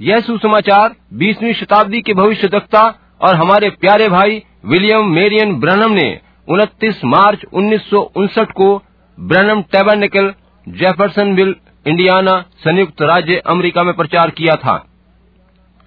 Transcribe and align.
यह 0.00 0.20
सुसमाचार 0.20 0.94
बीसवीं 1.12 1.52
शताब्दी 1.52 2.00
के 2.00 2.14
भविष्य 2.14 2.48
दक्ता 2.48 2.98
और 3.20 3.34
हमारे 3.34 3.70
प्यारे 3.70 4.08
भाई 4.08 4.42
विलियम 4.64 5.06
मेरियन 5.06 5.60
ब्रनम 5.60 5.90
ने 5.92 6.20
29 6.48 7.04
मार्च 7.04 7.44
उन्नीस 7.52 7.90
सौ 7.90 8.00
उनसठ 8.16 8.52
को 8.52 8.82
ब्रनम 9.20 9.62
टेबरनिकल 9.62 10.34
जेफरसनविल, 10.68 11.56
इंडियाना 11.86 12.44
संयुक्त 12.58 13.02
राज्य 13.02 13.36
अमेरिका 13.36 13.82
में 13.82 13.94
प्रचार 13.94 14.30
किया 14.30 14.56
था। 14.56 14.86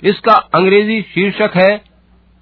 इसका 0.04 0.34
अंग्रेज़ी 0.34 1.02
शीर्षक 1.02 1.52
है, 1.56 1.82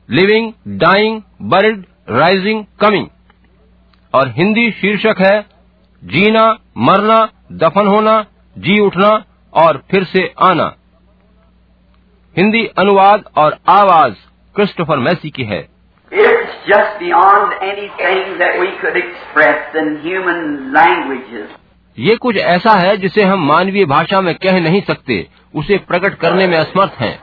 living, 0.10 0.54
dying, 0.68 1.22
bird, 1.42 1.86
rising, 2.10 2.66
coming. 2.80 3.08
और 4.14 4.30
हिंदी 4.30 4.72
शीर्षक 4.72 5.16
है, 5.20 5.46
जीना, 6.04 6.60
मरना, 6.78 7.30
दफन 7.52 7.88
होना, 7.88 8.26
जी 8.58 8.80
उठना 8.80 9.24
और 9.54 9.84
फिर 9.92 10.04
से 10.04 10.34
आना। 10.40 10.76
हिंदी 12.38 12.66
अनुवाद 12.78 13.24
और 13.38 13.58
आवाज़ 13.70 14.14
क्रिस्टोफर 14.56 14.98
मैसी 14.98 15.30
की 15.30 15.44
है। 15.44 15.68
ये 22.00 22.16
कुछ 22.16 22.38
ऐसा 22.38 22.72
है 22.72 22.98
जिसे 22.98 23.24
हम 23.24 23.48
मानवीय 23.48 23.86
भाषा 23.86 24.22
में 24.22 24.36
कह 24.36 24.60
नहीं 24.60 24.82
सकते 24.82 25.28
उसे 25.56 25.78
प्रकट 25.78 26.14
करने 26.14 26.48
में 26.48 26.58
असमर्थ 26.58 26.92
हैं। 27.00 27.20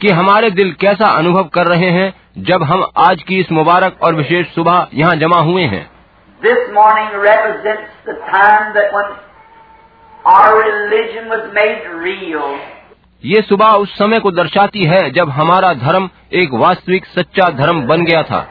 कि 0.00 0.08
हमारे 0.08 0.50
दिल 0.50 0.72
कैसा 0.72 1.06
अनुभव 1.06 1.44
कर 1.44 1.66
रहे 1.66 1.90
हैं 1.90 2.14
जब 2.38 2.62
हम 2.62 2.86
आज 2.96 3.22
की 3.22 3.40
इस 3.40 3.52
मुबारक 3.52 3.96
और 4.02 4.14
विशेष 4.14 4.54
सुबह 4.54 4.88
यहाँ 4.94 5.16
जमा 5.16 5.40
हुए 5.40 5.62
हैं। 5.62 5.93
This 6.44 6.64
morning 6.74 7.12
represents 7.20 7.92
the 8.04 8.14
time 8.28 8.74
that 8.74 8.92
when 8.92 9.06
our 10.24 10.50
religion 10.58 11.30
was 11.30 11.44
made 11.54 11.86
real. 12.02 12.50
ये 13.24 13.40
सुबह 13.42 13.66
उस 13.66 13.94
समय 13.98 14.18
को 14.18 14.30
दर्शाती 14.30 14.82
है 14.84 15.10
जब 15.10 15.30
हमारा 15.30 15.72
धर्म 15.74 16.10
एक 16.32 16.54
वास्तविक 16.54 17.06
सच्चा 17.06 17.48
धर्म 17.50 17.80
बन 17.86 18.04
गया 18.04 18.22
था 18.22 18.42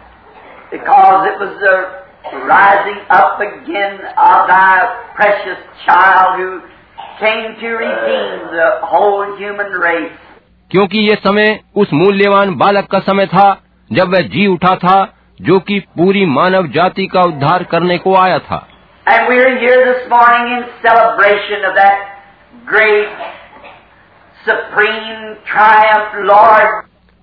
क्योंकि 10.72 11.00
ये 11.00 11.16
समय 11.16 11.59
उस 11.75 11.94
मूल्यवान 11.94 12.56
बालक 12.56 12.88
का 12.88 13.00
समय 13.00 13.28
था 13.28 13.50
जब 13.92 14.16
वह 14.16 14.28
जी 14.28 14.48
उठा 14.48 14.75
था 14.75 15.02
जो 15.42 15.59
कि 15.59 15.80
पूरी 15.80 16.26
मानव 16.26 16.67
जाति 16.67 17.08
का 17.08 17.22
उद्धार 17.22 17.64
करने 17.64 17.98
को 17.98 18.16
आया 18.16 18.39
था। 18.39 18.67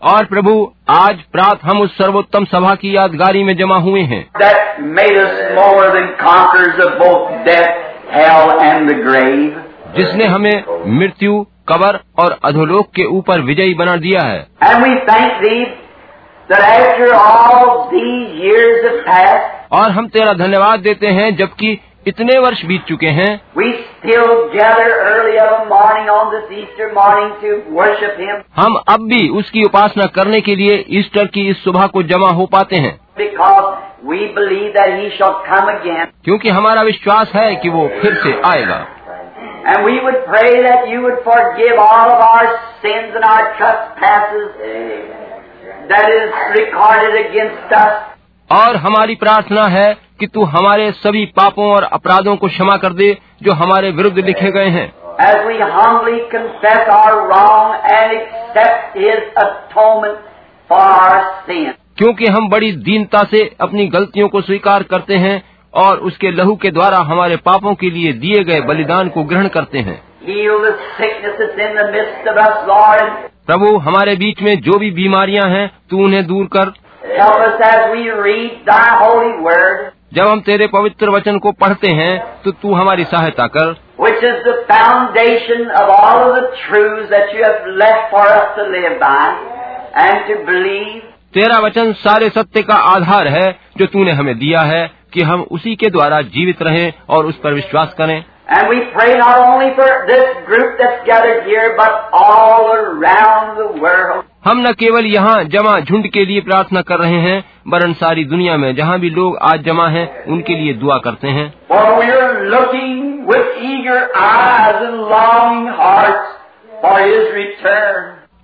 और 0.02 0.24
प्रभु 0.24 0.72
आज 0.88 1.18
प्रात 1.32 1.58
हम 1.62 1.80
उस 1.80 1.98
सर्वोत्तम 1.98 2.44
सभा 2.44 2.74
की 2.74 2.96
यादगारी 2.96 3.44
में 3.44 3.56
जमा 3.56 3.76
हुए 3.76 4.00
हैं। 4.00 4.30
जिसने 9.96 10.24
हमें 10.24 10.64
मृत्यु 10.98 11.46
कवर 11.68 12.00
और 12.18 12.38
अधोलोक 12.44 12.86
के 12.94 13.04
ऊपर 13.04 13.40
विजयी 13.40 13.74
बना 13.74 13.96
दिया 13.96 14.20
है। 14.20 14.46
और 19.72 19.90
हम 19.90 20.08
तेरा 20.08 20.32
धन्यवाद 20.32 20.80
देते 20.80 21.06
हैं 21.06 21.36
जबकि 21.36 21.80
इतने 22.06 22.38
वर्ष 22.38 22.64
बीत 22.64 22.84
चुके 22.84 23.06
हैं। 23.06 23.40
हम 28.56 28.74
अब 28.88 29.00
भी 29.00 29.28
उसकी 29.28 29.62
उपासना 29.64 30.06
करने 30.06 30.40
के 30.40 30.56
लिए 30.56 30.84
ईस्टर 30.90 31.26
की 31.26 31.48
इस 31.48 31.64
सुबह 31.64 31.86
को 31.86 32.02
जमा 32.02 32.28
हो 32.28 32.46
पाते 32.46 32.76
हैं। 32.76 33.00
क्योंकि 36.24 36.48
हमारा 36.48 36.82
विश्वास 36.82 37.32
है 37.34 37.56
कि 37.56 37.68
वो 37.68 37.90
फिर 38.02 38.14
से 38.14 38.40
आएगा। 38.44 38.86
और 44.86 45.19
और 48.52 48.76
हमारी 48.76 49.14
प्रार्थना 49.14 49.62
है 49.62 49.96
कि 50.20 50.26
तू 50.26 50.44
हमारे 50.44 50.92
सभी 50.92 51.24
पापों 51.26 51.66
और 51.72 51.82
अपराधों 51.82 52.36
को 52.36 52.48
क्षमा 52.48 52.76
कर 52.76 52.92
दे 52.92 53.18
जो 53.42 53.52
हमारे 53.52 53.90
विरुद्ध 53.90 54.18
लिखे 54.18 54.50
गए 54.50 54.68
हैं। 54.68 54.92
As 55.16 55.36
we 55.36 55.56
humbly 55.62 56.18
confess 56.34 56.82
our 56.96 57.14
wrong 57.22 57.74
and 57.92 58.16
accept 58.16 58.98
His 58.98 59.44
atonement 59.44 60.18
for 60.70 60.82
our 60.86 61.16
sins. 61.50 61.74
क्योंकि 61.96 62.26
हम 62.26 62.48
बड़ी 62.48 62.72
दीनता 62.72 63.18
से 63.18 63.56
अपनी 63.60 63.86
गलतियों 63.86 64.28
को 64.28 64.40
स्वीकार 64.40 64.82
करते 64.82 65.14
हैं 65.14 65.42
और 65.74 65.98
उसके 65.98 66.30
लहू 66.30 66.56
के 66.56 66.70
द्वारा 66.70 66.98
हमारे 66.98 67.36
पापों 67.36 67.74
के 67.74 67.90
लिए 67.90 68.12
दिए 68.12 68.44
गए 68.44 68.60
बलिदान 68.60 69.08
को 69.08 69.22
ग्रहण 69.22 69.48
करते 69.48 69.78
हैं। 69.78 70.10
प्रभु 73.50 73.76
हमारे 73.76 74.14
बीच 74.16 74.42
में 74.42 74.60
जो 74.60 74.78
भी 74.78 74.90
बीमारियाँ 74.90 75.48
हैं 75.50 75.70
तू 75.90 76.04
उन्हें 76.04 76.26
दूर 76.26 76.48
कर। 76.56 76.68
जब 80.14 80.28
हम 80.28 80.40
तेरे 80.40 80.66
पवित्र 80.66 81.10
वचन 81.10 81.38
को 81.38 81.52
पढ़ते 81.52 81.88
हैं 81.90 82.42
तो 82.44 82.50
तू 82.50 82.74
हमारी 82.74 83.04
सहायता 83.04 83.46
कर। 83.46 83.72
तेरा 91.34 91.58
वचन 91.58 91.92
सारे 91.92 92.28
सत्य 92.28 92.62
का 92.62 92.74
आधार 92.74 93.28
है 93.28 93.58
जो 93.78 93.86
तूने 93.86 94.12
हमें 94.12 94.38
दिया 94.38 94.60
है 94.60 94.90
कि 95.12 95.22
हम 95.22 95.46
उसी 95.50 95.76
के 95.76 95.90
द्वारा 95.90 96.20
जीवित 96.22 96.62
रहें 96.62 96.92
और 97.08 97.26
उस 97.26 97.36
पर 97.36 97.52
विश्वास 97.52 97.94
करें। 97.98 98.24
And 98.50 98.62
we 98.62 98.78
pray 98.94 99.10
not 99.18 99.36
only 99.38 99.68
for 99.78 99.88
this 100.08 100.24
group 100.48 100.70
that's 100.78 101.04
gathered 101.08 101.44
here, 101.48 101.68
but 101.80 101.92
all 102.20 102.64
around 102.72 103.58
the 103.58 103.68
world. 103.82 104.24
हम 104.44 104.58
न 104.68 104.72
केवल 104.72 105.06
यहाँ 105.06 105.44
जमा 105.44 105.80
झुंड 105.80 106.08
के 106.08 106.24
लिए 106.24 106.40
प्रार्थना 106.40 106.82
कर 106.82 106.96
रहे 106.96 107.20
हैं 107.20 107.44
वरन 107.68 107.92
सारी 107.92 108.24
दुनिया 108.24 108.56
में 108.56 108.76
जहाँ 108.76 109.00
भी 109.00 109.10
लोग 109.10 109.36
आज 109.36 109.62
जमा 109.62 109.88
हैं, 109.88 110.24
उनके 110.24 110.54
लिए 110.54 110.74
दुआ 110.74 110.96
करते 110.96 111.28
हैं। 111.28 111.54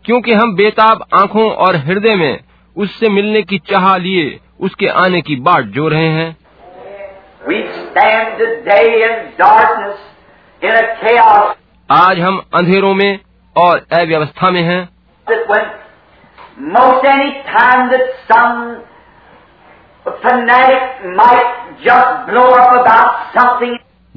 क्योंकि 0.04 0.32
हम 0.32 0.56
बेताब 0.56 1.04
आँखों 1.14 1.50
और 1.50 1.76
हृदय 1.76 2.16
में 2.16 2.38
उससे 2.76 3.08
मिलने 3.08 3.42
की 3.42 3.58
चाह 3.58 3.96
लिए 3.96 4.40
उसके 4.60 4.86
आने 4.86 5.20
की 5.20 5.36
बाट 5.36 5.64
जो 5.64 5.88
रहे 5.88 6.08
हैं। 6.08 6.36
आज 11.92 12.18
हम 12.18 12.42
अंधेरों 12.54 12.94
में 12.94 13.18
और 13.56 13.86
अव्यवस्था 13.92 14.50
में 14.50 14.62
हैं। 14.62 14.88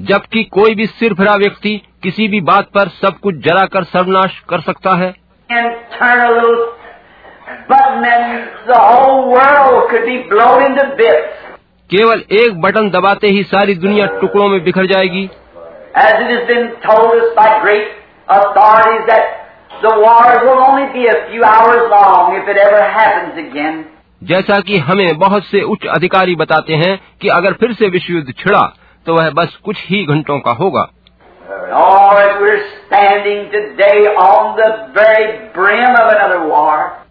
जबकि 0.00 0.44
कोई 0.44 0.74
भी 0.74 0.86
सिर 0.86 1.14
भरा 1.14 1.34
व्यक्ति 1.34 1.82
किसी 2.02 2.28
भी 2.28 2.40
बात 2.40 2.64
पर 2.64 2.88
सब 2.88 3.18
कुछ 3.18 3.34
जला 3.34 3.66
कर 3.66 3.84
सर्वनाश 3.84 4.42
कर 4.48 4.60
सकता 4.60 4.96
है। 4.96 5.14
But. 11.20 11.49
केवल 11.90 12.22
एक 12.32 12.60
बटन 12.60 12.90
दबाते 12.90 13.28
ही 13.28 13.42
सारी 13.42 13.74
दुनिया 13.74 14.06
टुकड़ों 14.20 14.48
में 14.48 14.64
बिखर 14.64 14.86
जाएगी। 14.86 15.30
जैसा 24.22 24.60
कि 24.60 24.78
हमें 24.78 25.18
बहुत 25.18 25.44
से 25.44 25.62
उच्च 25.62 25.86
अधिकारी 25.86 26.34
बताते 26.36 26.74
हैं 26.74 27.00
कि 27.20 27.28
अगर 27.28 27.52
फिर 27.52 27.72
से 27.72 27.88
विश्व 27.88 28.12
युद्ध 28.12 28.32
छिड़ा 28.38 28.62
तो 29.06 29.14
वह 29.14 29.30
बस 29.30 29.56
कुछ 29.64 29.76
ही 29.88 30.04
घंटों 30.04 30.38
का 30.38 30.50
होगा। 30.50 30.88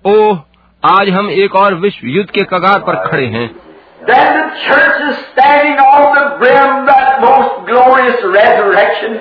ओह 0.05 0.39
आज 0.83 1.09
हम 1.09 1.29
एक 1.29 1.55
और 1.55 1.73
विश्व 1.73 2.07
युद्ध 2.07 2.29
के 2.29 2.41
कगार 2.41 2.79
पर 2.79 3.07
खड़े 3.07 3.27
हैं। 3.27 3.68
Then 4.11 4.27
the 4.39 4.45
church 4.65 4.97
is 5.09 5.17
standing 5.33 5.79
on 5.85 6.05
the 6.17 6.25
brim 6.41 6.69
of 6.71 6.87
that 6.89 7.21
most 7.21 7.67
glorious 7.69 8.19
resurrection. 8.37 9.17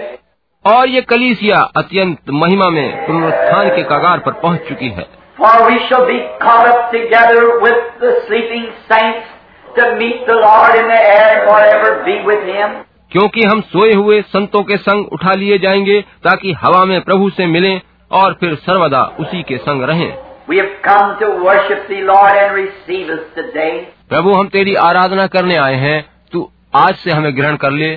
और 0.65 0.89
ये 0.89 1.01
कलीसिया 1.11 1.59
अत्यंत 1.77 2.31
महिमा 2.43 2.69
में 2.71 3.07
पुनरुत्थान 3.07 3.69
के 3.77 3.83
कगार 3.93 4.19
पर 4.27 4.33
पहुँच 4.43 4.69
चुकी 4.69 4.89
है 4.99 5.07
For 5.41 5.57
we 5.67 5.77
shall 5.89 6.07
be 6.07 6.19
caught 6.45 6.69
up 6.69 6.93
together 6.93 7.43
with 7.65 7.83
the 8.01 8.13
sleeping 8.27 8.65
saints 8.93 9.29
to 9.77 9.85
meet 10.01 10.25
the 10.31 10.39
Lord 10.45 10.79
in 10.79 10.89
the 10.93 11.01
air 11.11 11.29
and 11.35 11.45
forever 11.51 11.91
be 12.09 12.17
with 12.31 12.49
Him. 12.55 12.73
क्योंकि 13.13 13.43
हम 13.51 13.61
सोए 13.75 13.93
हुए 13.93 14.21
संतों 14.33 14.63
के 14.71 14.77
संग 14.87 15.13
उठा 15.13 15.35
लिए 15.43 15.59
जाएँगे 15.59 16.01
ताकि 16.25 16.53
हवा 16.63 16.85
में 16.85 17.01
प्रभु 17.03 17.31
से 17.37 17.47
मिलें 17.53 17.81
और 18.21 18.33
फिर 18.41 18.55
सर्वदा 18.65 19.03
उसी 19.21 19.43
के 19.53 19.57
संग 19.69 19.85
रहें 19.91 20.11
We 20.51 20.59
have 20.59 20.75
come 20.85 21.09
to 21.21 21.31
worship 21.45 21.89
Thee, 21.89 22.03
Lord, 22.11 22.37
and 22.43 22.55
receive 22.59 23.11
us 23.15 23.25
today. 23.39 23.73
प्रभु 24.09 24.33
हम 24.33 24.49
तेरी 24.49 24.75
आराधना 24.75 25.27
करने 25.27 25.57
आए 25.57 25.75
हैं। 25.75 26.11
तू 26.33 26.51
आज 26.75 26.95
से 26.95 27.11
हमें 27.11 27.37
ग्रहण 27.37 27.57
कर 27.57 27.71
ले। 27.71 27.97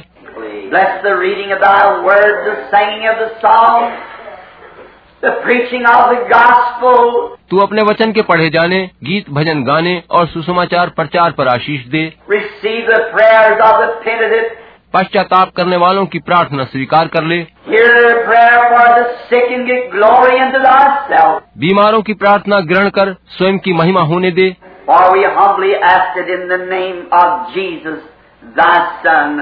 तू 7.50 7.58
अपने 7.58 7.82
वचन 7.82 8.12
के 8.12 8.22
पढ़े 8.22 8.50
जाने 8.50 8.90
गीत 9.04 9.30
भजन 9.30 9.64
गाने 9.64 10.04
और 10.12 10.28
सुसमाचार 10.28 10.90
प्रचार 10.90 11.32
पर 11.32 11.48
आशीष 11.48 11.86
दे। 11.86 12.14
पश्चाताप 14.94 15.52
करने 15.58 15.78
वालों 15.78 16.06
की 16.06 16.20
प्रार्थना 16.20 16.64
स्वीकार 16.64 17.08
कर 17.08 17.24
ले। 17.24 17.48
बीमारों 21.58 22.02
की 22.02 22.14
प्रार्थना 22.14 22.60
ग्रहण 22.60 22.90
कर 22.90 23.16
स्वयं 23.28 23.60
की 23.60 23.74
महिमा 23.74 24.02
होने 24.02 24.32
दे। 24.32 24.71
For 24.86 25.02
we 25.14 25.24
humbly 25.24 25.74
ask 25.76 26.18
it 26.18 26.30
in 26.30 26.48
the 26.48 26.58
name 26.58 27.02
of 27.12 27.54
Jesus, 27.54 28.00
thy 28.56 28.78
Son. 29.04 29.42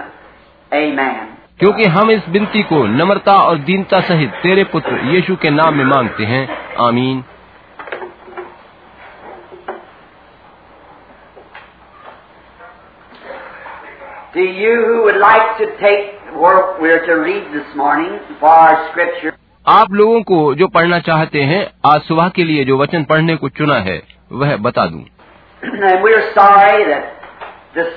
Amen. 0.72 1.28
क्योंकि 1.60 1.86
हम 1.86 2.12
इस 2.12 2.28
बिनती 2.30 2.64
को 2.64 2.86
नम्रता 2.88 3.34
और 3.34 3.58
दीनता 3.58 4.00
सहित 4.00 4.30
तेरे 4.44 4.64
पुत्र 4.64 5.00
यीशु 5.06 5.36
के 5.36 5.50
नाम 5.50 5.74
में 5.74 5.86
मांगते 5.86 6.24
हैं 6.24 6.48
आमीन 6.88 7.24
आप 19.68 19.92
लोगों 19.92 20.22
को 20.22 20.56
जो 20.56 20.68
पढ़ना 20.68 21.00
चाहते 21.00 21.42
हैं 21.42 21.66
आज 21.86 22.02
सुबह 22.02 22.30
के 22.30 22.44
लिए 22.44 22.66
जो 22.66 22.78
वचन 22.78 23.04
पढ़ने 23.04 23.36
को 23.36 23.50
चुना 23.50 23.76
है 23.76 24.02
वह 24.32 24.56
बता 24.58 24.86
दूँ। 24.86 25.06
and 25.63 26.03
we're 26.03 26.33
sorry 26.35 26.85
that 26.91 27.05
this, 27.75 27.93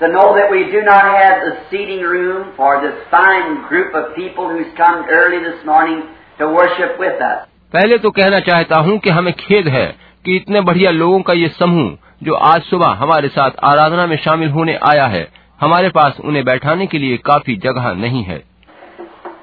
to 0.00 0.08
know 0.08 0.34
that 0.36 0.50
we 0.50 0.70
do 0.70 0.82
not 0.82 1.04
have 1.04 1.36
the 1.46 1.52
seating 1.70 2.02
room 2.02 2.52
for 2.56 2.80
this 2.80 2.96
fine 3.10 3.66
group 3.68 3.94
of 3.94 4.14
people 4.16 4.48
who's 4.48 4.72
come 4.76 5.06
early 5.10 5.38
this 5.42 5.64
morning 5.66 6.02
to 6.38 6.48
worship 6.48 6.98
with 6.98 7.20
us. 7.20 7.46
पहले 7.72 7.98
तो 7.98 8.10
कहना 8.18 8.38
चाहता 8.40 8.76
हूं 8.84 8.98
कि 8.98 9.10
हमें 9.10 9.32
खेद 9.40 9.68
है 9.68 9.86
कि 10.24 10.36
इतने 10.36 10.60
बढ़िया 10.68 10.90
लोगों 10.90 11.20
का 11.22 11.32
ये 11.38 11.48
समूह 11.58 11.96
जो 12.22 12.34
आज 12.50 12.62
सुबह 12.68 12.94
हमारे 13.00 13.28
साथ 13.34 13.58
आराधना 13.70 14.06
में 14.06 14.16
शामिल 14.24 14.48
होने 14.50 14.78
आया 14.92 15.06
है 15.16 15.26
हमारे 15.60 15.88
पास 15.98 16.16
उन्हें 16.24 16.44
बैठाने 16.44 16.86
के 16.86 16.98
लिए 16.98 17.16
काफी 17.26 17.56
जगह 17.66 17.92
नहीं 18.04 18.22
है 18.30 18.42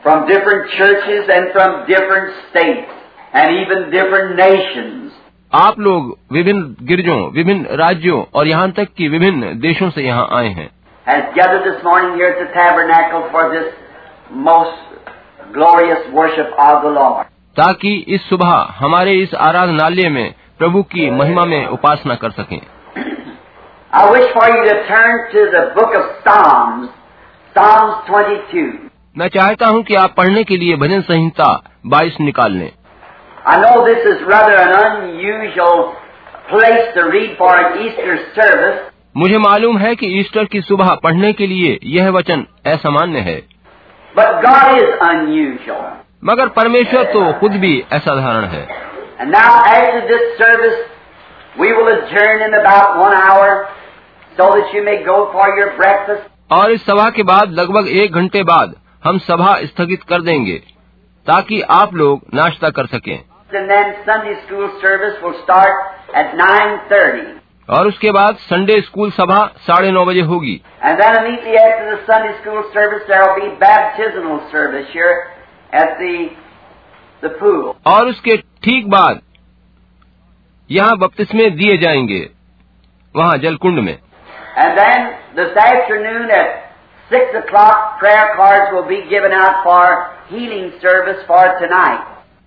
From 0.06 0.26
different 0.30 0.68
churches 0.72 1.30
and 1.36 1.48
from 1.54 1.72
different 1.88 2.34
states 2.50 2.92
and 3.34 3.56
even 3.62 3.90
different 3.94 4.36
nations. 4.40 5.09
आप 5.53 5.79
लोग 5.81 6.19
विभिन्न 6.33 6.77
गिरजों 6.83 7.33
विभिन्न 7.33 7.67
राज्यों 7.71 8.25
और 8.35 8.49
यहाँ 8.49 8.71
तक 8.71 8.89
कि 8.97 9.09
विभिन्न 9.09 9.61
देशों 9.61 9.91
से 9.91 10.03
यहाँ 10.03 10.29
आए 10.33 10.49
हैं. 10.49 10.71
ताकि 17.57 17.95
इस 18.09 18.29
सुबह 18.29 18.53
हमारे 18.79 19.13
इस 19.13 19.35
आराधनालय 19.35 20.09
में 20.09 20.35
प्रभु 20.59 20.83
की 20.83 21.11
महिमा 21.11 21.45
में 21.45 21.67
उपासना 21.67 22.15
कर 22.15 22.31
सकें 22.31 22.61
I 23.93 24.11
wish 24.11 24.29
for 24.35 24.49
you 24.49 24.65
to 24.65 24.75
turn 24.89 25.17
to 25.33 25.47
the 25.51 25.63
book 25.77 25.95
of 25.95 26.05
Psalms, 26.25 26.89
Psalms 27.57 27.95
22. 28.11 28.67
मैं 29.19 29.29
चाहता 29.29 29.67
हूँ 29.67 29.83
कि 29.83 29.95
आप 29.95 30.15
पढ़ने 30.17 30.45
के 30.45 30.57
लिए 30.57 30.77
भजन 30.77 31.01
संहिता 31.01 31.63
22 31.95 32.21
निकाल 32.21 32.53
लें 32.53 32.71
I 33.51 33.57
know 33.61 33.85
this 33.85 34.05
is 34.13 34.23
rather 34.27 34.55
an 34.55 34.73
unusual 34.81 35.95
place 36.51 36.85
to 36.95 37.05
read 37.15 37.37
for 37.39 37.51
an 37.61 37.79
Easter 37.85 38.17
service, 38.35 38.79
मुझे 39.17 39.39
मालूम 39.39 39.79
है 39.79 39.95
कि 40.01 40.07
ईस्टर 40.21 40.45
की 40.53 40.61
सुबह 40.63 40.95
पढ़ने 41.05 41.33
के 41.41 41.47
लिए 41.47 41.79
यह 41.95 42.11
वचन 42.17 42.45
असामान्य 42.73 43.21
है 43.29 43.39
but 44.15 44.37
God 44.45 44.77
is 44.83 44.93
unusual. 45.07 45.89
मगर 46.25 46.49
परमेश्वर 46.59 47.05
तो 47.13 47.33
खुद 47.41 47.53
भी 47.65 47.73
असाधारण 47.93 48.45
है 48.55 48.67
And 49.21 49.33
now 49.37 49.49
after 49.71 50.03
this 50.11 50.23
service, 50.43 50.79
we 51.63 51.73
will 51.73 51.89
adjourn 51.95 52.45
in 52.49 52.55
about 52.61 52.99
one 52.99 53.17
hour 53.23 53.49
so 54.37 54.47
that 54.53 54.75
you 54.75 54.85
may 54.85 54.99
go 55.09 55.17
for 55.33 55.49
your 55.59 55.71
breakfast. 55.81 56.29
और 56.53 56.73
इस 56.73 56.85
सभा 56.87 57.09
के 57.17 57.23
बाद 57.33 57.53
लगभग 57.53 57.89
एक 58.05 58.13
घंटे 58.21 58.43
बाद 58.53 58.75
हम 59.05 59.19
सभा 59.27 59.55
स्थगित 59.65 60.03
कर 60.09 60.23
देंगे 60.23 60.57
ताकि 61.27 61.61
आप 61.81 61.95
लोग 61.95 62.23
नाश्ता 62.35 62.71
कर 62.79 62.87
सकें 62.95 63.19
And 63.52 63.70
then 63.70 63.96
Sunday 64.06 64.36
school 64.46 64.70
service 64.82 65.18
will 65.24 65.36
start 65.44 65.74
at 66.14 66.36
9.30. 66.36 67.42
और 67.70 67.88
उसके 67.88 68.12
बाद 68.12 68.36
संडे 68.40 68.80
स्कूल 68.82 69.12
सभा 69.12 69.38
साढ़े 69.68 69.92
नौ 69.92 70.06
बजे 70.06 70.22
होगी 70.32 70.60
And 70.84 71.00
then 71.02 71.16
immediately 71.20 71.58
after 71.58 71.86
the 71.92 72.02
Sunday 72.10 72.34
school 72.42 72.64
service, 72.74 73.04
there 73.08 73.22
will 73.24 73.40
be 73.42 73.56
baptismal 73.60 74.42
service 74.52 74.88
here 74.94 75.14
at 75.74 75.98
the, 76.02 76.16
the 77.22 77.32
pool. 77.40 77.76
और 77.94 78.08
उसके 78.10 78.38
ठीक 78.68 78.90
बाद 78.90 79.22
यहाँ 80.70 80.98
बपतिस्मे 80.98 81.50
दिए 81.62 81.78
जाएंगे 81.78 82.20
वहाँ 83.16 83.38
जलकुंड 83.38 83.80
में 83.80 83.98
And 84.58 84.78
then 84.78 85.08
this 85.36 85.58
afternoon 85.58 86.30
at 86.32 86.62
6 87.10 87.36
o'clock, 87.40 88.00
prayer 88.00 88.36
cards 88.36 88.74
will 88.74 88.88
be 88.88 89.02
given 89.10 89.32
out 89.32 89.64
for 89.64 89.82
healing 90.30 90.72
service 90.82 91.26
for 91.28 91.44
tonight. 91.60 92.06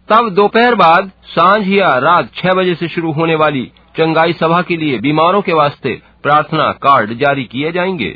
तब 0.10 0.30
दोपहर 0.30 0.76
बाद 0.76 1.12
साँझ 1.26 1.68
या 1.68 1.90
रात 1.98 2.30
छह 2.36 2.54
बजे 2.54 2.76
से 2.76 2.88
शुरू 2.88 3.12
होने 3.12 3.36
वाली 3.36 3.62
चंगाई 3.98 4.34
सभा 4.34 4.62
के 4.62 4.78
लिए 4.78 4.98
बीमारों 4.98 5.42
के 5.42 5.54
वास्ते 5.54 5.94
प्रार्थना 6.24 6.72
कार्ड 6.84 7.14
जारी 7.14 7.44
किए 7.44 7.72
जाएँगे। 7.72 8.10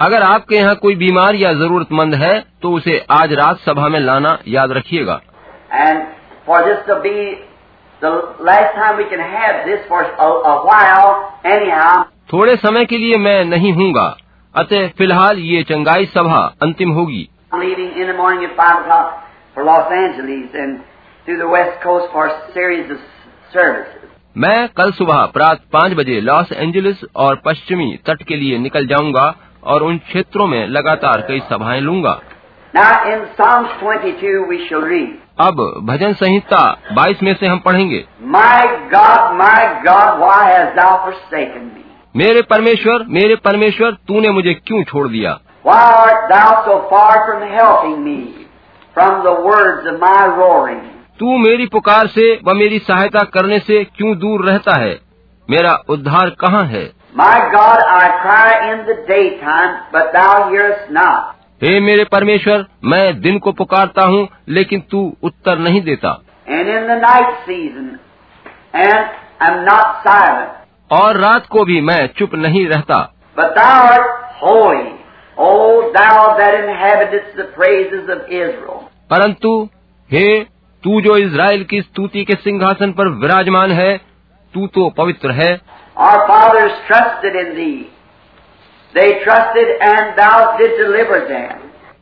अगर 0.00 0.22
आपके 0.22 0.56
यहाँ 0.56 0.74
कोई 0.74 0.94
बीमार 0.96 1.34
या 1.34 1.52
जरूरतमंद 1.54 2.14
है 2.14 2.32
तो 2.62 2.72
उसे 2.72 2.98
आज 3.10 3.32
रात 3.32 3.58
सभा 3.58 3.88
में 3.88 4.00
लाना 4.00 4.38
याद 4.48 4.72
रखिएगा। 4.72 5.20
थोड़े 12.32 12.56
समय 12.56 12.84
के 12.84 12.98
लिए 12.98 13.16
मैं 13.18 13.44
नहीं 13.44 13.72
हूँ 13.72 13.92
अतः 14.54 14.88
फ़िलहाल 14.88 15.38
ये 15.38 15.62
चंगाई 15.62 16.06
सभा 16.06 16.54
अंतिम 16.62 16.90
होगी। 16.90 17.28
मैं 24.36 24.68
कल 24.68 24.92
सुबह 24.92 25.26
प्रातः 25.26 25.60
पाँच 25.72 25.92
बजे 25.92 26.20
लॉस 26.20 26.52
एंजलिस 26.52 26.96
और 27.16 27.42
पश्चिमी 27.44 27.98
तट 28.06 28.22
के 28.22 28.36
लिए 28.36 28.58
निकल 28.58 28.86
जाऊँगा 28.86 29.34
और 29.64 29.82
उन 29.82 29.98
क्षेत्रों 29.98 30.46
में 30.46 30.66
लगातार 30.66 31.20
कई 31.20 31.40
सभाएँ 31.40 31.80
लूँगा। 31.80 32.20
अब 35.40 35.80
भजन 35.82 36.12
संहिता 36.12 36.78
22 36.98 37.22
में 37.22 37.34
से 37.34 37.46
हम 37.46 37.58
पढ़ेंगे। 37.58 38.04
My 38.22 38.66
God 38.68 39.36
my 39.36 39.66
God 39.66 40.18
why 40.18 40.52
has 40.52 40.80
forsaken 41.12 41.79
मेरे 42.16 42.42
परमेश्वर 42.42 43.04
मेरे 43.08 43.36
परमेश्वर 43.36 43.90
तूने 44.08 44.30
मुझे 44.30 44.54
क्यों 44.54 44.82
छोड़ 44.84 45.08
दिया? 45.08 45.32
तू 51.18 51.36
मेरी 51.38 51.66
पुकार 51.66 52.06
से 52.06 52.40
व 52.44 52.54
मेरी 52.54 52.78
सहायता 52.78 53.20
करने 53.24 53.58
से 53.58 53.84
क्यों 53.84 54.16
दूर 54.18 54.48
रहता 54.48 54.78
है? 54.80 55.00
मेरा 55.50 55.72
उद्धार 55.88 56.30
कहाँ 56.30 56.64
है? 56.64 56.84
हे 61.62 61.80
मेरे 61.80 62.04
परमेश्वर 62.04 62.66
मैं 62.84 63.20
दिन 63.20 63.38
को 63.38 63.52
पुकारता 63.52 64.02
हूँ 64.02 64.28
लेकिन 64.48 64.80
तू 64.90 65.16
उत्तर 65.22 65.58
नहीं 65.58 65.80
देता। 65.80 66.22
And 66.48 66.68
in 66.68 66.86
the 66.86 66.90
night 66.90 67.34
season 67.34 67.98
and 68.76 69.04
I 69.42 69.54
am 69.54 69.60
not 69.60 69.86
silent 70.08 70.59
और 70.90 71.20
रात 71.20 71.46
को 71.46 71.64
भी 71.64 71.80
मैं 71.80 72.06
चुप 72.18 72.34
नहीं 72.36 72.66
रहता 72.68 72.96
But 73.36 73.54
thou 73.56 73.74
art 73.88 74.08
holy, 74.40 74.88
O 75.38 75.50
thou 75.92 76.16
that 76.38 76.54
inhabitest 76.56 77.36
the 77.36 77.46
praises 77.58 78.08
of 78.08 78.32
Israel. 78.40 78.80
परंतु 79.10 79.52
हे 80.10 80.28
तू 80.84 81.00
जो 81.00 81.16
इज़राइल 81.16 81.62
की 81.64 81.80
स्तुति 81.82 82.24
के 82.24 82.34
सिंहासन 82.34 82.92
पर 82.92 83.08
विराजमान 83.22 83.72
है 83.72 83.96
तू 84.54 84.66
तो 84.74 84.88
पवित्र 84.98 85.30
है 85.32 85.50
Our 85.96 86.20
fathers 86.28 86.72
trusted 86.88 87.34
in 87.36 87.54
thee. 87.56 87.80
They 88.94 89.08
trusted 89.24 89.68
and 89.88 90.16
thou 90.18 90.36
did 90.58 90.76
deliver 90.78 91.18
them. 91.28 91.58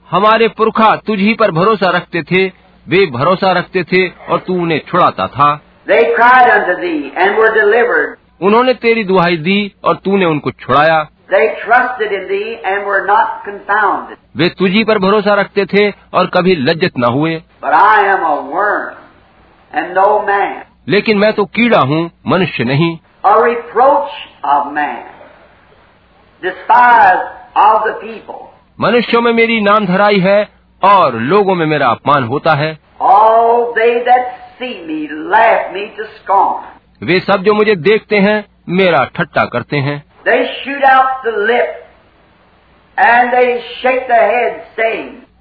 हमारे 0.09 0.49
पुरखा 0.59 0.95
तुझ 1.07 1.19
ही 1.19 1.35
पर 1.41 1.51
भरोसा 1.51 1.91
रखते 1.97 2.23
थे 2.31 2.47
वे 2.87 3.05
भरोसा 3.13 3.53
रखते 3.53 3.83
थे 3.93 4.07
और 4.29 4.39
तू 4.47 4.55
उन्हें 4.63 4.81
छुड़ाता 4.89 5.27
था 5.37 5.51
They 5.87 6.01
cried 6.15 6.51
unto 6.51 6.81
thee 6.81 7.13
and 7.17 7.37
were 7.39 7.53
delivered. 7.55 8.17
उन्होंने 8.43 8.75
तेरी 8.75 9.05
दुहाई 9.05 9.37
दी 9.37 9.75
और 9.85 9.97
तू 9.97 10.17
ने 10.17 10.25
उनको 10.25 10.51
छुड़ाया। 10.51 11.07
वे 14.37 14.49
तुझी 14.49 14.85
पर 14.85 14.99
भरोसा 14.99 15.35
रखते 15.35 15.65
थे 15.65 15.91
और 15.91 16.27
कभी 16.27 16.55
लज्जित 16.55 16.93
न 16.99 17.05
हुए। 17.05 17.43
लेकिन 20.89 21.19
मैं 21.19 21.33
तो 21.33 21.45
कीड़ा 21.45 21.81
हूँ 21.81 22.11
मनुष्य 22.27 22.65
नहीं। 22.65 22.99
मनुष्यों 28.81 29.23
में 29.23 29.33
मेरी 29.33 29.61
नाम 29.61 29.87
धराई 29.87 30.19
है 30.19 30.49
और 30.85 31.15
लोगों 31.15 31.55
में 31.55 31.67
मेरा 31.67 31.89
अपमान 31.89 32.25
होता 32.25 32.53
है। 32.53 32.79
वे 37.03 37.21
सब 37.21 37.43
जो 37.43 37.55
मुझे 37.55 37.75
देखते 37.75 38.19
हैं 38.19 38.45
मेरा 38.69 39.05
ठट्टा 39.05 39.45
करते 39.45 39.77
हैं। 39.77 40.05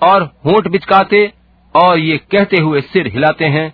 और 0.03 0.23
होठ 0.45 0.67
बिचकाते 0.67 1.33
और 1.75 1.97
ये 1.97 2.17
कहते 2.17 2.57
हुए 2.57 2.81
सिर 2.81 3.07
हिलाते 3.07 3.45
हैं। 3.45 3.73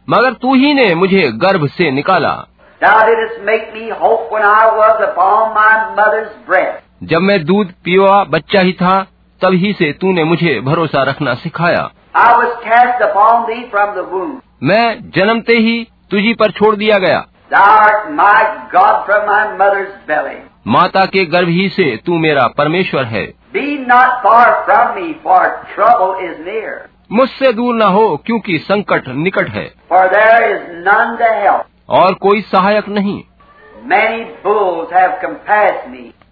मगर 0.09 0.33
तू 0.33 0.55
ही 0.55 0.73
ने 0.73 0.95
मुझे 0.95 1.31
गर्भ 1.31 1.67
से 1.67 1.91
निकाला। 1.91 2.45
जब 7.03 7.19
मैं 7.19 7.45
दूध 7.45 7.67
पीवा 7.85 8.23
बच्चा 8.23 8.59
ही 8.59 8.73
था 8.73 9.07
तभी 9.41 9.57
ही 9.57 9.73
से 9.73 9.91
तूने 9.91 10.23
मुझे 10.23 10.61
भरोसा 10.61 11.03
रखना 11.03 11.33
सिखाया। 11.33 11.89
I 12.17 12.29
was 12.29 12.51
cast 12.67 13.01
upon 13.09 13.49
मैं 14.63 15.09
जन्मते 15.09 15.53
ही 15.53 15.87
तुझी 16.11 16.33
पर 16.33 16.51
छोड़ 16.51 16.75
दिया 16.75 16.97
गया। 16.97 17.25
My 18.11 18.43
माता 20.67 21.05
के 21.05 21.25
गर्भ 21.25 21.47
ही 21.47 21.69
से 21.69 21.99
तू 22.05 22.17
मेरा 22.17 22.47
परमेश्वर 22.47 23.03
है। 23.03 23.33
मुझसे 27.11 27.53
दूर 27.53 27.75
न 27.75 27.81
हो 27.81 28.17
क्योंकि 28.25 28.57
संकट 28.57 29.07
निकट 29.07 29.49
है. 29.49 29.73
और 31.89 32.13
कोई 32.13 32.41
सहायक 32.41 32.89
नहीं. 32.89 33.23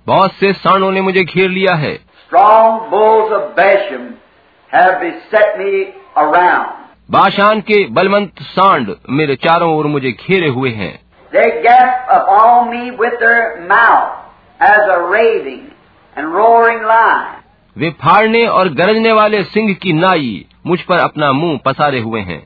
बहुत 0.07 0.33
से 0.33 0.53
सांडों 0.53 0.91
ने 0.91 1.01
मुझे 1.01 1.23
घेर 1.23 1.49
लिया 1.49 1.75
है. 1.75 1.99
बाशान 7.11 7.61
के 7.61 7.85
बलवंत 7.87 8.31
सांड 8.41 8.95
मेरे 9.09 9.35
चारों 9.35 9.75
ओर 9.77 9.87
मुझे 9.87 10.11
घेरे 10.11 10.47
हुए 10.47 10.69
हैं 10.69 10.93
They 11.31 11.47
gasp 11.63 12.11
upon 12.15 12.67
me 12.71 12.83
with 12.99 13.15
their 13.21 13.39
mouth 13.71 14.11
as 14.59 14.91
a 14.95 14.99
raving 15.13 15.63
and 16.15 16.33
roaring 16.35 16.83
lion. 16.85 17.23
वे 17.77 17.89
फाड़ने 17.89 18.45
और 18.47 18.69
गरजने 18.69 19.11
वाले 19.11 19.43
सिंह 19.43 19.73
की 19.73 19.93
नाई 19.93 20.45
मुझ 20.67 20.79
पर 20.89 20.97
अपना 20.99 21.31
मुँह 21.33 21.59
पसारे 21.65 21.99
हुए 21.99 22.21
हैं 22.31 22.41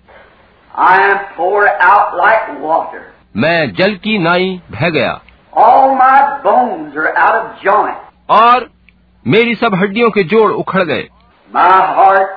I 0.71 0.95
am 1.03 1.19
poured 1.37 1.69
out 1.91 2.17
like 2.17 2.49
water. 2.63 3.01
मैं 3.37 3.71
जल 3.75 3.95
की 4.03 4.17
नाई 4.19 4.59
बह 4.71 4.89
गया 4.89 5.19
All 5.53 5.95
my 5.99 6.17
bones 6.43 6.97
are 7.03 7.13
out 7.17 7.37
of 7.39 7.63
joint. 7.63 7.97
और 8.29 8.69
मेरी 9.25 9.55
सब 9.55 9.75
हड्डियों 9.75 10.09
के 10.17 10.23
जोड़ 10.33 10.51
उखड़ 10.51 10.83
गए 10.83 11.07
My 11.49 11.71
heart 11.97 12.35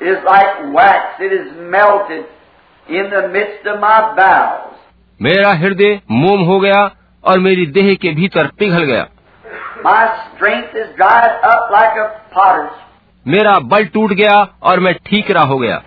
is 0.00 0.18
like 0.24 0.58
wax. 0.74 1.20
It 1.20 1.32
is 1.32 1.46
melted 1.74 2.24
in 2.86 3.10
the 3.14 3.22
midst 3.28 3.66
of 3.72 3.80
my 3.80 3.98
bowels. 4.18 4.74
मेरा 5.20 5.52
हृदय 5.62 6.00
मोम 6.10 6.40
हो 6.48 6.58
गया 6.60 6.80
और 7.24 7.38
मेरी 7.46 7.66
देह 7.78 7.94
के 8.02 8.10
भीतर 8.14 8.46
पिघल 8.58 8.84
गया 8.92 9.06
My 9.84 10.00
strength 10.26 10.76
is 10.82 10.88
dried 11.00 11.48
up 11.50 11.72
like 11.72 11.98
a 12.04 12.06
potter's. 12.34 12.76
मेरा 13.28 13.58
बल 13.58 13.84
टूट 13.84 14.12
गया 14.12 14.48
और 14.62 14.80
मैं 14.80 14.94
ठीक 15.06 15.30
रहा 15.30 15.44
हो 15.44 15.58
गया। 15.58 15.82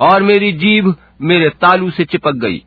और 0.00 0.22
मेरी 0.22 0.52
जीभ 0.52 0.94
मेरे 1.22 1.48
तालू 1.48 1.90
से 1.90 2.04
चिपक 2.04 2.32
गई। 2.32 2.64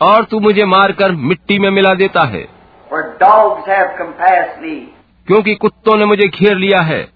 और 0.00 0.24
तू 0.24 0.40
मुझे 0.40 0.64
मारकर 0.64 1.12
मिट्टी 1.12 1.58
में 1.58 1.70
मिला 1.70 1.94
देता 1.94 2.20
है। 2.24 2.48
क्योंकि 5.26 5.54
कुत्तों 5.54 5.96
ने 5.96 6.04
मुझे 6.04 6.28
घेर 6.28 6.56
लिया 6.56 6.80
है। 6.80 7.08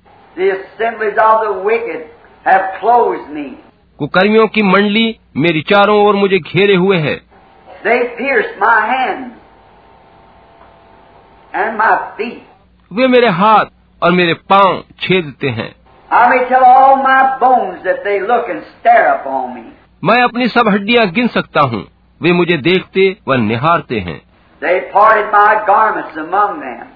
कुकर्मियों 3.99 4.47
की 4.47 4.62
मंडली 4.62 5.19
मेरी 5.37 5.61
चारों 5.61 6.07
ओर 6.07 6.17
मुझे 6.17 6.38
घेरे 6.38 6.75
हुए 6.75 6.97
है। 6.99 7.21
And 11.61 11.77
my 11.79 11.93
feet. 12.19 12.43
वे 12.91 13.07
मेरे 13.09 13.29
हाथ 13.41 13.67
और 14.03 14.12
मेरे 14.12 14.35
पाँव 14.53 14.83
छेदते 15.00 15.49
हैं 15.59 15.73
I 16.11 16.23
may 16.31 16.41
tell 16.50 16.65
all 16.65 16.97
my 17.05 17.21
bones 17.41 17.83
that 17.87 17.99
they 18.05 18.19
look 18.29 18.49
and 18.55 18.62
stare 18.75 19.09
upon 19.15 19.55
me. 19.55 19.65
मैं 20.03 20.23
अपनी 20.23 20.49
सब 20.49 20.69
हड्डियाँ 20.69 21.07
गिन 21.12 21.27
सकता 21.37 21.61
हूँ 21.73 21.85
वे 22.21 22.33
मुझे 22.33 22.57
देखते 22.69 23.11
व 23.29 23.35
निहारते 23.49 23.99
हैं 24.09 24.21
They 24.62 24.77
parted 24.95 25.27
my 25.33 25.50
garments 25.67 26.17
among 26.21 26.55
them, 26.61 26.87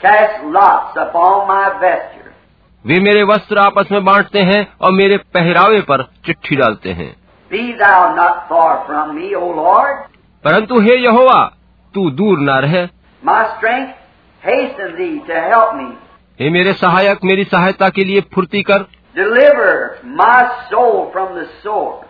cast 0.00 0.42
lots 0.56 0.96
upon 1.04 1.46
my 1.50 1.64
vesture. 1.84 2.32
वे 2.84 2.98
मेरे 3.00 3.22
वस्त्र 3.32 3.58
आपस 3.58 3.92
में 3.92 4.04
बांटते 4.04 4.38
हैं 4.48 4.66
और 4.80 4.92
मेरे 4.92 5.16
पहरावे 5.36 5.80
पर 5.90 6.02
चिट्ठी 6.26 6.56
डालते 6.56 6.92
हैं 7.00 7.12
Be 7.50 7.62
thou 7.78 8.00
not 8.16 8.42
far 8.50 8.72
from 8.88 9.14
me, 9.16 9.30
O 9.36 9.46
Lord. 9.60 9.96
परंतु 10.44 10.80
हे 10.80 10.96
यहोवा 10.96 11.40
तू 11.94 12.10
दूर 12.20 12.38
ना 12.48 12.58
रह 12.58 12.76
My 13.24 13.56
strength 13.56 13.94
hasten 14.42 14.96
thee 14.98 15.20
to 15.28 15.40
help 15.50 15.74
me. 15.76 15.88
हे 16.38 16.50
मेरे 16.50 16.72
सहायक 16.72 17.18
मेरी 17.24 17.44
सहायता 17.44 17.88
के 17.96 18.04
लिए 18.04 18.20
फुर्ती 18.34 18.62
कर 18.70 18.86
Deliver 19.16 19.72
my 20.20 20.38
soul 20.70 20.96
from 21.14 21.34
the 21.38 21.44
sword, 21.62 22.00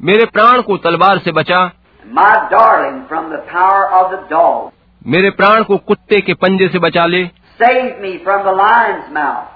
मेरे 0.00 0.24
प्राण 0.36 0.60
को 0.68 0.76
तलवार 0.84 1.18
से 1.24 1.32
बचा 1.38 1.60
my 2.04 2.30
darling 2.52 3.00
from 3.10 3.28
the 3.32 3.40
power 3.50 3.82
of 4.00 4.10
the 4.12 4.20
dog. 4.30 4.70
मेरे 5.14 5.30
प्राण 5.40 5.62
को 5.70 5.76
कुत्ते 5.90 6.20
के 6.28 6.34
पंजे 6.44 6.68
से 6.68 6.78
बचा 6.86 7.04
ले 7.14 7.24
Save 7.60 7.98
me 8.04 8.12
from 8.26 8.44
the 8.46 8.54
lion's 8.60 9.10
mouth, 9.16 9.50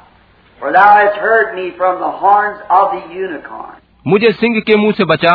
for 0.60 0.72
thou 0.72 0.88
hast 0.96 1.16
heard 1.26 1.54
me 1.58 1.70
from 1.78 2.00
the 2.00 2.10
horns 2.24 2.58
of 2.80 2.92
the 2.96 3.02
unicorn. 3.20 3.72
मुझे 4.06 4.32
सिंह 4.32 4.60
के 4.66 4.76
मुँह 4.76 4.92
से 4.96 5.04
बचा 5.14 5.32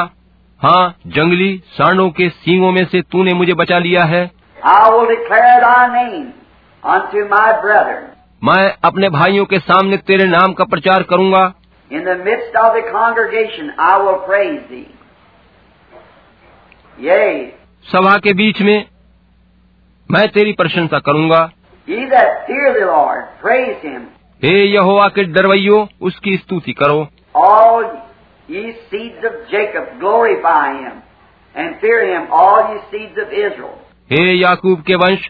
हाँ 0.61 0.83
जंगली 1.15 1.51
सांडों 1.77 2.09
के 2.19 2.29
सींगों 2.29 2.71
में 2.71 2.83
से 2.91 3.01
तूने 3.11 3.33
मुझे 3.33 3.53
बचा 3.63 3.77
लिया 3.87 4.03
है 4.13 4.23
I 4.60 4.90
will 4.90 5.06
declare 5.06 5.60
thy 5.60 5.82
name 5.94 6.26
unto 6.82 7.24
my 7.34 7.48
brethren. 7.62 8.04
मैं 8.44 8.64
अपने 8.84 9.08
भाइयों 9.10 9.44
के 9.52 9.58
सामने 9.58 9.96
तेरे 10.10 10.24
नाम 10.28 10.52
का 10.54 10.64
प्रचार 10.74 11.02
करूंगा 11.12 11.44
In 11.90 12.04
the 12.04 12.16
midst 12.26 12.56
of 12.62 12.74
the 12.76 12.82
congregation 12.92 13.70
I 13.78 13.94
will 14.02 14.18
praise 14.28 14.62
thee. 14.70 14.88
Yea, 16.98 17.52
सभा 17.86 18.16
के 18.24 18.32
बीच 18.34 18.60
में 18.68 18.76
मैं 20.08 20.26
तेरी 20.32 20.52
प्रशंसा 20.60 20.98
करूंगा 21.08 21.40
ye 21.88 22.04
that 22.10 22.46
fear 22.46 22.72
the 22.78 22.86
Lord, 22.86 23.24
praise 23.42 23.82
him. 23.82 24.02
हे 24.42 24.54
यहोवा 24.64 25.08
के 25.18 25.24
डरवैयो 25.36 25.86
उसकी 26.08 26.36
स्तुति 26.36 26.72
करो 26.82 27.06
All 27.46 27.84
ye 28.48 28.62
seeds 28.90 29.24
of 29.30 29.34
Jacob, 29.52 29.98
glorify 30.00 30.66
him, 30.82 31.02
and 31.54 31.80
fear 31.80 32.00
him, 32.10 32.26
all 32.32 32.62
ye 32.72 32.80
seeds 32.90 33.18
of 33.24 33.32
Israel. 33.32 33.78
हे 34.13 34.33
याकूब 34.33 34.81
के 34.81 34.95
वंश 34.95 35.29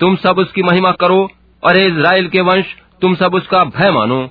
तुम 0.00 0.16
सब 0.16 0.38
उसकी 0.38 0.62
महिमा 0.62 0.90
करो 0.90 1.30
और 1.64 1.76
हे 1.76 1.86
इज़राइल 1.86 2.28
के 2.28 2.40
वंश 2.40 2.64
तुम 3.00 3.14
सब 3.14 3.34
उसका 3.34 3.64
भय 3.64 3.90
मानो। 3.90 4.30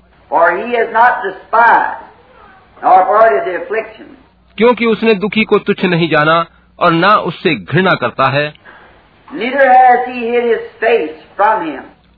क्योंकि 4.57 4.85
उसने 4.85 5.13
दुखी 5.13 5.43
को 5.43 5.57
तुच्छ 5.57 5.85
नहीं 5.85 6.09
जाना 6.09 6.45
और 6.79 6.91
ना 6.91 7.15
उससे 7.15 7.55
घृणा 7.55 7.91
करता 7.91 8.23
है. 8.23 8.53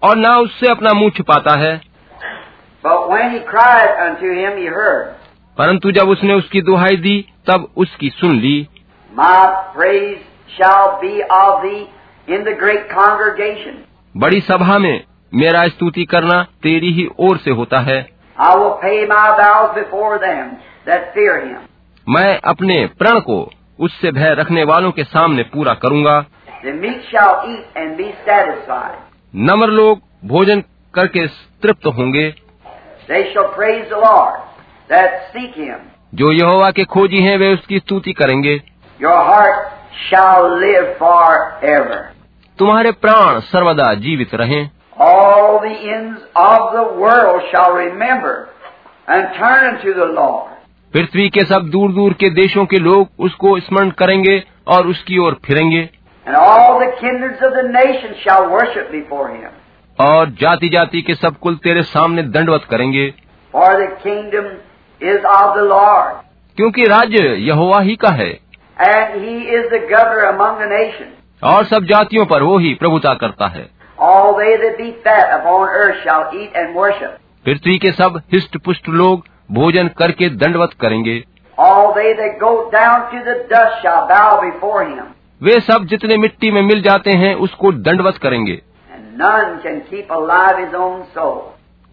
और 0.03 0.17
ना 0.17 0.37
उससे 0.37 0.67
अपना 0.67 0.93
मुँह 0.93 1.09
छुपाता 1.09 1.59
है। 1.59 1.81
Him, 4.51 4.73
परंतु 5.57 5.91
जब 5.91 6.09
उसने 6.09 6.33
उसकी 6.33 6.61
दुहाई 6.61 6.97
दी 6.97 7.25
तब 7.47 7.71
उसकी 7.77 8.09
सुन 8.09 8.39
ली। 8.39 8.67
My 9.19 9.45
praise 9.47 10.32
shall 10.57 10.99
be 11.01 11.13
of 11.37 11.61
thee 11.63 11.83
in 12.27 12.43
the 12.43 12.55
great 12.63 12.89
congregation. 12.91 13.75
बड़ी 14.15 14.41
सभा 14.41 14.77
में 14.79 15.03
मेरा 15.33 15.67
स्तुति 15.67 16.05
करना 16.05 16.41
तेरी 16.63 16.91
ही 16.93 17.07
ओर 17.19 17.37
से 17.37 17.51
होता 17.51 17.79
है 17.89 17.99
I 18.37 18.51
will 18.57 18.75
pay 18.83 18.99
my 19.09 19.25
vows 19.39 19.73
before 19.77 20.13
them 20.19 20.53
that 20.87 21.11
fear 21.15 21.35
him. 21.45 21.59
मैं 22.07 22.39
अपने 22.51 22.85
प्रण 22.99 23.19
को 23.29 23.37
उससे 23.79 24.11
भय 24.11 24.33
रखने 24.39 24.63
वालों 24.71 24.91
के 24.91 25.03
सामने 25.03 25.43
पूरा 25.53 25.73
करूँगा 25.83 26.19
The 26.63 26.73
meek 26.73 27.01
shall 27.11 27.33
eat 27.51 27.79
and 27.81 27.97
be 27.97 28.09
satisfied. 28.27 28.97
नम्र 29.33 29.67
लोग 29.79 30.01
भोजन 30.27 30.61
करके 30.93 31.25
तृप्त 31.63 31.85
होंगे 31.97 32.31
They 33.07 33.23
shall 33.33 33.49
praise 33.55 33.87
the 33.89 34.01
Lord 34.03 34.39
that 34.89 35.19
seek 35.33 35.55
him. 35.63 35.79
जो 36.13 36.31
यहोवा 36.31 36.69
के 36.71 36.83
खोजी 36.93 37.21
हैं 37.21 37.37
वे 37.37 37.53
उसकी 37.53 37.79
स्तुति 37.79 38.13
करेंगे 38.21 38.55
Your 38.99 39.17
heart 39.29 39.63
shall 40.09 40.47
live 40.59 40.97
forever. 40.97 41.99
तुम्हारे 42.59 42.91
प्राण 42.91 43.39
सर्वदा 43.39 43.93
जीवित 44.05 44.35
रहें 44.35 44.69
All 44.97 45.59
the 45.61 45.75
ends 45.93 46.19
of 46.35 46.65
the 46.73 46.83
world 47.03 47.41
shall 47.51 47.71
remember 47.73 48.33
and 49.07 49.33
turn 49.39 49.63
unto 49.69 49.93
the 49.93 50.09
Lord. 50.19 50.49
पृथ्वी 50.93 51.29
के 51.29 51.43
सब 51.45 51.69
दूर 51.69 51.91
दूर 51.93 52.13
के 52.13 52.29
देशों 52.29 52.65
के 52.65 52.79
लोग 52.79 53.23
उसको 53.27 53.59
स्मरण 53.59 53.89
करेंगे 54.01 54.41
और 54.67 54.87
उसकी 54.87 55.17
ओर 55.17 55.39
फिरेंगे 55.45 55.89
And 56.25 56.35
all 56.35 56.79
the 56.79 56.91
kindreds 56.99 57.41
of 57.47 57.55
the 57.59 57.67
nations 57.71 58.21
shall 58.25 58.45
worship 58.51 58.91
before 58.91 59.27
him. 59.29 59.49
और 59.99 60.29
जाति 60.41 60.69
जाति 60.69 61.01
के 61.01 61.15
सब 61.15 61.37
कुल 61.39 61.55
तेरे 61.63 61.83
सामने 61.83 62.23
दंडवत 62.37 62.67
करेंगे 62.69 63.09
For 63.53 63.71
the 63.81 63.89
kingdom 64.05 64.45
is 65.01 65.25
of 65.31 65.49
the 65.57 65.65
Lord, 65.71 66.13
क्योंकि 66.57 66.85
राज्य 66.87 67.35
यहोवा 67.47 67.79
ही 67.81 67.95
का 67.95 68.09
है 68.21 68.31
और 71.43 71.65
सब 71.65 71.83
जातियों 71.83 72.25
पर 72.25 72.43
वो 72.43 72.57
ही 72.57 72.73
प्रभुता 72.73 73.13
करता 73.13 73.47
है। 73.47 73.69
पृथ्वी 77.45 77.77
के 77.77 77.91
सब 77.91 78.21
हिस्ट 78.33 78.57
पुष्ट 78.57 78.89
लोग 78.89 79.25
भोजन 79.51 79.87
करके 79.87 80.29
दंडवत 80.29 80.69
करेंगे। 80.81 81.23
वे 85.43 85.59
सब 85.59 85.85
जितने 85.85 86.17
मिट्टी 86.17 86.51
में 86.51 86.61
मिल 86.61 86.81
जाते 86.81 87.11
हैं 87.11 87.35
उसको 87.35 87.71
दंडवत 87.71 88.17
करेंगे। 88.17 88.61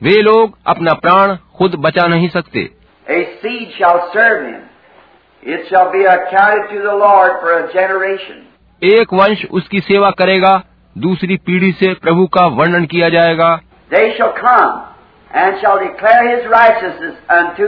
वे 0.03 0.23
लोग 0.23 0.59
अपना 0.67 0.95
प्राण 0.95 1.37
खुद 1.57 1.75
बचा 1.75 2.07
नहीं 2.07 2.29
सकते। 2.29 2.71
A 3.11 3.19
seed 3.19 3.83
shall 3.83 4.01
serve 4.17 4.43
him. 4.47 4.70
It 5.44 5.68
shall 5.70 5.92
be 5.92 6.04
accounted 6.06 6.70
to 6.70 6.82
the 6.82 6.96
Lord 6.96 7.34
for 7.42 7.52
a 7.54 7.66
generation. 7.74 8.38
एक 8.82 9.14
वंश 9.14 9.46
उसकी 9.52 9.80
सेवा 9.82 10.10
करेगा 10.12 10.52
दूसरी 10.96 11.36
पीढ़ी 11.46 11.72
से 11.72 11.94
प्रभु 11.94 12.26
का 12.28 12.46
वर्णन 12.58 12.86
किया 12.86 13.10
जाएगा 13.10 13.50
They 13.92 14.06
shall 14.18 14.34
come 14.34 14.72
and 15.32 15.62
shall 15.62 15.80
declare 15.80 16.24
his 16.30 16.48
righteousness 16.52 17.16
unto 17.30 17.68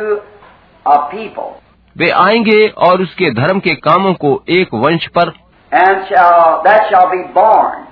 a 0.85 0.97
people, 1.11 1.51
वे 1.95 2.09
आएंगे 2.17 2.67
और 2.87 3.01
उसके 3.01 3.31
धर्म 3.33 3.59
के 3.59 3.75
कामों 3.81 4.13
को 4.23 4.31
एक 4.49 4.73
वंश 4.75 5.07
पर 5.17 5.33
and 5.71 6.05
shall 6.09 6.63
that 6.63 6.89
shall 6.91 7.09
be 7.11 7.23
born 7.33 7.87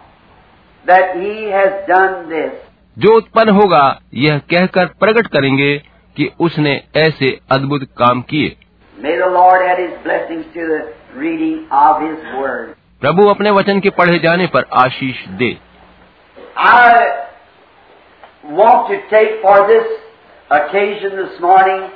that 0.85 1.15
he 1.15 1.35
has 1.51 1.81
done 1.87 2.29
this. 2.29 2.51
जो 2.97 3.15
उत्पन्न 3.17 3.55
होगा 3.55 3.85
यह 4.13 4.37
कहकर 4.51 4.85
प्रकट 4.99 5.27
करेंगे 5.27 5.73
कि 6.15 6.29
उसने 6.39 6.81
ऐसे 6.97 7.37
अद्भुत 7.51 7.83
काम 7.97 8.21
किए 8.29 8.55
May 8.99 9.17
the 9.17 9.29
Lord 9.31 9.61
add 9.61 9.79
his 9.79 9.95
blessings 10.03 10.45
to 10.53 10.65
the 10.71 10.93
reading 11.19 11.67
of 11.71 12.01
his 12.01 12.19
word. 12.39 12.75
प्रभु 13.01 13.27
अपने 13.29 13.51
वचन 13.51 13.79
के 13.79 13.89
पढ़े 13.99 14.19
जाने 14.19 14.47
पर 14.55 14.65
आशीष 14.83 15.27
दे 15.41 15.57
I 16.57 16.91
want 18.45 18.87
to 18.89 18.97
take 19.09 19.41
for 19.41 19.57
this 19.67 19.87
occasion 20.49 21.15
this 21.17 21.39
morning 21.41 21.89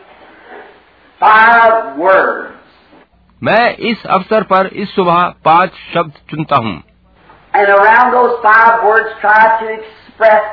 five 1.20 1.98
words. 1.98 2.56
मैं 3.42 3.76
इस 3.92 4.06
अवसर 4.18 4.44
पर 4.54 4.68
इस 4.84 4.96
सुबह 4.96 5.28
पांच 5.46 5.72
शब्द 5.94 6.14
चुनता 6.30 6.56
हूँ 6.66 6.78
And 7.54 7.70
around 7.76 8.12
those 8.14 8.34
five 8.44 8.84
words, 8.84 9.10
try 9.22 9.44
to 9.62 9.70
express 9.76 10.44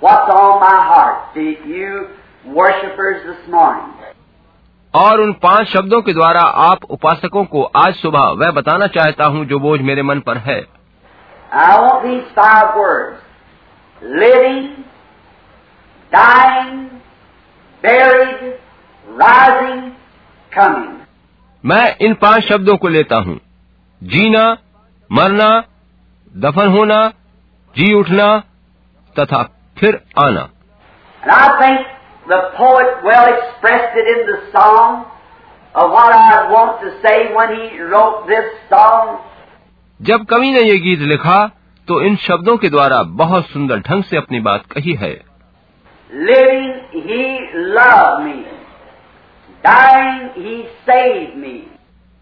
what's 0.00 0.30
on 0.32 0.60
my 0.60 0.78
heart 0.90 1.34
to 1.36 1.44
you 1.74 2.08
worshipers 2.58 3.22
this 3.28 3.48
morning. 3.48 3.95
और 4.97 5.21
उन 5.21 5.33
पाँच 5.33 5.67
शब्दों 5.67 6.01
के 6.01 6.13
द्वारा 6.13 6.41
आप 6.41 6.83
उपासकों 6.89 7.45
को 7.45 7.63
आज 7.63 7.95
सुबह 7.95 8.19
वह 8.19 8.51
बताना 8.51 8.87
चाहता 8.87 9.25
हूँ 9.25 9.45
जो 9.45 9.59
बोझ 9.59 9.79
मेरे 9.81 10.03
मन 10.03 10.19
पर 10.19 10.37
है। 10.37 10.61
I 11.55 11.79
want 11.79 12.05
these 12.05 12.29
five 12.37 12.75
words. 12.77 13.17
Living, 14.21 14.63
dying, 16.11 16.79
buried, 17.83 18.41
rising, 19.07 19.83
coming. 20.51 20.95
मैं 21.65 21.95
इन 22.01 22.13
पाँच 22.13 22.43
शब्दों 22.43 22.77
को 22.77 22.87
लेता 22.87 23.15
हूँ। 23.15 23.39
जीना 24.01 24.57
मरना 25.11 25.63
दफन 26.37 26.67
होना 26.67 27.07
जी 27.75 27.93
उठना 27.93 28.43
तथा 29.15 29.43
फिर 29.77 30.01
आना। 30.19 30.49
And 31.21 31.31
I 31.31 31.47
think 31.59 31.96
the 32.29 32.39
poet 32.55 33.03
well 33.03 33.27
expressed 33.33 33.95
it 33.95 34.07
in 34.13 34.25
the 34.29 34.37
song 34.51 35.05
of 35.75 35.91
what 35.91 36.13
I 36.13 36.51
want 36.51 36.81
to 36.81 36.89
say 37.03 37.17
when 37.35 37.53
he 37.55 37.79
wrote 37.81 38.27
this 38.31 38.49
song. 38.71 39.15
जब 39.99 40.25
कवि 40.29 40.51
ने 40.51 40.61
ये 40.61 40.77
गीत 40.79 40.99
लिखा 41.09 41.37
तो 41.87 42.01
इन 42.01 42.15
शब्दों 42.23 42.57
के 42.57 42.69
द्वारा 42.69 43.01
बहुत 43.21 43.45
सुंदर 43.45 43.79
ढंग 43.81 44.03
से 44.03 44.17
अपनी 44.17 44.39
बात 44.47 44.65
कही 44.71 44.93
है। 45.03 45.13
Living 46.09 46.73
he 47.05 47.23
love 47.55 48.19
me 48.23 48.39
dying 49.63 50.29
he 50.37 50.61
save 50.89 51.31
me 51.37 51.55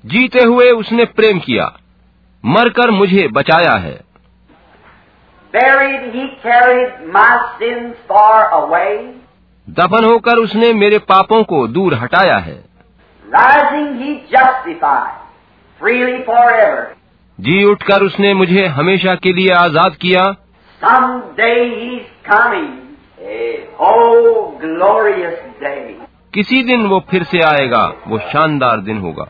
जीते 0.03 0.43
हुए 0.43 0.69
उसने 0.73 1.05
प्रेम 1.17 1.39
किया। 1.39 1.65
मरकर 2.43 2.91
मुझे 2.91 3.27
बचाया 3.33 3.75
है। 3.79 3.95
Buried 5.53 6.15
he 6.15 6.27
carried 6.43 7.05
my 7.13 7.37
sins 7.59 7.95
far 8.09 8.43
away 8.53 8.95
दफन 9.69 10.05
होकर 10.05 10.37
उसने 10.37 10.73
मेरे 10.73 10.97
पापों 10.97 11.43
को 11.43 11.67
दूर 11.67 11.93
हटाया 11.93 12.37
है। 12.37 12.63
जी 17.39 17.63
उठकर 17.63 18.03
उसने 18.03 18.33
मुझे 18.33 18.65
हमेशा 18.65 19.15
के 19.15 19.33
लिए 19.33 19.53
आज़ाद 19.53 19.95
किया। 19.95 20.35
किसी 26.33 26.63
दिन 26.63 26.85
वो 26.87 27.03
फिर 27.09 27.23
से 27.23 27.39
आएगा 27.41 27.93
वो 28.07 28.17
शानदार 28.17 28.77
दिन 28.77 28.97
होगा। 28.97 29.27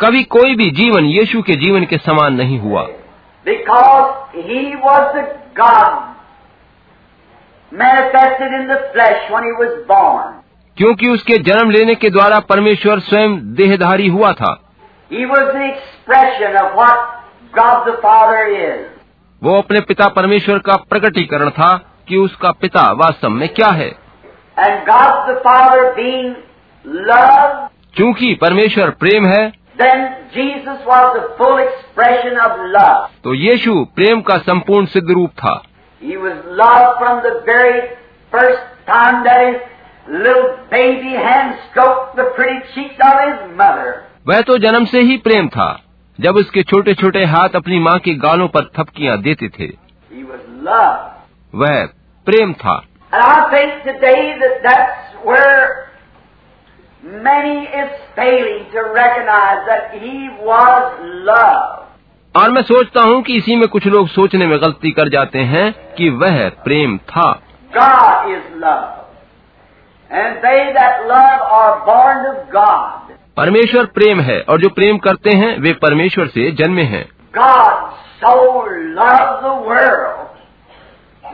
कभी 0.00 0.22
कोई 0.22 0.54
भी 0.54 0.70
जीवन 0.70 1.04
यीशु 1.04 1.42
के 1.42 1.52
जीवन 1.52 1.84
के 1.84 1.96
समान 1.96 2.34
नहीं 2.34 2.58
हुआ। 2.58 2.82
बिकॉज़ 3.46 4.36
ही 4.36 4.74
वॉज़ 4.74 5.41
क्योंकि 10.76 11.08
उसके 11.08 11.38
जन्म 11.38 11.70
लेने 11.70 11.94
के 11.94 12.10
द्वारा 12.10 12.38
परमेश्वर 12.38 12.98
स्वयं 12.98 13.54
देहधारी 13.54 14.08
हुआ 14.08 14.32
था। 14.32 14.74
वो 19.42 19.58
अपने 19.58 19.80
पिता 19.80 20.08
परमेश्वर 20.08 20.58
का 20.58 20.76
प्रकटीकरण 20.76 21.50
था 21.50 21.94
कि 22.08 22.16
उसका 22.16 22.50
पिता 22.50 22.92
वास्तव 22.92 23.28
में 23.28 23.48
क्या 23.48 23.68
है। 23.68 23.88
एंड 24.58 24.86
गॉड 24.86 25.30
द 25.30 25.38
फादर 25.38 25.94
चूँकि 27.96 28.34
परमेश्वर 28.34 28.90
प्रेम 28.90 29.26
है 29.26 29.52
तो 33.24 33.34
यीशु 33.34 33.84
प्रेम 33.84 34.20
का 34.20 34.36
संपूर्ण 34.38 34.86
सिद्ध 34.86 35.10
रूप 35.10 35.30
था 35.30 35.62
वह 44.26 44.40
तो 44.40 44.58
जन्म 44.58 44.84
से 44.84 45.00
ही 45.00 45.16
प्रेम 45.16 45.48
था 45.48 45.82
जब 46.20 46.36
उसके 46.36 46.62
छोटे 46.62 46.94
छोटे 46.94 47.24
हाथ 47.24 47.48
अपनी 47.48 47.78
माँ 47.78 47.98
के 47.98 48.14
गालों 48.14 48.48
पर 48.48 48.64
थपकियाँ 48.64 49.18
देते 49.18 49.48
थे। 49.48 49.68
वह 51.54 51.86
प्रेम 52.26 52.52
था। 52.52 52.84
और 62.36 62.50
मैं 62.50 62.62
सोचता 62.62 63.02
हूँ 63.02 63.22
कि 63.22 63.36
इसी 63.36 63.56
में 63.56 63.68
कुछ 63.68 63.86
लोग 63.86 64.08
सोचने 64.08 64.46
में 64.46 64.58
गलती 64.58 64.90
कर 64.90 65.08
जाते 65.08 65.38
हैं 65.38 65.94
कि 65.94 66.08
वह 66.08 66.48
प्रेम 66.48 66.98
था। 66.98 67.42
परमेश्वर 73.36 73.84
प्रेम 73.84 74.20
है 74.20 74.40
और 74.40 74.60
जो 74.60 74.68
प्रेम 74.68 74.98
करते 74.98 75.30
हैं 75.30 75.58
वे 75.58 75.72
परमेश्वर 75.72 76.26
से 76.26 76.50
जन्मे 76.50 76.82
हैं। 76.82 77.08
God 77.38 77.74
so 78.24 78.36
loved 78.98 79.42
the 79.42 79.68
world 79.68 80.22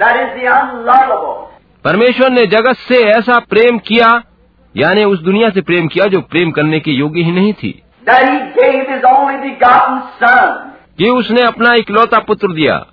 that 0.02 0.16
is 0.16 0.44
परमेश्वर 1.84 2.30
ने 2.30 2.46
जगत 2.46 2.76
से 2.76 3.04
ऐसा 3.04 3.38
प्रेम 3.38 3.78
किया 3.78 4.22
यानी 4.76 5.04
उस 5.04 5.20
दुनिया 5.20 5.50
से 5.50 5.60
प्रेम 5.60 5.88
किया 5.88 6.06
जो 6.06 6.20
प्रेम 6.20 6.50
करने 6.50 6.80
के 6.80 6.90
योग्य 6.90 7.20
ही 7.20 7.32
नहीं 7.32 7.52
थी। 7.52 7.82
कि 10.98 11.10
उसने 11.10 11.42
अपना 11.42 11.74
इकलौता 11.74 12.18
पुत्र 12.18 12.52
दिया। 12.52 12.86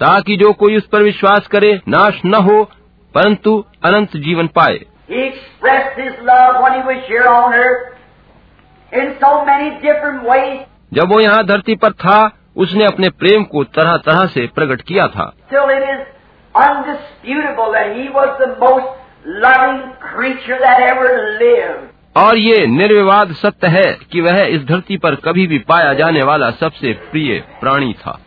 ताकि 0.00 0.36
जो 0.36 0.52
कोई 0.52 0.76
उस 0.76 0.86
पर 0.86 1.02
विश्वास 1.02 1.46
करे 1.46 1.80
नाश 1.88 2.20
न 2.24 2.34
हो 2.34 2.64
परंतु 3.14 3.64
अनंत 3.84 4.16
जीवन 4.16 4.46
पाए। 4.46 4.80
जब 10.92 11.08
वो 11.08 11.20
यहाँ 11.20 11.46
धरती 11.46 11.74
पर 11.74 11.92
था 11.92 12.36
उसने 12.56 12.84
अपने 12.84 13.08
प्रेम 13.08 13.44
को 13.44 13.64
तरह 13.64 13.96
तरह 13.96 14.26
से 14.26 14.46
प्रकट 14.54 14.82
किया 14.82 15.06
था। 15.06 15.32
और 22.16 22.36
ये 22.36 22.66
निर्विवाद 22.66 23.32
सत्य 23.32 23.66
है 23.66 23.84
कि 24.12 24.20
वह 24.20 24.40
इस 24.44 24.64
धरती 24.64 24.96
पर 24.96 25.14
कभी 25.14 25.46
भी 25.46 25.58
पाया 25.68 25.92
जाने 25.94 26.22
वाला 26.22 26.50
सबसे 26.50 26.92
प्रिय 27.10 27.38
प्राणी 27.60 27.92
था। 27.92 28.18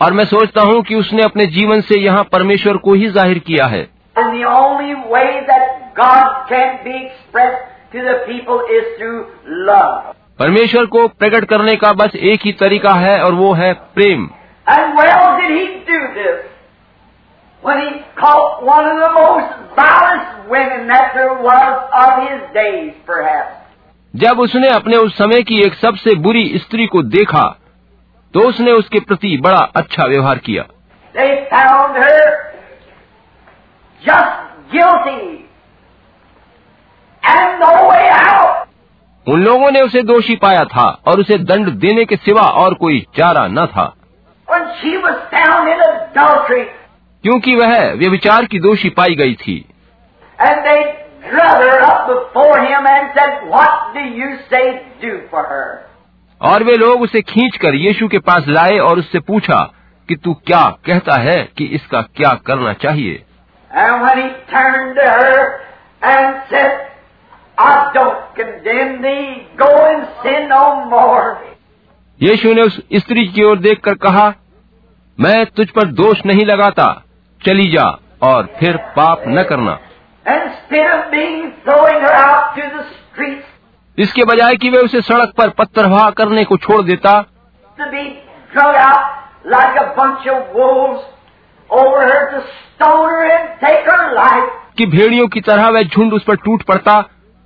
और 0.00 0.12
मैं 0.12 0.24
सोचता 0.24 0.62
हूँ 0.62 0.82
कि 0.82 0.94
उसने 0.94 1.22
अपने 1.22 1.46
जीवन 1.46 1.80
से 1.80 1.98
यहाँ 1.98 2.22
परमेश्वर 2.24 2.76
को 2.76 2.94
ही 2.94 3.08
ज़ाहिर 3.08 3.38
किया 3.38 3.66
है। 3.66 3.82
पीपल 7.96 8.66
इज़ 8.70 9.00
टू 9.00 9.32
लॉ 9.46 9.82
परमेश्वर 10.38 10.86
को 10.86 11.08
प्रकट 11.08 11.44
करने 11.44 11.76
का 11.76 11.92
बस 11.92 12.14
एक 12.16 12.40
ही 12.44 12.52
तरीका 12.52 12.92
है 12.92 13.24
और 13.24 13.32
वो 13.32 13.52
है 13.52 13.72
प्रेम। 13.72 14.30
जब 24.16 24.40
उसने 24.40 24.68
अपने 24.68 24.96
उस 24.96 25.18
समय 25.18 25.42
की 25.42 25.60
एक 25.60 25.74
सबसे 25.74 26.14
बुरी 26.14 26.58
स्त्री 26.58 26.86
को 26.86 27.02
देखा 27.02 27.58
तो 28.34 28.40
उसने 28.40 28.72
उसके 28.72 29.00
प्रति 29.00 29.36
बड़ा 29.36 29.70
अच्छा 29.76 30.06
व्यवहार 30.06 30.38
किया। 30.38 30.62
उन 39.30 39.44
लोगों 39.44 39.70
ने 39.70 39.80
उसे 39.80 40.02
दोषी 40.02 40.36
पाया 40.36 40.64
था 40.64 41.00
और 41.06 41.20
उसे 41.20 41.38
दंड 41.38 41.68
देने 41.68 42.04
के 42.04 42.16
सिवा 42.16 42.42
और 42.42 42.74
कोई 42.74 43.06
चारा 43.16 43.46
न 43.46 43.66
था। 43.66 43.94
क्योंकि 47.22 47.54
वह 47.54 47.92
व्यविचार 47.92 48.44
की 48.44 48.58
दोषी 48.58 48.90
पाई 48.90 49.14
गई 49.14 49.34
थी। 49.34 49.68
और 56.42 56.62
वे 56.62 56.76
लोग 56.76 57.02
उसे 57.02 57.22
खींचकर 57.22 57.74
यीशु 57.74 58.08
के 58.08 58.18
पास 58.18 58.44
लाए 58.48 58.78
और 58.78 58.98
उससे 58.98 59.20
पूछा 59.20 59.72
कि 60.08 60.16
तू 60.16 60.34
क्या 60.34 60.76
कहता 60.86 61.14
है 61.14 61.48
कि 61.58 61.64
इसका 61.64 62.02
क्या 62.02 62.38
करना 62.46 62.72
चाहिए? 62.72 63.22
यीशु 72.22 72.54
ने 72.54 72.62
उस 72.62 72.80
स्त्री 72.94 73.26
की 73.26 73.42
ओर 73.42 73.58
देखकर 73.58 73.94
कहा, 73.94 74.32
मैं 75.20 75.46
तुझ 75.46 75.70
पर 75.70 75.84
दोष 75.84 76.20
नहीं 76.26 76.44
लगाता, 76.46 77.04
चली 77.46 77.70
जा 77.70 77.98
और 78.22 78.48
फिर 78.60 78.76
पाप 78.76 79.22
न 79.28 79.42
करना। 79.42 79.78
इसके 83.98 84.24
बजाय 84.24 84.56
कि 84.56 84.70
वे 84.70 84.78
उसे 84.78 85.00
सड़क 85.00 85.32
पर 85.38 85.48
पत्थरवाह 85.48 86.10
करने 86.10 86.44
को 86.44 86.56
छोड़ 86.56 86.82
देता। 86.82 87.24
कि 94.76 94.86
भेड़ियों 94.86 95.28
की 95.28 95.40
तरह 95.40 95.68
वह 95.68 95.82
झुंड 95.82 96.12
उस 96.12 96.24
पर 96.24 96.36
टूट 96.36 96.62
पड़ता। 96.62 97.04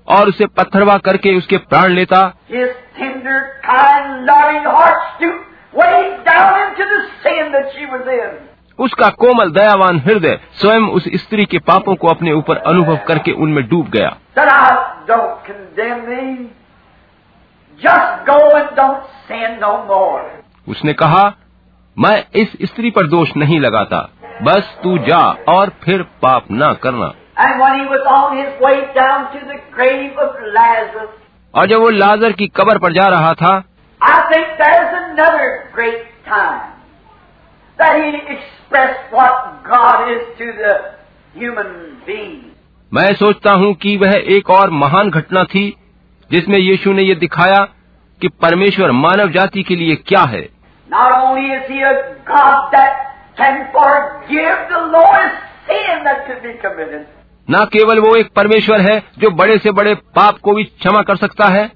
और 0.08 0.28
उसे 0.28 0.46
पत्थरवा 0.46 0.98
करके 0.98 1.38
उसके 1.38 1.56
प्राण 1.56 1.88
लेता। 1.88 2.34
उसका 8.78 9.08
कोमल 9.08 9.50
दयावान 9.50 9.98
हृदय 9.98 10.40
स्वयं 10.52 10.80
उस 10.80 11.04
स्त्री 11.14 11.44
के 11.44 11.58
पापों 11.58 11.94
को 11.94 12.08
अपने 12.08 12.32
ऊपर 12.32 12.56
अनुभव 12.56 12.98
करके 13.08 13.32
उनमें 13.32 13.68
डूब 13.68 13.88
गया। 13.88 14.16
उसने 20.68 20.92
कहा 20.92 21.34
मैं 21.98 22.24
इस 22.34 22.52
स्त्री 22.62 22.90
पर 22.90 23.06
दोष 23.06 23.36
नहीं 23.36 23.60
लगाता। 23.60 24.10
बस 24.42 24.78
तू 24.82 24.98
जा 24.98 25.36
और 25.48 25.68
फिर 25.68 26.02
पाप 26.02 26.44
ना 26.50 26.72
करना। 26.72 27.12
और 31.54 31.66
जब 31.66 31.80
वो 31.80 31.88
लाजर 31.90 32.32
की 32.32 32.46
कबर 32.56 32.78
पर 32.78 32.92
जा 32.92 33.06
रहा 33.08 33.32
था 33.34 33.52
मैं 42.92 43.12
सोचता 43.14 43.52
हूँ 43.52 43.72
कि 43.74 43.96
वह 43.96 44.12
एक 44.36 44.50
और 44.50 44.70
महान 44.82 45.10
घटना 45.10 45.44
थी 45.44 45.64
जिसमें 46.30 46.58
यीशु 46.58 46.92
ने 46.92 47.02
ये 47.02 47.14
दिखाया 47.14 47.64
कि 48.20 48.28
परमेश्वर 48.42 48.92
मानव 48.98 49.30
जाति 49.30 49.62
के 49.62 49.76
लिए 49.76 49.96
क्या 50.06 50.22
है 50.34 50.42
can 53.36 53.56
forgive 53.72 54.58
the 54.68 54.80
lowest 54.88 55.38
sin 55.66 56.04
that 56.04 56.26
could 56.26 56.42
be 56.42 56.54
committed. 56.62 57.06
न 57.50 57.64
केवल 57.64 57.98
वो 57.98 58.14
एक 58.16 58.30
परमेश्वर 58.36 58.80
है 58.80 59.02
जो 59.18 59.30
बड़े 59.30 59.58
से 59.58 59.70
बड़े 59.70 59.94
पाप 59.94 60.38
को 60.38 60.52
भी 60.52 60.64
क्षमा 60.64 61.02
कर 61.02 61.16
सकता 61.16 61.44
है। 61.46 61.72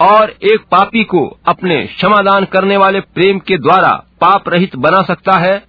और 0.00 0.30
एक 0.30 0.60
पापी 0.70 1.04
को 1.04 1.38
अपने 1.48 1.86
क्षमादान 1.86 2.44
करने 2.44 2.76
वाले 2.76 3.00
प्रेम 3.00 3.38
के 3.38 3.56
द्वारा 3.58 3.90
पाप 4.20 4.48
रहित 4.48 4.76
बना 4.76 5.02
सकता 5.02 5.32
है। 5.32 5.62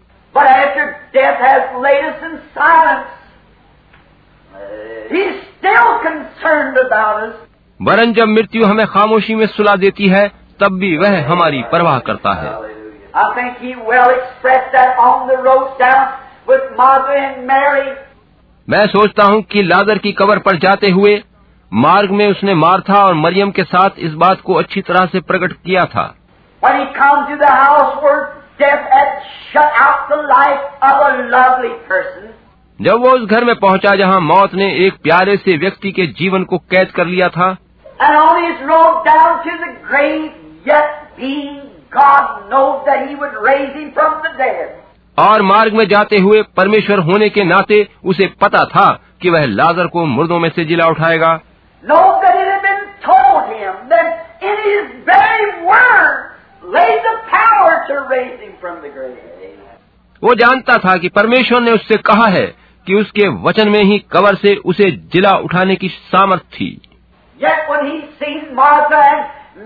वरन 7.82 8.14
जब 8.14 8.28
मृत्यु 8.28 8.66
हमें 8.66 8.88
खामोशी 8.88 9.36
में 9.36 9.46
सुला 9.48 9.76
देती 9.76 10.08
है 10.08 10.28
तब 10.60 10.72
भी 10.72 10.98
वह 10.98 11.32
हमारी 11.32 11.64
परवाह 11.72 12.00
करता 12.00 12.34
है। 12.34 12.71
I 13.14 13.24
think 13.36 13.58
he 13.58 13.76
well 13.76 14.10
expressed 14.10 14.72
that 14.72 14.98
on 14.98 15.28
the 15.28 15.38
road 15.38 15.78
down 15.78 16.14
with 16.48 16.62
mother 16.78 17.16
and 17.18 17.46
Mary. 17.48 17.90
मैं 18.68 18.86
सोचता 18.88 19.24
हूँ 19.24 19.42
कि 19.42 19.64
लादर 19.64 19.98
की 19.98 20.12
कवर 20.12 20.40
पर 20.40 20.58
जाते 20.58 20.90
हुए 20.90 21.16
मार्ग 21.72 22.12
में 22.12 22.26
उसने 22.28 22.54
मार्था 22.56 23.04
और 23.06 23.14
मरियम 23.14 23.52
के 23.52 23.64
साथ 23.64 24.00
इस 24.00 24.14
बात 24.14 24.42
को 24.42 24.54
अच्छी 24.54 24.82
तरह 24.82 25.06
से 25.06 25.20
प्रकट 25.22 25.54
किया 25.66 25.84
था 25.86 26.06
जब 32.80 33.02
वो 33.02 33.10
उस 33.10 33.26
घर 33.26 33.44
में 33.44 33.56
पहुँचा 33.56 33.96
जहाँ 33.96 34.20
मौत 34.22 34.54
ने 34.54 34.72
एक 34.86 35.02
प्यारे 35.04 35.36
से 35.38 35.58
व्यक्ति 35.58 35.92
के 35.92 36.06
जीवन 36.20 36.44
को 36.44 36.58
कैद 36.72 36.92
कर 36.92 37.06
लिया 37.06 37.30
था 37.30 37.50
And 38.00 38.16
on 38.18 38.38
और 45.20 45.42
मार्ग 45.42 45.74
में 45.74 45.88
जाते 45.88 46.18
हुए 46.18 46.42
परमेश्वर 46.42 47.00
होने 47.00 47.30
के 47.30 47.44
नाते 47.44 47.88
उसे 48.06 48.28
पता 48.42 48.66
था 48.66 49.00
कि 49.22 49.30
वह 49.30 49.46
लाजर 49.46 49.88
को 49.88 50.06
मुर्दों 50.06 50.40
में 50.40 50.50
से 50.50 50.66
जिला 50.66 50.86
उठाएगा। 50.86 51.40
वो 60.24 60.36
जानता 60.36 60.78
था 60.78 60.98
कि 60.98 61.10
परमेश्वर 61.10 61.62
ने 61.62 61.72
उससे 61.72 61.98
कहा 61.98 62.28
है 62.28 62.56
कि 62.88 62.96
उसके 62.96 63.28
वचन 63.28 63.70
में 63.70 63.84
ही 63.84 64.00
कवर 64.00 64.36
से 64.36 64.56
उसे 64.56 64.92
जिला 64.92 65.32
उठाने 65.32 65.76
की 65.76 65.90
सामर्थ 65.90 66.42
थी। 66.42 66.82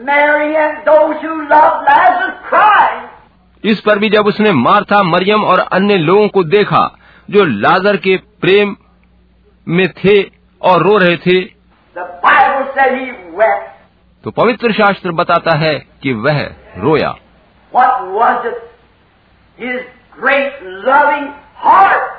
Mary 0.04 0.56
and 0.56 0.86
those 0.86 1.22
who 1.22 1.34
loved 1.50 1.86
Lazarus 1.88 2.40
cried. 2.50 3.10
इस 3.64 3.80
पर 3.80 4.00
भी 4.00 4.10
जब 4.10 4.28
उसने 4.28 4.52
मार्था 4.52 5.02
मरियम 5.04 5.44
और 5.44 5.60
अन्य 5.60 5.98
लोगों 5.98 6.28
को 6.28 6.44
देखा 6.44 6.82
जो 7.30 7.44
लाजर 7.44 7.98
के 7.98 8.16
प्रेम 8.42 8.76
में 9.68 9.88
थे 9.94 10.22
और 10.62 10.84
रो 10.84 10.98
रहे 10.98 11.18
थे 11.18 11.40
The 11.96 12.06
Bible 12.24 12.68
said 12.76 12.98
he 13.00 13.08
wept. 13.38 13.72
तो 14.24 14.32
पवित्र 14.32 14.72
शास्त्र 14.74 15.12
बताता 15.12 15.58
है 15.58 15.74
कि 16.04 16.14
वह 16.14 16.42
रोया 16.78 17.10
What 17.74 18.06
was 18.12 18.46
it? 18.46 18.62
His 19.60 19.82
great 20.20 20.62
loving 20.86 21.28
heart. 21.58 22.12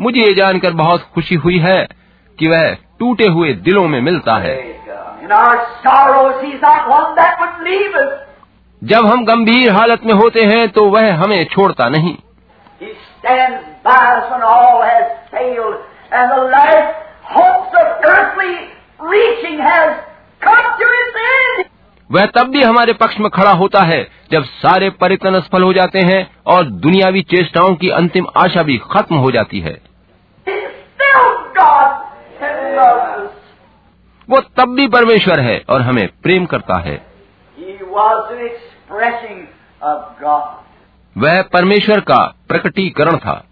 मुझे 0.00 0.20
ये 0.20 0.34
जानकर 0.34 0.70
बहुत 0.70 1.10
खुशी 1.14 1.34
हुई 1.34 1.58
है 1.58 1.88
कि 2.38 2.48
वह 2.48 2.74
टूटे 2.74 3.26
हुए 3.26 3.52
दिलों 3.52 3.88
में 3.88 4.00
मिलता 4.00 4.34
है। 4.36 4.56
जब 8.84 9.06
हम 9.06 9.24
गंभीर 9.24 9.72
हालत 9.72 10.04
में 10.04 10.14
होते 10.14 10.42
हैं 10.42 10.68
तो 10.68 10.88
वह 10.90 11.14
हमें 11.14 11.44
छोड़ता 11.44 11.88
नहीं. 11.88 12.16
वह 22.10 22.26
तब 22.26 22.48
भी 22.48 22.62
हमारे 22.62 22.92
पक्ष 22.92 23.18
में 23.20 23.30
खड़ा 23.30 23.50
होता 23.50 23.80
है 23.80 24.08
जब 24.32 24.44
सारे 24.44 24.90
परितन 24.90 25.34
असफल 25.34 25.62
हो 25.62 25.72
जाते 25.72 25.98
हैं 25.98 26.30
और 26.46 26.64
दुनियावी 26.64 27.22
चेष्टाओं 27.22 27.74
की 27.74 27.88
अंतिम 27.88 28.26
आशा 28.36 28.62
भी 28.62 28.78
खत्म 28.92 29.16
हो 29.16 29.30
जाती 29.30 29.60
है. 29.60 29.80
वो 34.30 34.40
तब 34.40 34.74
भी 34.74 34.88
परमेश्वर 34.88 35.40
है 35.40 35.64
और 35.70 35.82
हमें 35.82 36.08
प्रेम 36.22 36.46
करता 36.46 36.78
है 36.80 37.16
वह 41.18 41.42
परमेश्वर 41.42 42.00
का 42.00 42.34
प्रकटीकरण 42.48 43.18
था। 43.18 43.44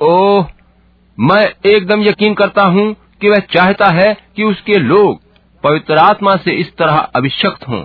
ओ 0.00 0.44
मैं 1.20 1.52
एकदम 1.66 2.02
यकीन 2.02 2.34
करता 2.34 2.62
हूँ 2.62 2.96
कि 3.20 3.30
वह 3.30 3.38
चाहता 3.38 3.86
है 3.86 4.16
कि 4.36 4.44
उसके 4.44 4.74
लोग 4.74 5.20
पवित्र 5.62 5.96
आत्मा 5.96 6.36
से 6.36 6.50
इस 6.50 6.76
तरह 6.76 6.96
अभिशक्त 6.96 7.68
हों। 7.68 7.84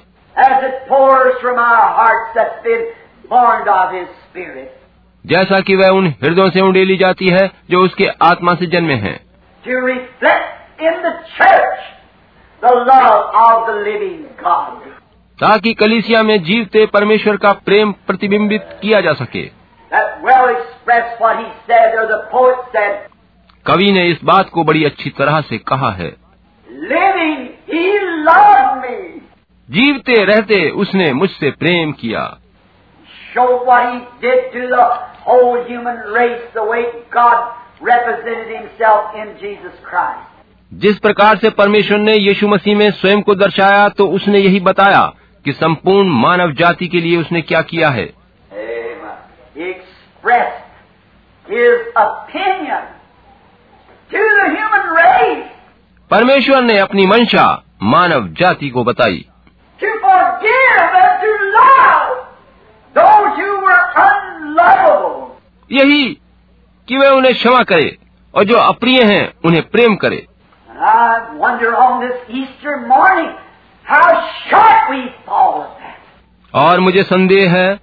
जैसा 5.25 5.59
कि 5.59 5.75
वह 5.75 5.87
उन 5.87 6.07
हृदयों 6.07 6.49
से 6.49 6.61
उड़े 6.61 6.85
ली 6.85 6.97
जाती 6.97 7.27
है 7.27 7.51
जो 7.69 7.83
उसके 7.83 8.07
आत्मा 8.07 8.53
से 8.53 8.65
जन्मे 8.65 8.93
हैं। 8.93 9.19
ताकि 15.39 15.73
कलिसिया 15.73 16.23
में 16.23 16.43
जीवते 16.43 16.85
परमेश्वर 16.85 17.37
का 17.37 17.51
प्रेम 17.51 17.91
प्रतिबिंबित 17.91 18.61
किया 18.81 19.01
जा 19.01 19.13
सके। 19.13 19.43
कवि 23.65 23.91
ने 23.91 24.07
इस 24.07 24.19
बात 24.23 24.49
को 24.49 24.63
बड़ी 24.63 24.83
अच्छी 24.83 25.09
तरह 25.09 25.41
से 25.41 25.57
कहा 25.57 25.91
है। 25.91 26.15
जीवते 29.69 30.25
रहते 30.25 30.69
उसने 30.69 31.13
मुझसे 31.13 31.51
प्रेम 31.51 31.91
किया। 31.91 32.37
जिस 40.73 40.99
प्रकार 40.99 41.37
से 41.37 41.49
परमेश्वर 41.49 41.97
ने 41.97 42.13
यीशु 42.13 42.47
मसीह 42.47 42.77
में 42.77 42.91
स्वयं 42.91 43.21
को 43.21 43.35
दर्शाया 43.35 43.89
तो 43.89 44.07
उसने 44.07 44.39
यही 44.39 44.59
बताया 44.59 45.13
कि 45.45 45.51
संपूर्ण 45.51 46.09
मानव 46.09 46.51
जाति 46.51 46.87
के 46.87 46.97
लिए 46.97 47.17
उसने 47.17 47.41
क्या 47.41 47.61
किया 47.61 47.89
है? 47.89 48.13
परमेश्वर 56.11 56.61
ने 56.61 56.77
अपनी 56.77 57.05
मंशा 57.05 57.63
मानव 57.83 58.27
जाति 58.27 58.69
को 58.69 58.83
बताई। 58.83 59.25
यही 65.71 66.17
कि 66.87 66.97
वे 66.97 67.09
उन्हें 67.09 67.33
क्षमा 67.33 67.63
करे 67.63 67.97
और 68.35 68.43
जो 68.43 68.57
अप्रिय 68.57 69.03
हैं 69.03 69.33
उन्हें 69.45 69.69
प्रेम 69.69 69.95
करे। 69.95 70.27
Morning, 72.87 73.29
और 76.53 76.79
मुझे 76.79 77.03
संदेह 77.03 77.51
है 77.51 77.79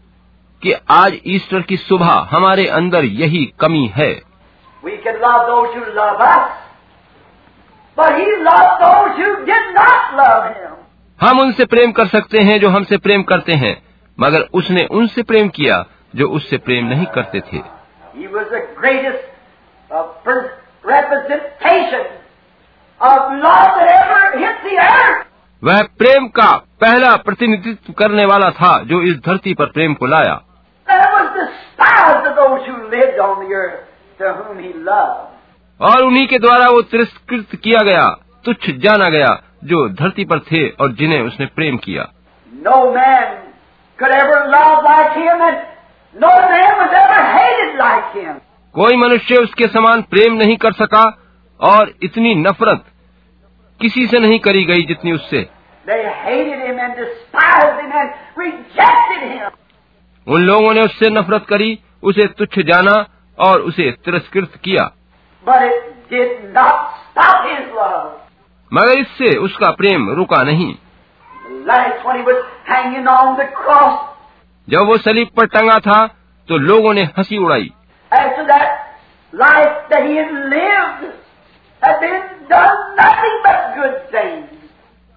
कि 0.63 0.73
आज 0.91 1.19
ईस्टर 1.27 1.63
की 1.63 1.77
सुबह 1.77 2.29
हमारे 2.31 2.67
अंदर 2.67 3.05
यही 3.05 3.45
कमी 3.61 3.93
है। 3.95 4.23
हम 11.21 11.41
उनसे 11.41 11.65
प्रेम 11.65 11.93
कर 11.93 12.07
सकते 12.07 12.41
हैं 12.41 12.61
जो 12.61 12.69
हमसे 12.69 12.97
प्रेम 12.97 13.23
करते 13.23 13.53
हैं 13.53 13.83
मगर 14.21 14.41
उसने 14.55 14.87
उनसे 14.91 15.23
प्रेम 15.23 15.49
किया 15.49 15.85
जो 16.15 16.29
उससे 16.29 16.57
प्रेम 16.59 16.87
नहीं 16.87 17.07
करते 17.07 17.41
थे। 17.41 17.59
वह 25.63 25.83
प्रेम 25.99 26.27
का 26.29 26.51
पहला 26.81 27.15
प्रतिनिधित्व 27.17 27.93
करने 27.93 28.25
वाला 28.25 28.51
था 28.51 28.83
जो 28.83 29.03
इस 29.03 29.17
धरती 29.17 29.55
पर 29.55 29.67
प्रेम 29.67 29.95
को 29.95 30.07
लाया. 30.07 30.35
और 35.81 36.03
उन्हीं 36.03 36.27
के 36.27 36.39
द्वारा 36.39 36.69
वो 36.69 36.83
तिरस्कृत 36.83 37.57
किया 37.57 37.83
गया 37.85 38.09
तुच्छ 38.45 38.71
जाना 38.71 39.09
गया 39.09 39.29
जो 39.65 39.89
धरती 39.89 40.25
पर 40.25 40.39
थे 40.39 40.69
और 40.81 40.93
जिन्हें 40.93 41.21
उसने 41.23 41.47
प्रेम 41.47 41.77
किया 41.77 42.07
No 42.53 42.77
man 42.93 43.35
could 43.99 44.13
ever 44.13 44.39
love 44.49 44.85
like 44.85 45.17
him, 45.19 45.43
and 45.43 45.59
no 46.17 46.31
man 46.51 46.71
was 46.79 46.95
ever 47.01 47.21
hated 47.35 47.75
like 47.81 48.17
him. 48.17 48.35
कोई 48.75 48.97
मनुष्य 48.97 49.37
उसके 49.37 49.67
समान 49.67 50.03
प्रेम 50.03 50.35
नहीं 50.35 50.57
कर 50.57 50.73
सका 50.73 51.05
और 51.61 51.93
इतनी 52.03 52.35
नफरत 52.35 52.85
किसी 53.81 54.07
से 54.07 54.19
नहीं 54.19 54.39
करी 54.39 54.65
गई 54.65 54.83
जितनी 54.83 55.13
उससे। 55.13 55.49
उन 60.29 60.43
लोगों 60.43 60.75
ने 60.75 60.81
उससे 60.81 61.11
नफरत 61.11 61.47
करी 61.47 61.79
उसे 62.03 62.27
तुच्छ 62.27 62.59
जाना 62.59 63.07
और 63.39 63.61
उसे 63.61 63.91
तिरस्कृत 64.05 64.53
किया। 64.65 64.91
मगर 68.73 68.99
इससे 68.99 69.37
उसका 69.39 69.71
प्रेम 69.71 70.11
रुका 70.11 70.43
नहीं। 70.43 70.75
जब 74.69 74.87
वो 74.87 74.99
सलीब 74.99 75.29
पर 75.37 75.47
टंगा 75.47 75.79
था 75.79 76.07
तो 76.49 76.57
लोगों 76.57 76.95
ने 76.95 77.03
हँसी 77.03 77.37
उड़ाई। 77.37 77.71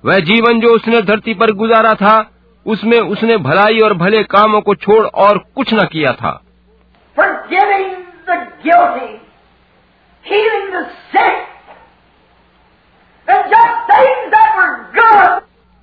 वह 0.06 0.20
जीवन 0.20 0.60
जो 0.60 0.68
उसने 0.68 1.02
धरती 1.02 1.34
पर 1.34 1.52
गुजारा 1.52 1.94
था 1.94 2.32
उसमें 2.66 3.00
उसने 3.00 3.38
भलाई 3.38 3.80
और 3.80 3.94
भले 3.94 4.24
कामों 4.24 4.62
को 4.62 4.76
छोड़ 4.76 5.06
और 5.06 5.38
कुछ 5.56 5.74
न 5.74 5.88
किया 5.92 6.14
था। 6.14 6.44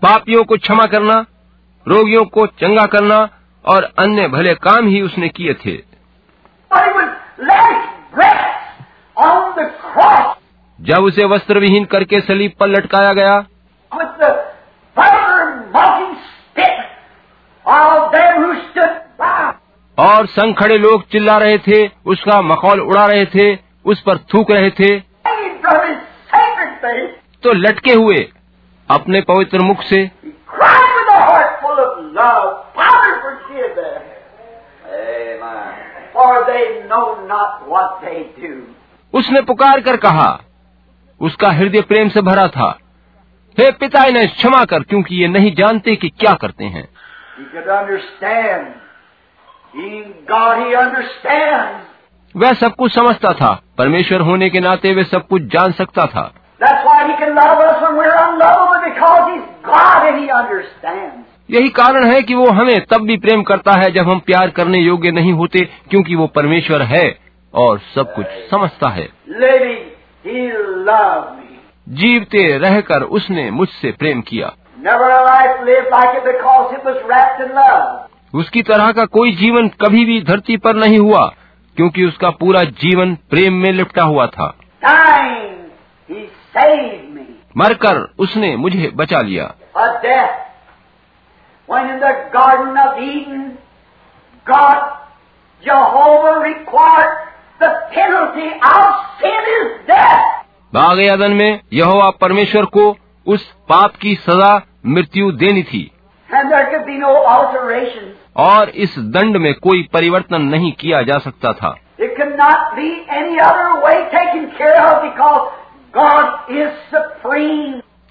पापियों 0.02 0.44
को 0.44 0.56
क्षमा 0.56 0.86
करना 0.86 1.24
रोगियों 1.88 2.24
को 2.24 2.46
चंगा 2.46 2.86
करना 2.86 3.28
और 3.64 3.92
अन्य 3.98 4.28
भले 4.28 4.54
काम 4.54 4.86
ही 4.86 5.02
उसने 5.02 5.28
किए 5.28 5.54
थे। 5.54 5.76
जब 10.80 11.04
उसे 11.04 11.24
वस्त्र 11.24 11.58
विहीन 11.58 11.84
करके 11.84 12.20
सलीब 12.20 12.52
पर 12.60 12.68
लटकाया 12.68 13.12
गया। 13.12 13.38
और 19.98 20.26
संग 20.26 20.54
खड़े 20.54 20.78
लोग 20.78 21.02
चिल्ला 21.08 21.36
रहे 21.38 21.58
थे 21.58 21.90
उसका 22.06 22.42
मखौल 22.42 22.80
उड़ा 22.80 23.06
रहे 23.06 23.26
थे 23.26 23.58
उस 23.84 24.02
पर 24.02 24.18
थूक 24.18 24.50
रहे 24.50 24.70
थे। 24.70 24.98
तो 27.42 27.52
लटके 27.52 27.92
हुए 27.92 28.28
अपने 28.90 29.20
पवित्र 29.20 29.58
मुख 29.58 29.82
से। 29.82 30.04
उसने 39.14 39.40
पुकार 39.40 39.80
कर 39.80 39.96
कहा 39.96 40.28
उसका 41.20 41.50
हृदय 41.50 41.80
प्रेम 41.80 42.08
से 42.08 42.22
भरा 42.22 42.48
था। 42.48 42.78
हे 43.60 43.70
पिता 43.70 44.04
इन्हें 44.04 44.28
क्षमा 44.28 44.64
कर 44.64 44.80
क्योंकि 44.80 45.16
ये 45.16 45.28
नहीं 45.28 45.54
जानते 45.54 45.96
कि 45.96 46.08
क्या 46.08 46.34
करते 46.34 46.64
हैं। 46.64 46.88
He 49.76 50.02
God, 50.30 50.58
he 50.58 50.78
वह 52.36 52.52
सब 52.52 52.74
कुछ 52.74 52.94
समझता 52.94 53.32
था। 53.32 53.62
परमेश्वर 53.78 54.20
होने 54.20 54.50
के 54.50 54.60
नाते 54.60 54.94
वे 54.94 55.04
सब 55.04 55.26
कुछ 55.26 55.42
जान 55.42 55.72
सकता 55.72 56.06
था. 56.06 56.34
यही 61.50 61.68
कारण 61.68 62.04
है 62.04 62.22
कि 62.22 62.34
वो 62.34 62.50
हमें 62.50 62.80
तब 62.80 63.00
भी 63.00 63.16
प्रेम 63.16 63.42
करता 63.42 63.72
है 63.72 63.90
जब 63.90 64.10
हम 64.10 64.18
प्यार 64.18 64.50
करने 64.50 64.78
योग्य 64.78 65.10
नहीं 65.10 65.32
होते 65.32 65.60
क्योंकि 65.90 66.14
वो 66.14 66.26
परमेश्वर 66.26 66.82
है 66.82 67.18
और 67.54 67.78
सब 67.94 68.14
कुछ 68.14 68.26
समझता 68.50 68.88
है। 68.88 69.08
Living. 69.40 69.97
जीवते 71.88 72.58
रहकर 72.58 73.02
उसने 73.02 73.50
मुझसे 73.50 73.92
प्रेम 73.92 74.20
किया। 74.20 74.52
उसकी 78.34 78.62
तरह 78.62 78.92
का 78.92 79.04
कोई 79.04 79.32
जीवन 79.32 79.68
कभी 79.68 80.04
भी 80.04 80.22
धरती 80.22 80.56
पर 80.56 80.74
नहीं 80.74 80.98
हुआ 80.98 81.32
क्योंकि 81.76 82.04
उसका 82.04 82.30
पूरा 82.30 82.62
जीवन 82.62 83.14
प्रेम 83.14 83.54
में 83.54 83.72
लिपटा 83.72 84.02
हुआ 84.02 84.26
था। 84.26 84.56
मरकर 87.56 88.14
उसने 88.18 88.56
मुझे 88.56 88.92
बचा 88.94 89.20
लिया। 89.20 89.54
गार्डन 92.24 92.80
ऑफ़ 92.80 92.98
ईडन 92.98 93.52
गॉड 94.50 94.98
बाग 100.74 100.98
अदन 100.98 101.30
में 101.30 101.60
यह 101.72 102.10
परमेश्वर 102.20 102.64
को 102.64 102.96
उस 103.26 103.52
पाप 103.68 103.96
की 103.96 104.14
सजा 104.14 104.66
मृत्यु 104.86 105.32
देनी 105.32 105.62
थी। 105.62 105.90
और 108.36 108.68
इस 108.68 108.98
दंड 108.98 109.36
में 109.36 109.54
कोई 109.54 109.88
परिवर्तन 109.92 110.42
नहीं 110.42 110.72
किया 110.72 111.02
जा 111.02 111.18
सकता 111.18 111.52
था। 111.52 111.78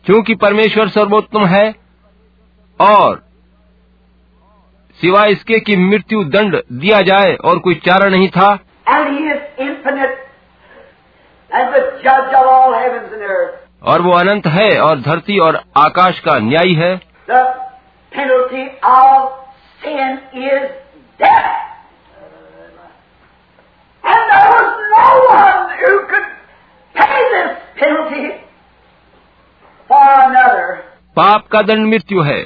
क्योंकि 0.05 0.35
परमेश्वर 0.35 0.87
सर्वोत्तम 0.87 1.45
है 1.45 1.75
और 2.81 3.23
सिवाय 5.01 5.31
इसके 5.31 5.59
कि 5.59 5.77
मृत्यु 5.77 6.23
दंड 6.23 6.61
दिया 6.71 7.01
जाए 7.01 7.35
और 7.35 7.59
कोई 7.59 7.75
चारा 7.75 8.09
नहीं 8.09 8.29
था। 8.29 8.59
Infinite 9.57 10.17
as 11.51 11.73
the 11.73 11.81
judge 12.03 12.33
of 12.33 12.47
all 12.47 12.73
heavens 12.73 13.13
and 13.13 13.21
earth. 13.23 13.55
और 13.83 14.01
वो 14.01 14.11
अनंत 14.13 14.47
है 14.47 14.69
और 14.81 14.99
धरती 15.01 15.37
और 15.39 15.61
आकाश 15.77 16.19
का 16.19 16.37
न्यायी 16.39 16.73
है 16.75 16.95
The 17.27 17.41
penalty 18.11 18.65
of 18.83 19.29
sin 19.81 20.19
is 20.43 20.69
death. 21.19 21.55
And 24.03 24.23
there 24.31 24.49
was 24.49 24.69
no 24.91 25.07
one 25.29 25.63
who 25.79 25.93
could 26.11 26.27
pay 26.95 27.21
this 27.33 27.51
penalty 27.79 28.25
for 29.89 30.05
another. 30.19 30.67
पाप 31.17 31.47
का 31.47 31.61
दंड 31.61 31.87
मृत्यु 31.87 32.21
है 32.23 32.41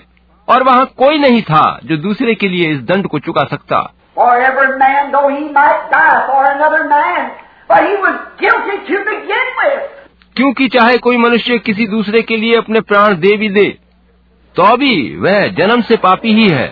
और 0.48 0.64
वहाँ 0.64 0.86
कोई 0.98 1.18
नहीं 1.18 1.42
था 1.44 1.64
जो 1.84 1.98
दूसरे 1.98 2.36
के 2.36 2.48
लिए 2.50 2.72
इस 2.74 2.80
दंड 2.84 3.08
को 3.08 3.20
चुका 3.20 3.44
सकता 3.46 3.82
For 4.16 4.32
every 4.42 4.78
man, 4.78 5.12
though 5.12 5.30
he 5.30 5.44
might 5.50 5.90
die 5.92 6.28
for 6.28 6.44
another 6.46 6.84
man, 6.90 7.32
but 7.68 7.86
he 7.88 7.96
was 7.96 8.16
guilty 8.40 8.78
to 8.88 8.98
begin 9.10 9.48
with. 9.60 9.84
क्योंकि 10.36 10.68
चाहे 10.74 10.98
कोई 11.06 11.18
मनुष्य 11.18 11.58
किसी 11.60 11.88
दूसरे 11.88 12.22
के 12.22 12.38
लिए 12.38 12.58
अपने 12.58 12.82
प्राण 12.92 13.16
दे 13.20 13.36
भी 13.38 13.50
दे 13.50 13.66
तो 14.56 14.76
भी 14.78 14.94
वह 15.20 15.48
जन्म 15.58 15.82
से 15.90 15.98
पापी 16.06 16.34
ही 16.34 16.48
है 16.50 16.68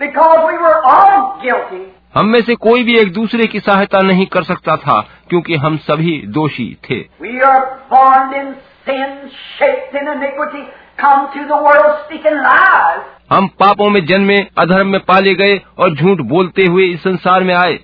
we 0.00 0.58
were 0.64 0.78
all 0.92 1.16
guilty. 1.42 1.82
हम 2.14 2.26
में 2.26 2.40
से 2.42 2.54
कोई 2.54 2.84
भी 2.84 2.98
एक 2.98 3.12
दूसरे 3.12 3.46
की 3.46 3.60
सहायता 3.60 4.00
नहीं 4.02 4.26
कर 4.26 4.44
सकता 4.44 4.76
था 4.76 5.00
क्योंकि 5.28 5.56
हम 5.64 5.76
सभी 5.90 6.16
दोषी 6.38 6.68
थे 6.88 7.00
We 7.20 7.34
are 7.50 7.62
born 7.92 8.34
in 8.40 8.48
sin, 8.86 9.30
shaped 9.58 9.94
in 10.02 10.08
iniquity, 10.16 10.64
come 11.02 11.28
to 11.34 11.46
the 11.52 11.62
world 11.66 11.98
speaking 12.06 12.38
lies. 12.48 13.04
हम 13.32 13.46
पापों 13.46 13.90
में 13.90 14.06
जन्मे 14.06 14.46
अधर्म 14.58 14.86
में 14.86 15.00
पाले 15.00 15.34
गए 15.34 15.60
और 15.78 15.94
झूठ 15.94 16.18
बोलते 16.18 16.66
हुए 16.66 16.84
इस 16.84 17.00
संसार 17.02 17.42
में 17.42 17.54
आए। 17.54 17.78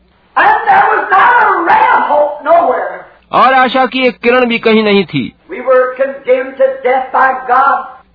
और 3.33 3.55
आशा 3.55 3.87
की 3.87 4.07
एक 4.07 4.19
किरण 4.19 4.45
भी 4.45 4.59
कहीं 4.59 4.85
नहीं 4.85 5.05
थी। 5.05 5.33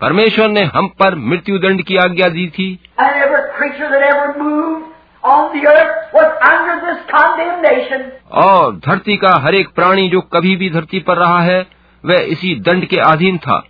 परमेश्वर 0.01 0.47
ने 0.47 0.63
हम 0.63 0.87
पर 0.87 1.15
मृत्यु 1.15 1.57
दंड 1.57 1.81
की 1.81 1.97
आज्ञा 1.97 2.29
दी 2.29 2.47
थी। 2.47 2.79
और 8.31 8.75
धरती 8.75 9.17
का 9.17 9.29
हर 9.29 9.55
एक 9.55 9.69
प्राणी 9.75 10.09
जो 10.09 10.21
कभी 10.21 10.55
भी 10.55 10.69
धरती 10.69 10.99
पर 10.99 11.17
रहा 11.17 11.39
है 11.39 11.67
वह 12.05 12.15
इसी 12.15 12.55
दंड 12.55 12.85
के 12.85 12.97
अधीन 12.97 13.37
था। 13.37 13.63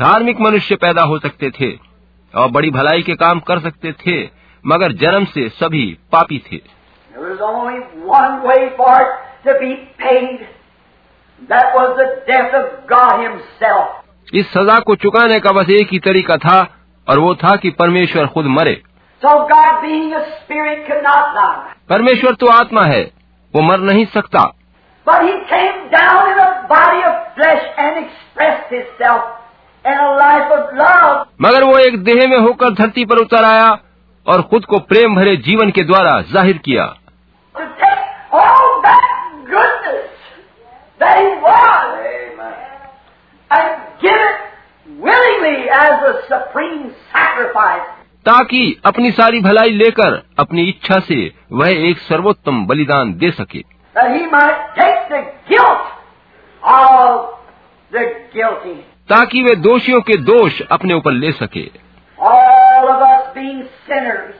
धार्मिक 0.00 0.40
मनुष्य 0.40 0.76
पैदा 0.76 1.02
हो 1.02 1.18
सकते 1.18 1.50
थे 1.50 1.78
और 2.34 2.48
बड़ी 2.48 2.70
भलाई 2.70 3.02
के 3.02 3.14
काम 3.14 3.40
कर 3.40 3.58
सकते 3.58 3.92
थे 3.92 4.28
मगर 4.66 4.92
जन्म 4.92 5.24
से 5.24 5.48
सभी 5.48 5.98
पापी 6.12 6.38
थे। 6.38 6.56
इस 14.34 14.52
सजा 14.52 14.78
को 14.78 14.96
चुकाने 14.96 15.40
का 15.40 15.52
बस 15.52 15.70
एक 15.70 15.88
ही 15.92 15.98
तरीका 15.98 16.36
था 16.36 16.76
और 17.08 17.18
वो 17.18 17.34
था 17.34 17.56
कि 17.56 17.70
परमेश्वर 17.70 18.26
खुद 18.26 18.46
मरे। 18.46 18.82
So 19.24 19.30
परमेश्वर 21.88 22.34
तो 22.34 22.46
आत्मा 22.46 22.82
है 22.82 23.12
वो 23.54 23.62
मर 23.62 23.78
नहीं 23.78 24.06
सकता। 24.06 24.52
But 25.06 25.22
He 25.22 25.34
came 25.50 25.90
down 25.90 26.30
in 26.30 26.38
a 26.44 26.50
body 26.70 27.02
of 27.08 27.14
flesh 27.34 27.64
and 27.78 27.98
expressed 28.04 28.70
Himself 28.70 29.24
in 29.84 29.98
a 30.04 30.08
life 30.20 30.54
of 30.54 30.72
love. 30.78 31.26
मगर 31.42 31.64
वो 31.64 31.76
एक 31.78 31.98
देह 32.04 32.26
में 32.28 32.38
होकर 32.38 32.70
धरती 32.80 33.04
पर 33.10 33.18
उतर 33.18 33.44
आया 33.44 33.68
और 34.26 34.42
खुद 34.52 34.64
को 34.72 34.78
प्रेम 34.92 35.14
भरे 35.16 35.36
जीवन 35.48 35.70
के 35.70 35.82
द्वारा 35.90 36.20
ज़ाहिर 36.32 36.58
किया 36.64 36.86
To 37.54 37.66
take 37.82 38.34
all 38.40 38.66
that 38.86 39.04
goodness 39.50 40.08
that 41.00 41.20
He 41.20 41.30
was 41.44 41.92
and 43.50 43.68
give 44.02 44.24
it 44.24 44.40
willingly 45.04 45.68
as 45.82 46.08
a 46.10 46.14
supreme 46.32 46.90
sacrifice. 47.14 47.86
ताकि 48.26 48.60
अपनी 48.86 49.10
सारी 49.12 49.40
भलाई 49.40 49.70
लेकर 49.70 50.14
अपनी 50.38 50.68
इच्छा 50.68 50.98
से 51.08 51.16
वह 51.58 51.88
एक 51.88 51.98
सर्वोत्तम 52.08 52.64
बलिदान 52.66 53.12
दे 53.18 53.30
सके 53.30 53.60
that 53.96 54.14
he 54.16 54.26
might 54.32 54.58
take 54.78 55.08
the 55.14 55.22
guilt 55.48 55.86
of 56.62 57.28
the 57.92 58.04
guilty. 58.34 58.76
ताकि 59.10 59.42
वे 59.42 59.54
दोषियों 59.64 60.00
के 60.10 60.16
दोष 60.30 60.60
अपने 60.76 60.94
ऊपर 60.94 61.12
ले 61.24 61.32
सके 61.42 61.66
All 62.18 62.88
of 62.92 63.02
us 63.06 63.24
being 63.34 63.62
sinners, 63.88 64.34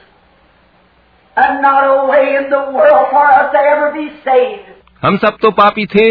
and 1.37 1.61
not 1.61 1.83
a 1.87 2.05
way 2.11 2.35
in 2.37 2.49
the 2.49 2.61
world 2.77 3.07
for 3.11 3.25
us 3.33 3.51
to 3.55 3.59
ever 3.73 3.91
be 3.97 4.07
saved. 4.25 4.73
हम 5.03 5.17
सब 5.23 5.37
तो 5.41 5.51
पापी 5.61 5.85
थे 5.95 6.05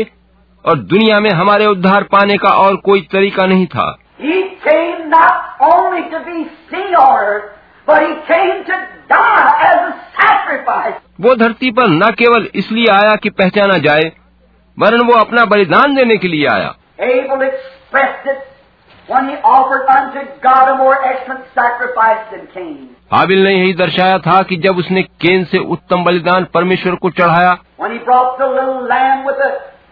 और 0.65 0.79
दुनिया 0.93 1.19
में 1.21 1.31
हमारे 1.41 1.67
उद्धार 1.67 2.03
पाने 2.13 2.37
का 2.45 2.49
और 2.67 2.77
कोई 2.91 3.01
तरीका 3.15 3.47
नहीं 3.55 3.67
था 3.77 3.87
He 4.19 4.37
came 4.67 5.09
not 5.11 5.57
only 5.71 6.03
to 6.13 6.21
be 6.29 6.39
seen 6.71 6.95
on 7.01 7.19
earth, 7.25 7.51
but 7.89 8.03
he 8.07 8.15
came 8.31 8.63
to 8.71 8.79
die 9.11 9.51
as 9.67 9.83
a 9.89 9.93
sacrifice. 10.21 11.03
वो 11.21 11.35
धरती 11.35 11.71
पर 11.71 11.89
न 11.91 12.11
केवल 12.13 12.49
इसलिए 12.55 12.87
आया 12.93 13.15
कि 13.17 13.31
पहचाना 13.31 13.79
जाए 13.79 14.11
वरन 14.79 15.01
वो 15.01 15.15
अपना 15.15 15.45
बलिदान 15.45 15.95
देने 15.95 16.17
के 16.17 16.29
लिए 16.29 16.47
आया 16.47 16.75
हाबिल 23.13 23.43
ने 23.45 23.55
यही 23.55 23.73
दर्शाया 23.75 24.19
था 24.19 24.43
कि 24.43 24.57
जब 24.57 24.79
उसने 24.79 25.03
केन 25.21 25.45
से 25.45 25.59
उत्तम 25.69 26.05
बलिदान 26.05 26.47
परमेश्वर 26.55 26.95
को 26.95 27.11
चढ़ाया 27.11 27.57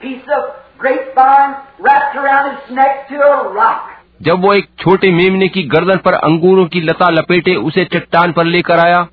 Piece 0.01 0.31
of 0.31 0.49
grapevine 0.79 1.53
wrapped 1.81 2.16
around 2.16 2.49
his 2.51 2.77
neck 2.77 3.09
to 3.09 3.20
a 3.22 3.37
rock. 3.55 3.93
जब 4.25 4.41
वो 4.43 4.55
एक 4.55 4.68
छोटे 4.79 5.11
मेमने 5.11 5.49
की 5.49 5.62
गर्दन 5.62 5.97
पर 5.97 6.12
अंगूरों 6.12 6.66
की 6.66 6.81
लता 6.81 7.09
लपेटे 7.09 7.55
उसे 7.55 7.85
चट्टान 7.85 8.33
पर 8.33 8.45
लेकर 8.45 8.79
आया। 8.79 9.07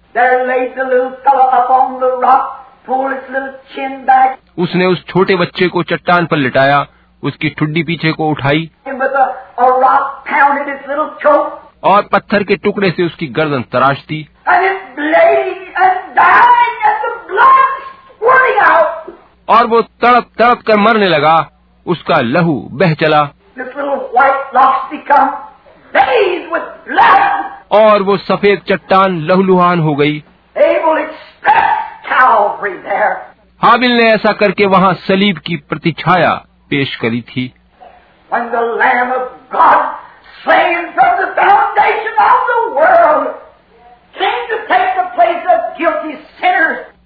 उसने 4.58 4.86
उस 4.86 5.06
छोटे 5.08 5.36
बच्चे 5.36 5.68
को 5.68 5.84
चट्टान 5.84 6.26
पर 6.26 6.38
लिटाया 6.38 6.88
उसकी 7.24 7.50
ठुड्डी 7.50 7.84
पीछे 7.84 8.12
को 8.12 8.30
उठाई। 8.30 8.72
और 11.84 12.02
पत्थर 12.02 12.44
के 12.44 12.56
टुकड़े 12.56 12.92
से 12.92 13.04
उसकी 13.04 13.28
गर्दन 13.28 13.62
तराश 13.62 14.06
दी। 14.10 14.30
और 19.50 19.68
वो 19.68 19.82
तड़प 19.82 20.26
तड़प 20.40 20.62
कर 20.62 20.78
मरने 20.78 21.08
लगा। 21.08 21.52
उसका 21.86 22.22
लहू 22.22 22.70
बह 22.72 22.94
चला। 22.94 23.30
और 27.72 28.02
वो 28.02 28.18
सफ़ेद 28.18 28.62
चट्टान 28.70 29.22
लहूलुहान 29.22 29.80
हो 29.80 29.96
गई। 29.96 30.24
हाबिल 33.64 33.92
ने 33.92 34.10
ऐसा 34.10 34.34
करके 34.34 34.66
वहाँ 34.66 34.94
सलीब 34.94 35.38
की 35.38 35.56
प्रतिछाया 35.56 36.34
पेश 36.70 36.96
करी 36.96 37.22
थी। 37.22 37.54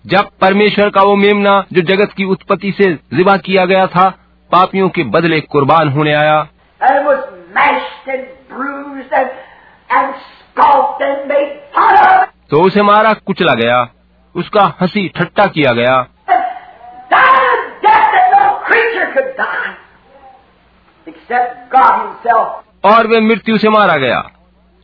जब 0.06 0.28
परमेश्वर 0.42 0.90
का 0.90 1.02
वो 1.02 1.16
मेमना 1.16 1.64
जो 1.74 1.82
जगत 1.82 2.10
की 2.18 2.26
उत्पत्ति 2.26 2.72
से 2.72 2.94
जिबा 2.94 3.38
किया 3.38 3.66
गया 3.66 3.88
था 3.88 4.10
पापियों 4.52 4.90
के 4.90 5.04
बदले 5.04 5.40
कुर्बान 5.40 5.90
होने 5.90 6.14
आया। 6.14 6.48
smashed 7.58 8.16
and 8.16 8.24
bruised 8.54 9.14
and, 9.14 9.30
and 9.98 10.12
scoffed 10.12 11.02
and 11.02 11.32
made 11.32 11.80
fun 11.80 12.14
of. 12.14 12.28
तो 12.50 12.62
उसे 12.62 12.82
मारा 12.82 13.14
कुचला 13.14 13.54
गया। 13.54 13.90
उसका 14.36 14.74
हँसी 14.82 15.08
ठट्टा 15.08 15.46
किया 15.46 15.74
गया। 15.74 16.08
और 22.86 23.08
वे 23.08 23.22
मृत्यु 23.22 23.58
से 23.58 23.70
मारा 23.70 23.98
गया। 23.98 24.30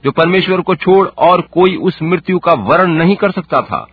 जो 0.04 0.12
परमेश्वर 0.12 0.62
को 0.62 0.76
छोड़ 0.76 1.08
और 1.18 1.42
कोई 1.42 1.76
उस 1.76 2.00
मृत्यु 2.02 2.40
का 2.40 2.54
वर्ण 2.54 2.88
नहीं 2.88 3.16
कर 3.16 3.32
सकता 3.32 3.62
था। 3.62 3.88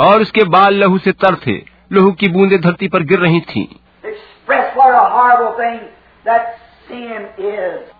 और 0.00 0.20
उसके 0.20 0.44
बाल 0.44 0.74
लहू 0.74 0.98
से 0.98 1.12
तर 1.12 1.34
थे। 1.34 1.71
लोहू 1.92 2.12
की 2.12 2.28
बूंदें 2.28 2.60
धरती 2.60 2.88
पर 2.88 3.02
गिर 3.02 3.18
रही 3.18 3.40
थी। 3.40 3.80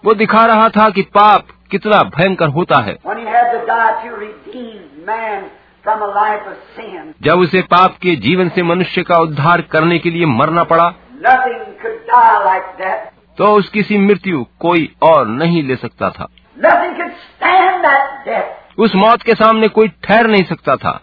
वो 0.05 0.15
दिखा 0.15 0.45
रहा 0.45 0.69
था 0.69 0.91
कि 0.91 1.03
पाप 1.03 1.47
कितना 1.71 2.03
भयंकर 2.03 2.49
होता 2.49 2.77
है। 2.77 2.97
जब 7.23 7.39
उसे 7.39 7.63
पाप 7.63 7.97
के 8.03 8.17
जीवन 8.17 8.49
से 8.49 8.63
मनुष्य 8.63 9.03
का 9.03 9.17
उद्धार 9.17 9.61
करने 9.61 9.99
के 9.99 10.11
लिए 10.11 10.27
मरना 10.27 10.65
पड़ा 10.65 10.95
like 12.45 12.91
तो 13.39 13.55
उसकी 13.55 13.83
सी 13.83 13.99
मृत्यु 13.99 14.47
कोई 14.61 14.95
और 15.03 15.27
नहीं 15.27 15.63
ले 15.63 15.77
सकता 15.77 16.11
था। 16.11 16.29
उस 18.79 18.95
मौत 18.95 19.23
के 19.23 19.33
सामने 19.33 19.69
कोई 19.69 19.89
ठहर 19.89 20.27
नहीं 20.27 20.45
सकता 20.45 20.77
था। 20.77 21.01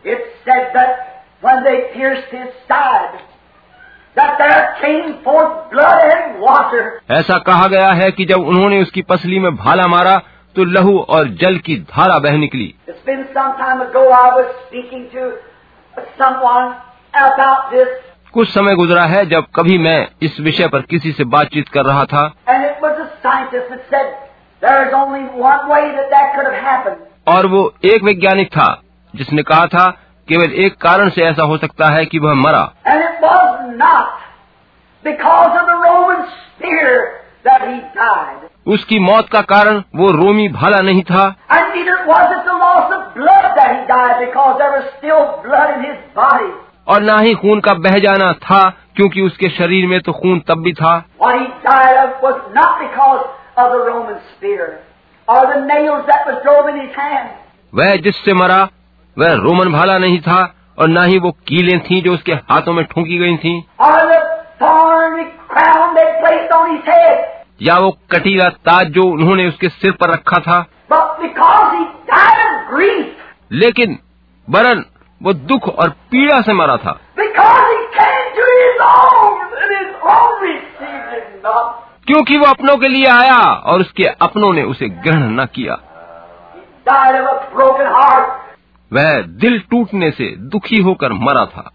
When 1.42 1.64
they 1.64 1.78
pierced 1.94 2.32
his 2.32 2.50
side, 2.68 3.20
that 4.16 4.38
there 4.38 4.76
came 4.82 5.24
forth 5.24 5.70
blood 5.72 6.02
and 6.06 6.42
water. 6.42 6.84
ऐसा 7.12 7.38
कहा 7.48 7.68
गया 7.68 7.92
है 8.02 8.12
कि 8.12 8.26
जब 8.26 8.48
उन्होंने 8.48 8.82
उसकी 8.82 9.02
पसली 9.12 9.40
में 9.40 9.56
भाला 9.56 9.88
मारा 9.88 10.18
तो 10.56 10.64
लहू 10.66 10.98
और 11.16 11.28
जल 11.42 11.58
की 11.66 11.76
धारा 11.92 12.18
बह 12.20 12.38
निकली 12.38 12.74
It's 12.88 13.06
been 13.06 13.26
some 13.34 13.54
time 13.58 13.82
ago 13.82 14.04
I 14.12 14.28
was 14.38 14.50
speaking 14.68 15.10
to 15.12 15.32
someone 16.18 16.74
about 17.14 17.72
this, 17.74 17.88
कुछ 18.34 18.50
समय 18.50 18.76
गुजरा 18.76 19.04
है 19.12 19.26
जब 19.30 19.46
कभी 19.56 19.78
मैं 19.78 20.00
इस 20.24 20.40
विषय 20.40 20.68
पर 20.74 20.82
किसी 20.90 21.12
से 21.12 21.24
बातचीत 21.36 21.70
कर 21.70 21.86
रहा 21.86 22.04
था 22.06 22.26
and 22.48 22.66
it 22.66 22.84
was 22.84 23.00
a 23.00 23.08
scientist 23.24 23.70
that 23.70 23.88
said 23.94 24.12
there's 24.62 24.94
only 24.94 25.24
one 25.46 25.70
way 25.72 25.86
that 25.96 26.12
that 26.12 26.36
could 26.36 26.52
have 26.52 26.62
happened. 26.66 27.00
और 27.28 27.46
वो 27.48 27.62
एक 27.86 28.04
वैज्ञानिक 28.04 28.48
था 28.52 28.70
जिसने 29.14 29.44
कहा 29.44 29.66
था 29.68 29.86
केवल 30.30 30.54
एक 30.54 30.78
कारण 30.78 31.10
से 31.10 31.22
ऐसा 31.22 31.44
हो 31.44 31.58
सकता 31.58 31.90
है 31.90 32.06
कि 32.06 32.20
वह 32.20 32.34
मरा। 32.34 32.72
उसकी 38.68 39.00
मौत 39.00 39.30
का 39.30 39.42
कारण 39.42 39.84
वो 39.96 40.12
रोमी 40.12 40.48
भाला 40.50 40.82
नहीं 40.82 41.04
था। 41.04 41.36
और 46.88 47.02
न 47.02 47.20
ही 47.20 47.34
खून 47.34 47.60
का 47.60 47.74
बह 47.74 48.00
जाना 48.00 48.34
था 48.34 48.74
क्योंकि 48.96 49.22
उसके 49.22 49.50
शरीर 49.50 49.88
में 49.88 50.02
तो 50.02 50.12
खून 50.12 50.40
तब 50.40 50.62
भी 50.62 50.74
था। 50.74 51.04
वह 57.76 57.96
जिससे 57.96 58.34
मरा 58.34 58.68
वह 59.18 59.34
रोमन 59.34 59.72
भाला 59.72 59.98
नहीं 59.98 60.22
था 60.22 60.56
और 60.80 60.88
न 60.88 61.04
ही 61.04 61.20
वो 61.20 61.32
कीले 61.32 61.78
थी 61.80 62.02
जो 62.02 62.14
उसके 62.14 62.32
हाथों 62.32 62.74
में 62.74 62.86
ठूंकी 62.86 63.18
गई 63.18 63.38
थी। 63.38 63.66
या 67.62 67.78
वो 67.78 67.98
कटीला 68.12 68.50
ताज 68.50 68.88
जो 68.88 69.04
उन्होंने 69.04 69.48
उसके 69.48 69.70
सिर 69.70 69.92
पर 69.92 70.10
रखा 70.10 70.42
था। 70.42 70.66
लेकिन 73.52 74.00
वरन 74.50 74.86
वो 75.24 75.34
दुख 75.34 75.68
और 75.68 75.90
पीड़ा 75.90 76.42
से 76.42 76.54
मरा 76.54 76.78
था। 76.78 77.00
क्योंकि 82.08 82.38
वो 82.38 82.46
अपनों 82.46 82.78
के 82.78 82.88
लिए 82.88 83.06
आया 83.06 83.54
और 83.54 83.80
उसके 83.80 84.04
अपनों 84.04 84.54
ने 84.54 84.64
उसे 84.64 84.90
ग्रहण 84.90 85.20
न 85.20 85.46
किया। 85.46 85.74
वह 88.94 89.22
दिल 89.22 89.60
टूटने 89.60 90.12
से 90.12 90.36
दुखी 90.38 90.82
होकर 90.82 91.14
मरा 91.14 91.46
था। 91.46 91.72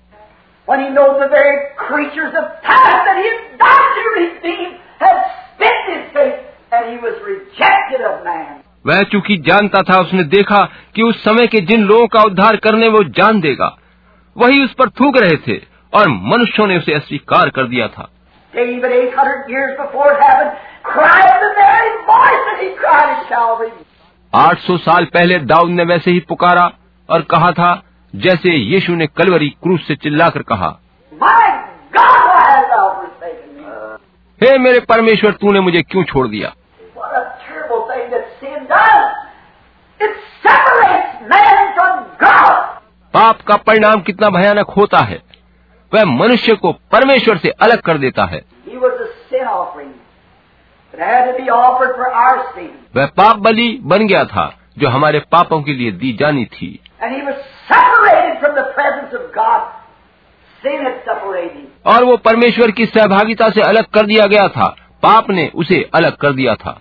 वह 8.86 9.02
चूँकि 9.02 9.36
जानता 9.36 9.82
था 9.82 10.00
उसने 10.00 10.22
देखा 10.22 10.68
कि 10.94 11.02
उस 11.02 11.24
समय 11.24 11.46
के 11.46 11.60
जिन 11.60 11.84
लोगों 11.84 12.06
का 12.06 12.22
उद्धार 12.22 12.56
करने 12.56 12.88
वो 12.88 13.04
जान 13.04 13.40
देगा। 13.40 13.76
वही 14.36 14.64
उस 14.64 14.74
पर 14.74 14.88
थूक 14.88 15.16
रहे 15.16 15.36
थे 15.36 15.60
और 15.94 16.08
मनुष्यों 16.08 16.66
ने 16.66 16.78
उसे 16.78 16.94
अस्वीकार 16.94 17.50
कर 17.50 17.64
दिया 17.64 17.88
था। 17.88 18.08
आठ 24.34 24.58
सौ 24.58 24.76
साल 24.76 25.04
पहले 25.04 25.38
दाऊद 25.38 25.70
ने 25.70 25.84
वैसे 25.84 26.10
ही 26.10 26.20
पुकारा 26.20 26.70
और 27.10 27.22
कहा 27.22 27.52
था 27.52 27.82
जैसे 28.14 28.50
यीशु 28.50 28.94
ने 28.94 29.06
कलवरी 29.06 29.48
क्रूस 29.48 29.88
से 29.88 29.96
चिल्लाकर 29.96 30.42
कहा 30.42 30.78
हे 34.42 34.58
मेरे 34.58 34.80
परमेश्वर 34.80 35.32
तूने 35.32 35.60
मुझे 35.60 35.82
क्यों 35.82 36.04
छोड़ 36.04 36.28
दिया? 36.28 36.54
पाप 43.14 43.40
का 43.40 43.56
परिणाम 43.56 44.00
कितना 44.00 44.30
भयानक 44.30 44.70
होता 44.70 44.98
है। 44.98 45.22
वह 45.94 46.04
मनुष्य 46.04 46.54
को 46.54 46.72
परमेश्वर 46.72 47.36
से 47.38 47.48
अलग 47.48 47.80
कर 47.80 47.98
देता 47.98 48.24
है। 48.24 48.44
वह 52.96 53.06
पाप 53.06 53.36
बलि 53.36 53.78
बन 53.82 54.06
गया 54.06 54.24
था। 54.24 54.54
जो 54.78 54.88
हमारे 54.88 55.18
पापों 55.20 55.62
के 55.62 55.72
लिए 55.72 55.90
दी 55.90 56.12
जानी 56.12 56.44
थी। 56.44 56.80
और 61.86 62.04
वो 62.04 62.16
परमेश्वर 62.16 62.70
की 62.70 62.86
सहभागिता 62.86 63.50
से 63.50 63.60
अलग 63.60 63.84
कर 63.84 64.06
दिया 64.06 64.26
गया 64.26 64.48
था। 64.48 64.76
पाप 65.02 65.30
ने 65.30 65.50
उसे 65.54 65.90
अलग 65.94 66.16
कर 66.16 66.32
दिया 66.32 66.54
था। 66.54 66.80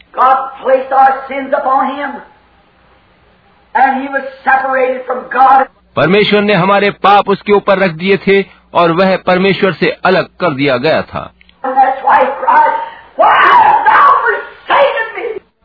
परमेश्वर 5.95 6.41
ने 6.41 6.53
हमारे 6.53 6.89
पाप 6.89 7.29
उसके 7.29 7.53
ऊपर 7.53 7.79
रख 7.79 7.91
दिए 7.91 8.17
थे 8.17 8.45
और 8.73 8.91
वह 8.91 9.17
परमेश्वर 9.17 9.71
से 9.71 9.89
अलग 10.05 10.25
कर 10.25 10.53
दिया 10.53 10.77
गया 10.77 11.01
था। 11.01 11.33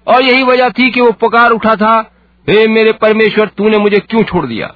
और 0.09 0.23
यही 0.23 0.43
वजह 0.43 0.69
थी 0.69 0.91
कि 0.91 1.01
वो 1.01 1.13
पुकार 1.13 1.51
उठा 1.51 1.77
था 1.77 2.11
हे 2.51 2.69
मेरे 2.69 2.93
परमेश्वर 2.93 3.47
तूने 3.47 3.79
मुझे 3.79 3.99
क्यों 3.99 4.23
छोड़ 4.23 4.47
दिया? 4.47 4.67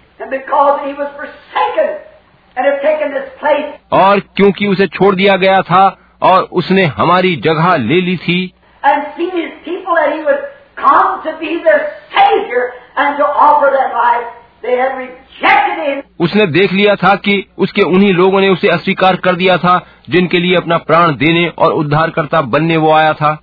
और 3.93 4.21
क्योंकि 4.21 4.67
उसे 4.67 4.87
छोड़ 4.87 5.15
दिया 5.15 5.37
गया 5.37 5.57
था 5.57 5.99
और 6.23 6.49
उसने 6.53 6.83
हमारी 6.83 7.37
जगह 7.37 7.77
ले 7.77 8.01
ली 8.01 8.17
थी। 8.17 8.53
उसने 16.21 16.47
देख 16.47 16.73
लिया 16.73 16.95
था 16.95 17.15
कि 17.15 17.47
उसके 17.59 17.83
उन्हीं 17.83 18.13
लोगों 18.13 18.41
ने 18.41 18.49
उसे 18.49 18.69
अस्वीकार 18.69 19.17
कर 19.17 19.35
दिया 19.35 19.57
था 19.57 19.87
जिनके 20.11 20.39
लिए 20.39 20.57
अपना 20.57 20.79
प्राण 20.79 21.17
देने 21.17 21.49
और 21.49 21.73
उद्धारकर्ता 21.73 22.41
बनने 22.41 22.77
वो 22.77 22.93
आया 22.93 23.13
था। 23.13 23.43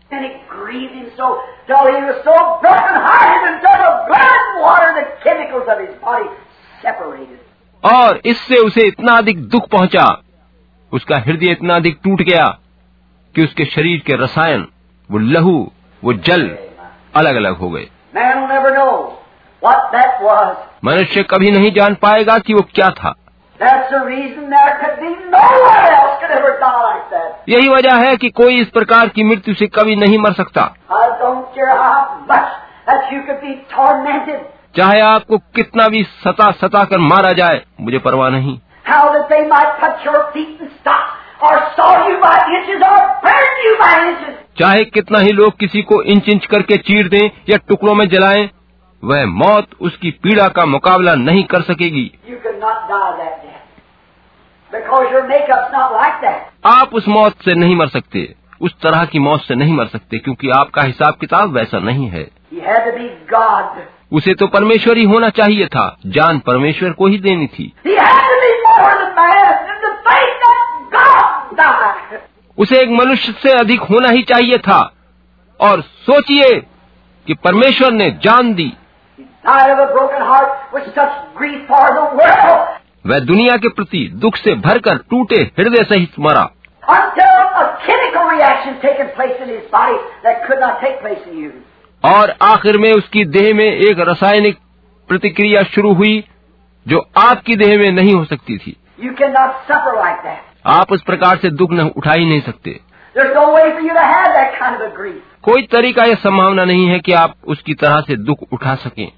till 1.69 1.87
he 1.87 1.99
was 2.03 2.19
so 2.27 2.35
broken 2.61 2.95
hearted 3.07 3.43
until 3.47 3.75
the 3.81 3.91
blood 4.07 4.45
water 4.61 4.93
the 4.95 5.03
chemicals 5.25 5.67
of 5.73 5.81
his 5.83 5.93
body 6.05 6.29
separated. 6.83 7.37
और 7.83 8.21
इससे 8.25 8.55
उसे 8.57 8.81
इतना 8.81 9.17
अधिक 9.17 9.47
दुख 9.49 9.67
पहुँचा 9.69 10.05
उसका 10.91 11.17
हृदय 11.17 11.51
इतना 11.51 11.75
अधिक 11.75 11.99
टूट 12.03 12.21
गया 12.21 12.45
कि 13.35 13.43
उसके 13.43 13.65
शरीर 13.65 13.99
के 13.99 14.15
रसायन 14.23 14.67
वो 15.11 15.17
लहू 15.17 15.71
वो 16.03 16.13
जल 16.13 16.49
अलग 17.15 17.35
अलग 17.35 17.57
हो 17.57 17.69
गए। 17.69 17.87
मनुष्य 20.85 21.23
कभी 21.23 21.51
नहीं 21.51 21.71
जान 21.71 21.95
पाएगा 21.95 22.37
कि 22.37 22.53
वो 22.53 22.61
क्या 22.75 22.89
था। 22.89 23.13
That's 23.59 23.89
the 23.91 23.99
reason 24.05 24.49
there 24.49 24.75
could 24.81 24.99
be 24.99 25.09
no 25.31 25.39
one 25.61 25.87
else 25.93 26.19
could 26.19 26.31
ever 26.35 26.51
die 26.59 26.83
like 26.83 27.09
that. 27.13 27.31
यही 27.49 27.69
वजह 27.69 27.95
है 28.05 28.15
कि 28.17 28.29
कोई 28.37 28.59
इस 28.61 28.67
प्रकार 28.73 29.07
की 29.15 29.23
मृत्यु 29.29 29.53
से 29.61 29.67
कभी 29.77 29.95
नहीं 30.03 30.17
मर 30.25 30.33
सकता 30.33 30.61
I 30.99 31.07
don't 31.21 31.49
care 31.57 31.73
how 31.79 31.97
much 32.29 32.53
that 32.87 33.11
you 33.13 33.19
could 33.27 33.41
be 33.41 33.55
tormented, 33.73 34.39
चाहे 34.77 34.99
आपको 35.01 35.37
कितना 35.55 35.87
भी 35.95 36.03
सता 36.23 36.51
सता 36.61 36.83
कर 36.91 36.99
मारा 37.07 37.31
जाए 37.39 37.61
मुझे 37.81 37.99
परवाह 38.05 38.29
नहीं 38.37 38.57
how 38.89 39.01
that 39.15 39.27
they 39.31 39.41
might 39.49 39.73
touch 39.81 40.05
your 40.05 40.21
feet 40.35 40.61
and 40.61 40.71
stop, 40.77 41.09
or 41.41 41.51
saw 41.75 41.89
you 42.07 42.15
by 42.21 42.37
inches, 42.59 42.85
or 42.91 43.01
burn 43.25 43.59
you 43.65 43.73
by 43.81 43.91
inches. 44.05 44.37
चाहे 44.59 44.85
कितना 44.95 45.19
ही 45.19 45.31
लोग 45.31 45.57
किसी 45.59 45.81
को 45.91 46.01
इंच 46.13 46.29
इंच 46.29 46.45
करके 46.53 46.77
चीर 46.87 47.09
दें 47.09 47.25
या 47.49 47.57
टुकड़ों 47.69 47.95
में 47.95 48.07
जलाएँ 48.09 48.49
वह 49.03 49.25
मौत 49.25 49.67
उसकी 49.81 50.11
पीड़ा 50.11 50.47
का 50.47 50.65
मुकाबला 50.65 51.15
नहीं 51.15 51.43
कर 51.43 51.61
सकेगी। 51.61 52.11
Like 54.73 54.89
आप 56.65 56.89
उस 56.93 57.07
मौत 57.07 57.35
से 57.45 57.55
नहीं 57.55 57.75
मर 57.75 57.87
सकते। 57.87 58.35
उस 58.61 58.81
तरह 58.81 59.05
की 59.05 59.19
मौत 59.19 59.41
से 59.41 59.55
नहीं 59.55 59.73
मर 59.73 59.85
सकते 59.85 60.17
क्योंकि 60.17 60.49
आपका 60.49 60.81
हिसाब 60.81 61.13
किताब 61.13 61.51
वैसा 61.51 61.79
नहीं 61.79 62.07
है. 62.07 62.31
उसे 64.11 64.33
तो 64.33 64.47
परमेश्वर 64.47 64.97
ही 64.97 65.03
होना 65.03 65.29
चाहिए 65.29 65.67
था। 65.67 65.97
जान 66.05 66.39
परमेश्वर 66.39 66.91
को 66.91 67.07
ही 67.07 67.17
देनी 67.17 67.47
थी. 67.47 67.73
उसे 72.57 72.81
एक 72.81 72.89
मनुष्य 72.89 73.31
से 73.31 73.51
अधिक 73.51 73.79
होना 73.79 74.09
ही 74.09 74.23
चाहिए 74.23 74.57
था। 74.57 74.93
और 75.61 75.81
सोचिए 75.81 76.63
कि 77.27 77.33
परमेश्वर 77.33 77.91
ने 77.91 78.11
जान 78.11 78.53
दी। 78.53 78.73
वह 83.07 83.19
दुनिया 83.19 83.57
के 83.57 83.69
प्रति 83.69 84.11
दुख 84.13 84.35
से 84.35 84.55
भरकर 84.55 84.97
टूटे 84.97 85.35
हृदय 85.35 85.83
सहित 85.83 86.11
मरा। 86.19 86.49
और 92.05 92.33
आखिर 92.41 92.77
में 92.77 92.93
उसकी 92.93 93.25
देह 93.25 93.55
में 93.55 93.65
एक 93.65 93.99
रासायनिक 93.99 94.57
प्रतिक्रिया 95.07 95.63
शुरू 95.63 95.93
हुई 95.93 96.23
जो 96.87 97.09
आपकी 97.17 97.55
देह 97.55 97.77
में 97.77 97.91
नहीं 97.91 98.13
हो 98.13 98.25
सकती 98.25 98.57
थी। 98.57 98.77
यू 98.99 99.13
कैन 99.13 99.31
नॉट 99.31 99.51
सफ़र 99.51 99.97
आप 100.65 100.91
उस 100.91 101.03
प्रकार 101.03 101.37
से 101.37 101.49
दुख 101.49 101.71
न 101.71 101.79
उठा 101.79 102.11
ही 102.11 102.25
नहीं 102.25 102.41
सकते। 102.41 102.79
No 103.17 103.25
कोई 105.43 105.61
तरीका 105.61 106.03
यह 106.03 106.15
संभावना 106.15 106.63
नहीं 106.63 106.87
है 106.87 106.99
कि 106.99 107.11
आप 107.13 107.33
उसकी 107.47 107.73
तरह 107.73 108.01
से 108.01 108.15
दुख 108.15 108.37
उठा 108.53 108.75
सकें। 108.75 109.11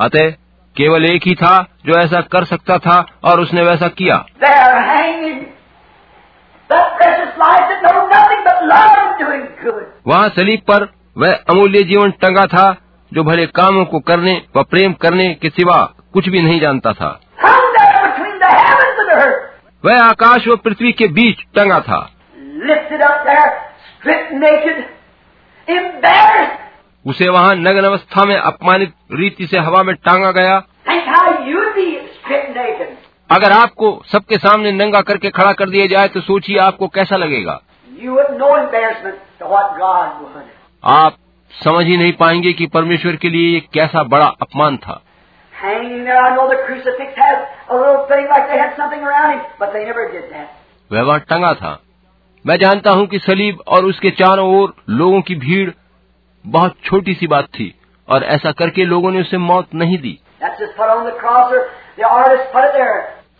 अतः 0.00 0.30
केवल 0.76 1.04
एक 1.04 1.22
ही 1.26 1.34
था 1.34 1.66
जो 1.86 1.98
ऐसा 2.00 2.20
कर 2.20 2.44
सकता 2.44 2.78
था 2.78 3.06
और 3.24 3.40
उसने 3.40 3.62
वैसा 3.62 3.88
किया। 3.88 4.24
वहाँ 10.06 10.28
सलीब 10.28 10.60
पर 10.60 10.88
वह 11.18 11.32
अमूल्य 11.32 11.82
जीवन 11.82 12.10
टंगा 12.10 12.46
था 12.46 12.76
जो 13.12 13.24
भले 13.24 13.46
कामों 13.46 13.84
को 13.84 14.00
करने 14.00 14.42
व 14.56 14.62
प्रेम 14.62 14.92
करने 14.92 15.34
के 15.34 15.48
सिवा 15.48 15.94
कुछ 16.12 16.28
भी 16.28 16.42
नहीं 16.42 16.60
जानता 16.60 16.92
था। 16.92 17.20
वह 19.84 20.02
आकाश 20.02 20.48
व 20.48 20.56
पृथ्वी 20.56 20.92
के 20.92 21.06
बीच 21.06 21.36
टंगा 21.54 21.80
था। 21.80 22.10
lifted 22.70 23.02
up 23.02 23.22
there, 23.26 23.50
stripped 23.94 24.32
naked, 24.32 24.82
embarrassed. 25.68 26.58
उसे 27.06 27.28
वहाँ 27.28 27.54
नग्न 27.54 27.84
अवस्था 27.84 28.24
में 28.24 28.36
अपमानित 28.36 28.92
रीति 29.12 29.46
से 29.46 29.58
हवा 29.58 29.82
में 29.82 29.94
टांगा 29.96 30.32
गया। 30.32 30.62
अगर 33.30 33.52
आपको 33.52 34.02
सबके 34.12 34.38
सामने 34.38 34.72
नंगा 34.72 35.00
करके 35.00 35.30
खड़ा 35.30 35.52
कर 35.52 35.68
दिया 35.68 35.86
जाए 35.86 36.08
तो 36.08 36.20
सोचिए 36.20 36.58
आपको 36.58 36.88
कैसा 36.88 37.16
लगेगा। 37.16 37.60
No 38.02 38.48
आप 40.84 41.16
समझ 41.64 41.86
ही 41.86 41.96
नहीं 41.96 42.12
पाएँगे 42.12 42.52
कि 42.52 42.66
परमेश्वर 42.66 43.16
के 43.16 43.28
लिए 43.28 43.54
ये 43.54 43.60
कैसा 43.60 44.02
बड़ा 44.02 44.26
अपमान 44.26 44.76
था। 44.76 45.02
वह 50.92 51.02
वहाँ 51.02 51.20
टंगा 51.20 51.54
था। 51.54 51.82
मैं 52.46 52.56
जानता 52.56 52.90
हूँ 52.90 53.06
कि 53.06 53.18
सलीब 53.18 53.58
और 53.68 53.84
उसके 53.84 54.10
चारों 54.10 54.62
ओर 54.62 54.74
लोगों 54.90 55.20
की 55.20 55.34
भीड़ 55.34 55.70
बहुत 56.46 56.74
छोटी 56.84 57.14
सी 57.14 57.26
बात 57.26 57.44
थी 57.44 57.74
और 58.08 58.24
ऐसा 58.24 58.52
करके 58.52 58.84
लोगों 58.84 59.10
ने 59.10 59.20
उसे 59.20 59.38
मौत 59.38 59.66
नहीं 59.74 59.98
दी. 59.98 60.18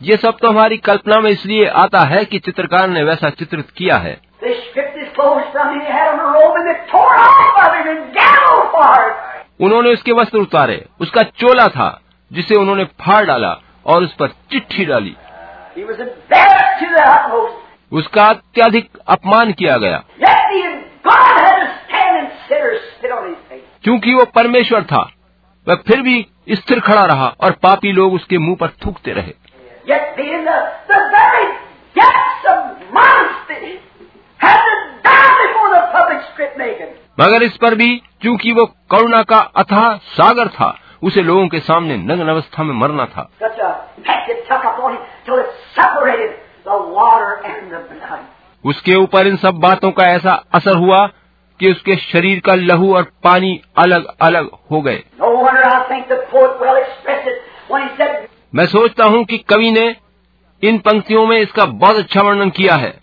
ये 0.02 0.16
सब 0.16 0.38
तो 0.38 0.48
हमारी 0.48 0.76
कल्पना 0.76 1.20
में 1.20 1.30
इसलिए 1.30 1.66
आता 1.66 2.00
है 2.00 2.24
कि 2.24 2.38
चित्रकार 2.38 2.88
ने 2.88 3.02
वैसा 3.02 3.30
चित्रित 3.30 3.70
किया 3.70 3.96
है. 3.96 4.20
उन्होंने 9.60 9.92
उसके 9.92 10.12
वस्त्र 10.12 10.38
उतारे। 10.38 10.86
उसका 11.00 11.22
चोला 11.22 11.68
था 11.68 12.00
जिसे 12.32 12.54
उन्होंने 12.54 12.84
फाड़ 12.84 13.24
डाला 13.24 13.56
और 13.86 14.02
उस 14.02 14.14
पर 14.14 14.28
चिट्ठी 14.28 14.84
डाली। 14.84 15.16
उसका 17.92 18.26
अत्याधिक 18.26 18.90
अपमान 19.08 19.52
किया 19.52 19.76
गया। 19.76 20.02
क्योंकि 23.82 24.14
वो 24.14 24.24
परमेश्वर 24.24 24.82
था 24.82 25.10
वह 25.68 25.74
फिर 25.74 26.02
भी 26.02 26.26
स्थिर 26.50 26.80
खड़ा 26.80 27.04
रहा 27.04 27.26
और 27.40 27.50
पापी 27.50 27.92
लोग 27.92 28.14
उसके 28.14 28.38
मुँह 28.38 28.56
पर 28.60 28.68
थूकते 28.68 29.12
रहे। 29.12 29.32
मगर 37.20 37.42
इस 37.42 37.56
पर 37.56 37.74
भी 37.74 38.02
क्योंकि 38.20 38.52
वो 38.52 38.66
करुणा 38.66 39.22
का 39.22 39.38
अथाह 39.38 39.96
सागर 39.96 40.48
था 40.48 40.78
उसे 41.02 41.22
लोगों 41.22 41.48
के 41.48 41.58
सामने 41.60 41.96
नग्न 41.96 42.28
अवस्था 42.28 42.62
में 42.62 42.74
मरना 42.74 43.06
था। 43.06 43.30
उसके 48.64 48.94
ऊपर 48.96 49.26
इन 49.26 49.36
सब 49.36 49.54
बातों 49.54 49.90
का 49.90 50.04
ऐसा 50.04 50.32
असर 50.52 50.76
हुआ 50.76 51.06
कि 51.60 51.70
उसके 51.70 51.96
शरीर 51.96 52.40
का 52.40 52.54
लहू 52.54 52.94
और 52.96 53.02
पानी 53.24 53.60
अलग 53.76 54.06
अलग 54.22 54.50
हो 54.70 54.80
गए। 54.80 55.02
मैं 58.54 58.66
सोचता 58.66 59.04
हूँ 59.04 59.24
कि 59.24 59.38
कवि 59.38 59.70
ने 59.70 59.96
इन 60.62 60.78
पंक्तियों 60.78 61.26
में 61.26 61.38
इसका 61.38 61.64
बहुत 61.64 61.96
अच्छा 61.96 62.22
वर्णन 62.22 62.50
किया 62.50 62.74
है। 62.74 63.00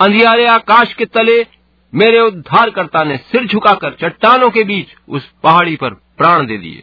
अंधियारे 0.00 0.46
आकाश 0.46 0.94
के 0.94 1.04
तले 1.04 1.46
मेरे 1.94 2.20
उद्धारकर्ता 2.20 3.04
ने 3.04 3.16
सिर 3.16 3.46
झुकाकर 3.46 3.96
चट्टानों 4.00 4.50
के 4.50 4.64
बीच 4.64 4.86
उस 5.08 5.32
पहाड़ी 5.42 5.76
पर 5.76 5.90
प्राण 6.22 6.46
दे 6.46 6.56
दिए। 6.58 6.82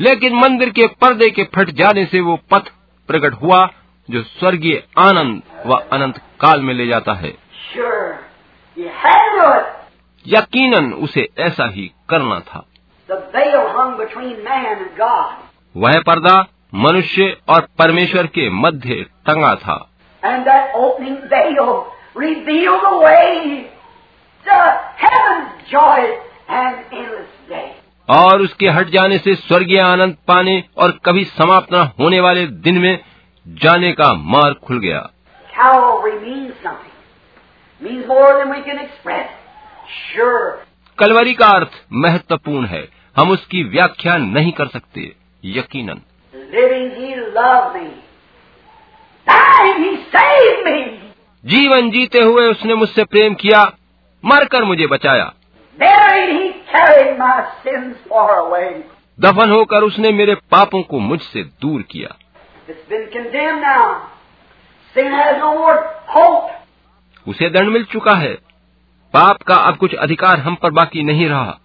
लेकिन 0.00 0.34
मंदिर 0.34 0.70
के 0.70 0.86
पर्दे 0.86 1.30
के 1.30 1.44
फट 1.44 1.70
जाने 1.70 2.06
से 2.06 2.20
वो 2.20 2.38
पथ 2.50 2.68
प्रकट 3.06 3.32
हुआ 3.32 3.68
जो 4.10 4.22
स्वर्गीय 4.22 4.84
आनंद 4.98 5.42
व 5.66 5.72
अनंत 5.72 6.18
काल 6.18 6.60
में 6.60 6.74
ले 6.74 6.86
जाता 6.86 7.12
है। 7.12 7.34
यकीनन 10.26 10.92
उसे 10.92 11.28
ऐसा 11.38 11.68
ही 11.68 11.92
करना 12.08 12.40
था। 12.40 12.66
वह 15.76 16.00
पर्दा 16.06 16.46
मनुष्य 16.74 17.36
और 17.48 17.68
परमेश्वर 17.78 18.26
के 18.26 18.50
मध्य 18.50 18.94
टंगा 18.94 19.54
था। 19.54 19.88
And 20.24 20.38
that 20.38 20.72
reveal 22.16 22.60
the 22.60 22.80
way 22.80 23.64
to 24.46 24.80
heaven's 25.04 25.74
joy 25.74 26.16
and 26.50 26.74
endless 26.74 27.50
day. 27.50 27.66
और 28.08 28.42
उसके 28.42 28.68
हट 28.68 28.88
जाने 28.88 29.18
से 29.18 29.34
स्वर्गीय 29.34 29.80
आनंद 29.80 30.16
पाने 30.28 30.64
और 30.76 31.00
कभी 31.04 31.24
समाप्त 31.24 31.72
न 31.72 31.90
होने 32.00 32.20
वाले 32.20 32.46
दिन 32.46 32.78
में 32.78 33.04
जाने 33.48 33.92
का 33.92 34.14
मार्ग 34.14 34.56
खुल 34.56 34.78
गया। 34.78 35.10
कलवरी 40.98 41.34
का 41.34 41.46
अर्थ 41.46 41.70
महत्वपूर्ण 41.92 42.66
है। 42.66 42.88
हम 43.16 43.30
उसकी 43.30 43.62
व्याख्या 43.62 44.16
नहीं 44.16 44.52
कर 44.52 44.66
सकते। 44.66 45.16
यकीन 45.44 46.02
लिविंग 46.34 46.92
ही 46.92 47.14
लव 47.14 47.74
मी 47.74 48.02
जीवन 51.44 51.90
जीते 51.90 52.18
हुए 52.18 52.50
उसने 52.50 52.74
मुझसे 52.74 53.04
प्रेम 53.04 53.34
किया 53.34 53.72
मरकर 54.24 54.64
मुझे 54.64 54.86
बचाया. 54.86 55.32
दफन 59.20 59.50
होकर 59.50 59.82
उसने 59.82 60.12
मेरे 60.12 60.34
पापों 60.34 60.82
को 60.82 60.98
मुझसे 60.98 61.42
दूर 61.42 61.82
किया. 61.82 62.08
उसे 67.28 67.50
दंड 67.50 67.68
मिल 67.68 67.84
चुका 67.84 68.12
है। 68.12 68.34
पाप 69.14 69.42
का 69.42 69.54
अब 69.54 69.76
कुछ 69.76 69.94
अधिकार 69.94 70.38
हम 70.38 70.54
पर 70.54 70.70
बाकी 70.70 71.02
नहीं 71.02 71.28
रहा। 71.28 71.58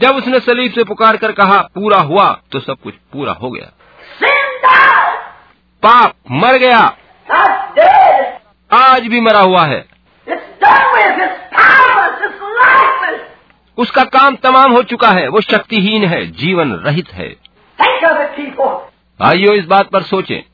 जब 0.00 0.16
उसने 0.16 0.40
सलीब 0.40 0.72
से 0.72 0.84
पुकार 0.84 1.16
कर 1.16 1.32
कहा 1.32 1.62
पूरा 1.74 1.98
हुआ 1.98 2.40
तो 2.52 2.60
सब 2.60 2.74
कुछ 2.74 2.94
पूरा 2.94 3.32
हो 3.32 3.50
गया. 3.50 3.72
पाप 5.82 6.14
मर 6.30 6.52
गया। 6.52 6.96
आज 8.72 9.06
भी 9.06 9.20
मरा 9.20 9.40
हुआ 9.40 9.66
है। 9.66 9.84
उसका 13.78 14.04
काम 14.04 14.36
तमाम 14.36 14.72
हो 14.72 14.82
चुका 14.82 15.08
है 15.08 15.28
वो 15.28 15.40
शक्तिहीन 15.40 16.04
है 16.04 16.26
जीवन 16.26 16.72
रहित 16.72 17.12
है। 17.12 17.36
भाइयों 19.20 19.54
इस 19.54 19.64
बात 19.64 19.88
पर 19.88 20.02
सोचे। 20.02 20.44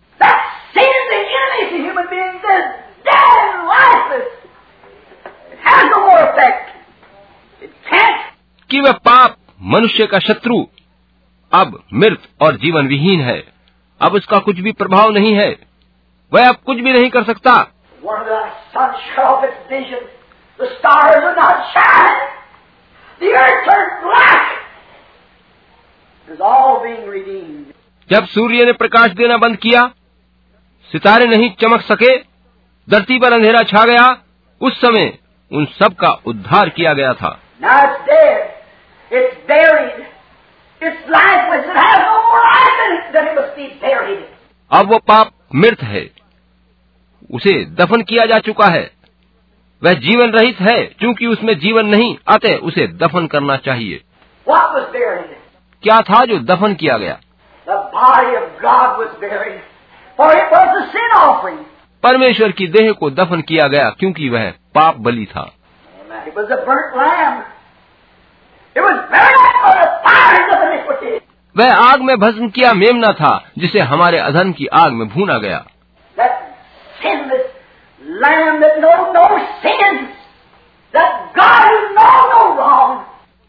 कि 8.70 8.80
वह 8.80 8.92
पाप 8.92 9.36
मनुष्य 9.62 10.06
का 10.06 10.18
शत्रु 10.18 10.66
अब 11.52 11.82
मृत 11.94 12.22
और 12.40 12.56
जीवन 12.56 12.86
विहीन 12.86 13.20
है। 13.20 13.55
अब 14.00 14.14
उसका 14.14 14.38
कुछ 14.38 14.58
भी 14.58 14.72
प्रभाव 14.72 15.10
नहीं 15.10 15.34
है। 15.34 15.56
वह 16.34 16.48
अब 16.48 16.56
कुछ 16.66 16.76
भी 16.76 16.92
नहीं 16.92 17.10
कर 17.10 17.22
सकता। 17.24 17.72
जब 28.10 28.26
सूर्य 28.26 28.64
ने 28.64 28.72
प्रकाश 28.72 29.10
देना 29.10 29.36
बंद 29.36 29.56
किया 29.56 29.90
सितारे 30.92 31.26
नहीं 31.26 31.50
चमक 31.50 31.80
सके 31.80 32.18
धरती 32.90 33.18
पर 33.18 33.32
अंधेरा 33.32 33.62
छा 33.62 33.84
गया 33.84 34.16
उस 34.60 34.80
समय 34.80 35.18
उन 35.52 35.64
सब 35.64 35.94
का 35.94 36.08
उद्धार 36.26 36.68
किया 36.68 36.92
गया 36.92 37.12
था। 37.12 37.40
अब 44.70 44.86
वो 44.86 44.98
पाप 44.98 45.30
मृत 45.54 45.82
है। 45.82 46.10
उसे 47.30 47.64
दफन 47.64 48.02
किया 48.02 48.26
जा 48.26 48.38
चुका 48.38 48.66
है। 48.66 48.90
वह 49.84 49.92
जीवन 49.92 50.30
रहित 50.30 50.60
है 50.60 50.84
क्योंकि 50.84 51.26
उसमें 51.26 51.58
जीवन 51.58 51.86
नहीं 51.86 52.16
अतः 52.28 52.56
उसे 52.56 52.86
दफन 52.86 53.26
करना 53.26 53.56
चाहिए। 53.56 54.02
What 54.48 54.82
क्या 55.82 56.00
था 56.00 56.24
जो 56.24 56.38
दफन 56.38 56.74
किया 56.74 56.98
गया? 56.98 57.18
The 57.68 57.76
body 57.76 58.30
of 58.30 58.64
God 58.64 58.98
was 58.98 59.24
buried. 59.24 59.58
For 60.20 60.34
it 60.34 60.52
was 60.52 60.68
a 60.68 60.96
sin 60.96 61.28
offering. 61.28 61.62
परमेश्वर 62.02 62.52
की 62.52 62.66
देह 62.66 62.92
को 62.92 63.10
दफन 63.10 63.40
किया 63.40 63.68
गया 63.68 63.90
क्योंकि 63.90 64.28
वह 64.28 64.50
पाप 64.50 64.96
बलि 64.96 65.26
था। 65.26 65.52
वह 71.56 71.74
आग 71.74 72.02
में 72.02 72.18
भस्म 72.18 72.48
किया 72.48 72.72
मेमना 72.72 73.12
था 73.12 73.44
जिसे 73.58 73.80
हमारे 73.80 74.18
अधन 74.18 74.52
की 74.52 74.66
आग 74.66 74.92
में 74.92 75.08
भूना 75.08 75.38
गया। 75.38 75.64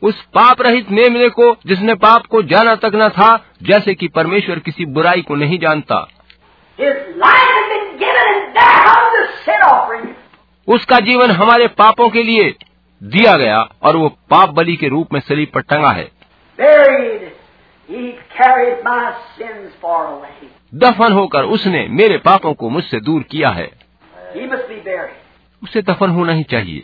उस 0.03 0.21
पाप 0.21 0.61
रहित 0.61 0.91
मेमने 0.91 1.29
को 1.29 1.55
जिसने 1.65 1.93
पाप 1.93 2.25
को 2.25 2.41
जाना 2.41 2.75
तक 2.75 2.91
न 2.95 3.09
था 3.09 3.45
जैसे 3.63 3.95
कि 3.95 4.07
परमेश्वर 4.07 4.59
किसी 4.59 4.85
बुराई 4.85 5.21
को 5.21 5.35
नहीं 5.35 5.59
जानता। 5.59 6.07
उसका 10.67 10.99
जीवन 10.99 11.31
हमारे 11.31 11.67
पापों 11.67 12.09
के 12.09 12.23
लिए 12.23 12.55
दिया 13.03 13.37
गया 13.37 13.67
और 13.83 13.95
वो 13.95 14.09
पाप 14.09 14.49
बलि 14.49 14.75
के 14.75 14.87
रूप 14.87 15.13
में 15.13 15.19
सलीब 15.19 15.51
पर 15.53 15.61
टंगा 15.61 15.91
है। 15.91 16.11
दफन 20.75 21.13
होकर 21.13 21.43
उसने 21.43 21.87
मेरे 21.89 22.17
पापों 22.17 22.53
को 22.53 22.69
मुझसे 22.69 22.99
दूर 22.99 23.23
किया 23.23 23.49
है। 23.49 23.71
उसे 25.63 25.81
दफन 25.81 26.09
होना 26.09 26.33
ही 26.33 26.43
चाहिए। 26.43 26.83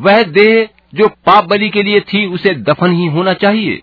वह 0.00 0.22
देह 0.22 0.68
जो 0.94 1.08
पाप 1.08 1.44
बलि 1.44 1.68
के 1.68 1.82
लिए 1.82 2.00
थी 2.00 2.26
उसे 2.26 2.54
दफन 2.54 2.92
ही 2.92 3.06
होना 3.06 3.32
चाहिए। 3.32 3.82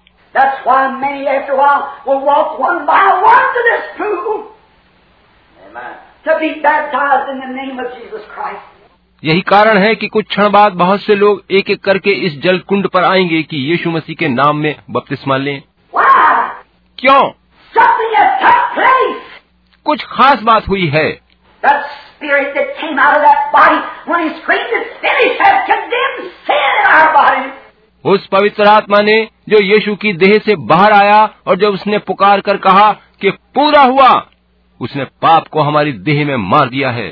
To 6.27 6.33
be 6.33 6.49
baptized 6.49 7.27
in 7.27 7.39
the 7.39 7.51
name 7.59 7.77
of 7.79 7.85
Jesus 7.85 8.25
Christ. 8.37 8.76
यही 9.23 9.41
कारण 9.41 9.77
है 9.77 9.95
कि 9.95 10.07
कुछ 10.07 10.25
क्षण 10.25 10.49
बाद 10.49 10.73
बहुत 10.73 11.01
से 11.01 11.15
लोग 11.15 11.43
एक 11.51 11.69
एक 11.69 11.83
करके 11.83 12.09
इस 12.09 12.41
जल 12.41 12.57
कुंड 12.59 12.87
पर 12.87 13.03
आएँगे 13.03 13.43
कि 13.43 13.57
यीशु 13.57 13.91
मसीह 13.91 14.15
के 14.15 14.27
नाम 14.27 14.57
में 14.57 14.75
बपतिस्मा 14.89 15.37
लें 15.37 15.63
क्यों. 16.97 17.31
कुछ 19.85 20.03
खास 20.03 20.41
बात 20.41 20.67
हुई 20.67 20.87
है. 20.87 21.09
उस 28.05 28.27
पवित्र 28.27 28.63
आत्मा 28.63 29.01
ने 29.01 29.27
जो 29.49 29.61
यीशु 29.61 29.95
की 29.95 30.13
देह 30.13 30.37
से 30.45 30.55
बाहर 30.55 30.91
आया 30.91 31.29
और 31.47 31.55
जब 31.55 31.69
उसने 31.69 31.97
पुकार 31.97 32.41
कर 32.41 32.57
कहा 32.57 32.91
कि 33.21 33.31
पूरा 33.31 33.81
हुआ 33.81 34.27
उसने 34.81 35.03
पाप 35.03 35.47
को 35.47 35.61
हमारी 35.61 35.91
देह 35.91 36.25
में 36.25 36.35
मार 36.35 36.69
दिया 36.69 36.91
है 36.91 37.09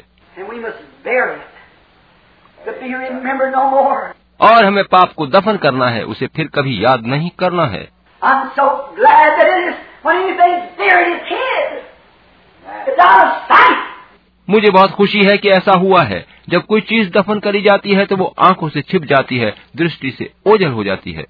और 4.41 4.65
हमें 4.65 4.83
पाप 4.83 5.13
को 5.13 5.27
दफन 5.27 5.57
करना 5.57 5.87
है 5.87 6.03
उसे 6.03 6.27
फिर 6.27 6.47
कभी 6.47 6.85
याद 6.85 7.05
नहीं 7.05 7.29
करना 7.39 7.65
है। 7.65 7.89
मुझे 14.49 14.69
बहुत 14.71 14.91
खुशी 14.91 15.23
है 15.23 15.37
कि 15.37 15.49
ऐसा 15.49 15.71
हुआ 15.71 16.03
है। 16.03 16.25
जब 16.49 16.61
कोई 16.61 16.81
चीज़ 16.81 17.11
दफन 17.11 17.39
करी 17.39 17.61
जाती 17.61 17.91
है 17.91 18.05
तो 18.05 18.15
वो 18.15 18.35
आँखों 18.39 18.69
से 18.69 18.81
छिप 18.81 19.03
जाती 19.03 19.37
है 19.37 19.55
दृष्टि 19.75 20.11
से 20.11 20.31
ओझल 20.45 20.71
हो 20.71 20.83
जाती 20.83 21.11
है। 21.11 21.23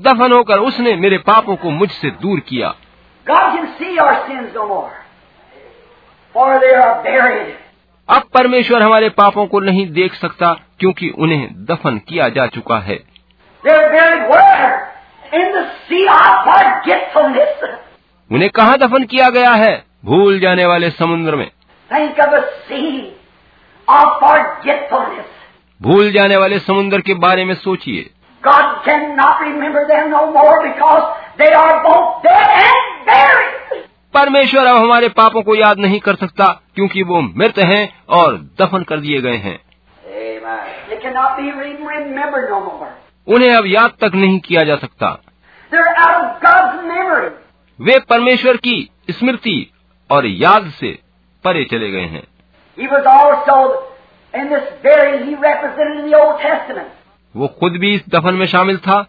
दफन 0.00 0.32
होकर 0.32 0.58
उसने 0.58 0.96
मेरे 0.96 1.18
पापों 1.18 1.56
को 1.56 1.70
मुझसे 1.70 2.10
दूर 2.10 2.40
किया। 2.40 2.74
God 3.30 3.48
can 3.48 3.66
see. 3.82 5.03
अब 8.08 8.22
परमेश्वर 8.34 8.82
हमारे 8.82 9.08
पापों 9.08 9.46
को 9.46 9.60
नहीं 9.60 9.92
देख 9.92 10.14
सकता 10.14 10.54
क्योंकि 10.80 11.10
उन्हें 11.18 11.64
दफन 11.64 11.98
किया 11.98 12.28
जा 12.28 12.46
चुका 12.46 12.78
है। 12.78 12.96
उन्हें 18.32 18.50
कहाँ 18.50 18.78
दफन 18.78 19.04
किया 19.04 19.30
गया 19.30 19.50
है? 19.50 19.84
भूल 20.04 20.40
जाने 20.40 20.66
वाले 20.66 20.90
समुद्र 20.90 21.36
में। 21.36 21.50
भूल 25.82 26.12
जाने 26.12 26.36
वाले 26.36 26.58
समुद्र 26.58 27.00
के 27.00 27.14
बारे 27.14 27.44
में 27.44 27.54
सोचिए। 27.54 28.10
No 33.74 33.93
परमेश्वर 34.14 34.66
अब 34.66 34.76
हमारे 34.76 35.08
पापों 35.08 35.42
को 35.42 35.54
याद 35.54 35.78
नहीं 35.78 36.00
कर 36.00 36.14
सकता 36.14 36.60
क्योंकि 36.74 37.02
वो 37.02 37.20
मृत 37.20 37.58
हैं 37.58 38.04
और 38.08 38.36
दफन 38.60 38.82
कर 38.82 39.00
दिए 39.00 39.20
गए 39.20 39.36
हैं. 39.36 39.60
उन्हें 43.28 43.54
अब 43.54 43.66
याद 43.66 43.92
तक 44.00 44.14
नहीं 44.14 44.40
किया 44.40 44.62
जा 44.62 44.76
सकता. 44.76 45.18
वे 47.80 47.98
परमेश्वर 47.98 48.56
की 48.56 48.90
स्मृति 49.10 49.70
और 50.10 50.26
याद 50.26 50.70
से 50.70 50.98
परे 51.44 51.64
चले 51.64 51.90
गए 51.90 52.06
हैं. 52.06 52.24
वो 57.36 57.48
खुद 57.48 57.72
भी 57.72 57.94
इस 57.94 58.08
दफन 58.08 58.34
में 58.34 58.46
शामिल 58.46 58.78
था 58.78 59.06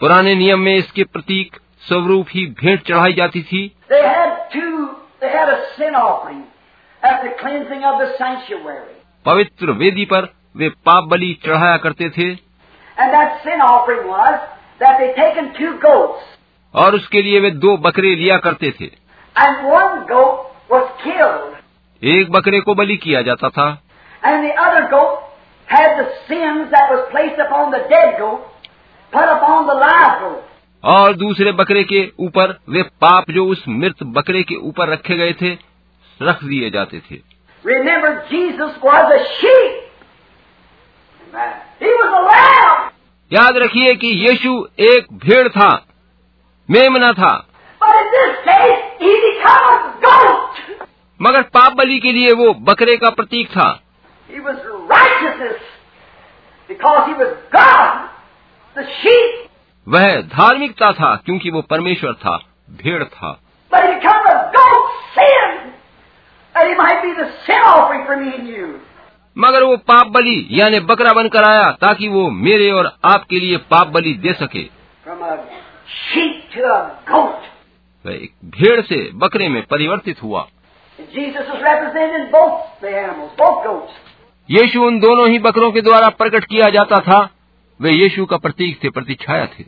पुराने 0.00 0.34
नियम 0.34 0.60
में 0.60 0.74
इसके 0.74 1.04
प्रतीक 1.04 1.61
स्वरूप 1.88 2.26
ही 2.30 2.46
भेंट 2.46 2.88
चढ़ाई 2.88 3.12
जाती 3.12 3.42
थी। 3.42 3.76
पवित्र 9.24 9.70
वेदी 9.70 10.04
पर 10.04 10.34
वे 10.56 10.68
पाप 10.68 11.04
बलि 11.04 11.38
चढ़ाया 11.46 11.76
करते 11.76 12.10
थे। 12.10 12.34
और 16.74 16.94
उसके 16.94 17.22
लिए 17.22 17.40
वे 17.40 17.50
दो 17.50 17.76
बकरे 17.76 18.14
लिया 18.14 18.38
करते 18.38 18.70
थे। 18.70 18.84
एक 22.04 22.26
बकरे 22.30 22.60
को 22.60 22.74
बलि 22.74 22.96
किया 22.96 23.22
जाता 23.22 23.48
था। 23.48 23.82
एंड 24.24 24.52
अदर 24.52 24.84
गो 24.84 25.28
है 25.72 26.02
और 30.84 31.14
दूसरे 31.14 31.52
बकरे 31.52 31.84
के 31.84 32.12
ऊपर 32.18 32.60
वे 32.68 32.82
पाप 32.82 33.30
जो 33.30 33.46
उस 33.46 33.64
मृत 33.68 34.02
बकरे 34.02 34.42
के 34.42 34.54
ऊपर 34.54 34.88
रखे 34.88 35.16
गए 35.16 35.32
थे 35.32 35.58
रख 36.22 36.44
दिए 36.44 36.70
जाते 36.70 37.00
थे। 37.00 37.14
याद 43.32 43.56
रखिए 43.56 43.94
कि 43.94 44.06
यीशु 44.06 44.68
एक 44.78 45.06
भेड़ 45.12 45.48
था 45.48 45.86
मेमना 46.70 47.12
था। 47.12 47.46
मगर 51.22 51.42
पाप 51.42 51.72
बली 51.72 52.00
के 52.00 52.12
लिए 52.12 52.32
वो 52.32 52.54
बकरे 52.54 52.96
का 52.96 53.10
प्रतीक 53.10 53.48
था. 53.50 53.80
वह 59.88 60.20
धार्मिकता 60.20 60.92
था 60.92 61.16
क्योंकि 61.16 61.50
वो 61.50 61.62
परमेश्वर 61.62 62.12
था 62.12 62.40
भेड़ 62.70 63.04
था। 63.04 63.40
मगर 69.38 69.62
वो 69.62 69.76
पाप 69.76 70.06
बलि 70.06 70.48
यानी 70.50 70.80
बकरा 70.80 71.12
बनकर 71.12 71.44
आया 71.44 71.70
ताकि 71.70 72.08
वो 72.08 72.30
मेरे 72.30 72.70
और 72.70 72.96
आपके 73.04 73.40
लिए 73.40 73.56
पाप 73.56 73.86
बलि 73.86 74.14
दे 74.14 74.32
सके। 74.32 74.68
वह 78.06 78.12
एक 78.12 78.32
भेड़ 78.44 78.80
से 78.80 79.10
बकरे 79.14 79.48
में 79.48 79.66
परिवर्तित 79.66 80.22
हुआ। 80.22 80.46
यीशु 84.50 84.82
उन 84.82 85.00
दोनों 85.00 85.28
ही 85.28 85.38
बकरों 85.38 85.72
के 85.72 85.80
द्वारा 85.80 86.08
प्रकट 86.08 86.44
किया 86.44 86.70
जाता 86.70 86.96
था। 86.96 87.30
वे 87.82 87.90
यीशु 87.90 88.26
का 88.26 88.36
प्रतीक 88.36 88.84
थे 88.84 88.90
प्रतीक्षाया 88.90 89.46
थे। 89.46 89.64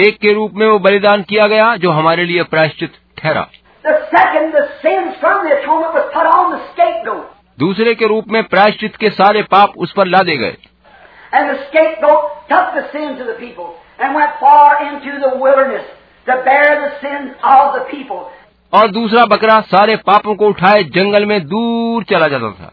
एक 0.00 0.18
के 0.18 0.32
रूप 0.32 0.52
में 0.54 0.66
वो 0.66 0.78
बलिदान 0.78 1.22
किया 1.22 1.46
गया 1.46 1.76
जो 1.76 1.90
हमारे 1.90 2.24
लिए 2.24 2.42
प्रायश्चित 2.42 2.92
ठहरा। 3.18 3.48
दूसरे 7.58 7.94
के 7.94 8.06
रूप 8.06 8.24
में 8.28 8.42
प्रायश्चित 8.42 8.96
के 8.96 9.10
सारे 9.10 9.42
पाप 9.42 9.72
उस 9.76 9.92
पर 9.92 10.06
ला 10.06 10.22
दे 10.22 10.36
गए 10.36 10.56
और 18.72 18.88
दूसरा 18.88 19.24
बकरा 19.24 19.60
सारे 19.60 19.96
पापों 19.96 20.34
को 20.34 20.46
उठाए 20.46 20.82
जंगल 20.82 21.26
में 21.26 21.46
दूर 21.46 22.04
चला 22.04 22.28
जाता 22.28 22.50
था। 22.50 22.72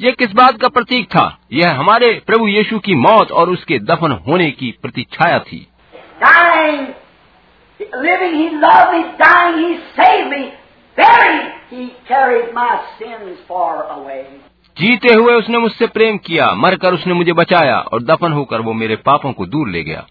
ये 0.00 0.12
किस 0.12 0.32
बात 0.32 0.60
का 0.62 0.68
प्रतीक 0.68 1.06
था? 1.06 1.38
यह 1.52 1.78
हमारे 1.78 2.22
प्रभु 2.26 2.48
यीशु 2.48 2.78
की 2.78 2.94
मौत 2.94 3.30
और 3.30 3.50
उसके 3.50 3.78
दफन 3.78 4.12
होने 4.12 4.50
की 4.50 4.78
प्रतीक्षाया 4.82 5.38
थी। 5.38 5.68
जीते 14.78 15.14
हुए 15.14 15.34
उसने 15.34 15.58
मुझसे 15.58 15.86
प्रेम 15.86 16.18
किया 16.18 16.54
मरकर 16.54 16.94
उसने 16.94 17.14
मुझे 17.14 17.32
बचाया 17.32 17.78
और 17.78 18.02
दफन 18.02 18.32
होकर 18.32 18.60
वो 18.60 18.72
मेरे 18.72 18.96
पापों 18.96 19.32
को 19.32 19.46
दूर 19.46 19.68
ले 19.68 19.82
गया। 19.82 20.06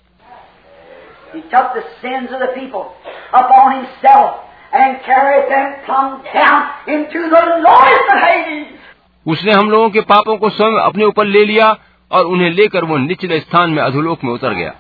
उसने 9.28 9.52
हम 9.52 9.70
लोगों 9.70 9.90
के 9.90 10.02
पापों 10.02 10.38
को 10.38 10.50
स्वयं 10.50 10.80
अपने 10.80 11.06
ऊपर 11.06 11.26
ले 11.26 11.46
लिया 11.46 11.76
और 12.12 12.26
उन्हें 12.26 12.52
लेकर 12.52 12.84
वो 12.84 12.98
निचले 12.98 13.40
स्थान 13.40 13.70
में 13.70 13.84
अधोलोक 13.84 14.24
में 14.24 14.34
उतर 14.34 14.54
गया। 14.54 14.74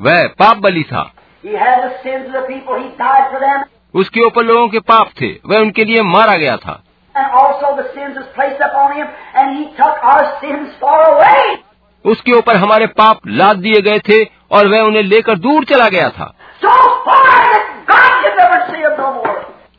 वह 0.00 0.26
पाप 0.26 0.56
बली 0.56 0.82
था। 0.82 1.12
उसके 3.94 4.20
ऊपर 4.20 4.42
लोगों 4.42 4.68
के 4.68 4.78
पाप 4.78 5.10
थे। 5.20 5.26
वह 5.46 5.58
उनके 5.58 5.84
लिए 5.84 6.02
मारा 6.02 6.36
गया 6.36 6.56
था। 6.56 6.82
उसके 12.04 12.32
ऊपर 12.32 12.56
हमारे 12.56 12.86
पाप 12.86 13.18
लाद 13.26 13.56
दिए 13.56 13.80
गए 13.82 13.98
थे 13.98 14.24
और 14.50 14.68
वह 14.68 14.80
उन्हें 14.80 15.02
लेकर 15.02 15.34
दूर 15.34 15.64
चला 15.64 15.88
गया 15.88 16.08
था। 16.08 16.34
So 16.64 16.76
far, 16.76 17.39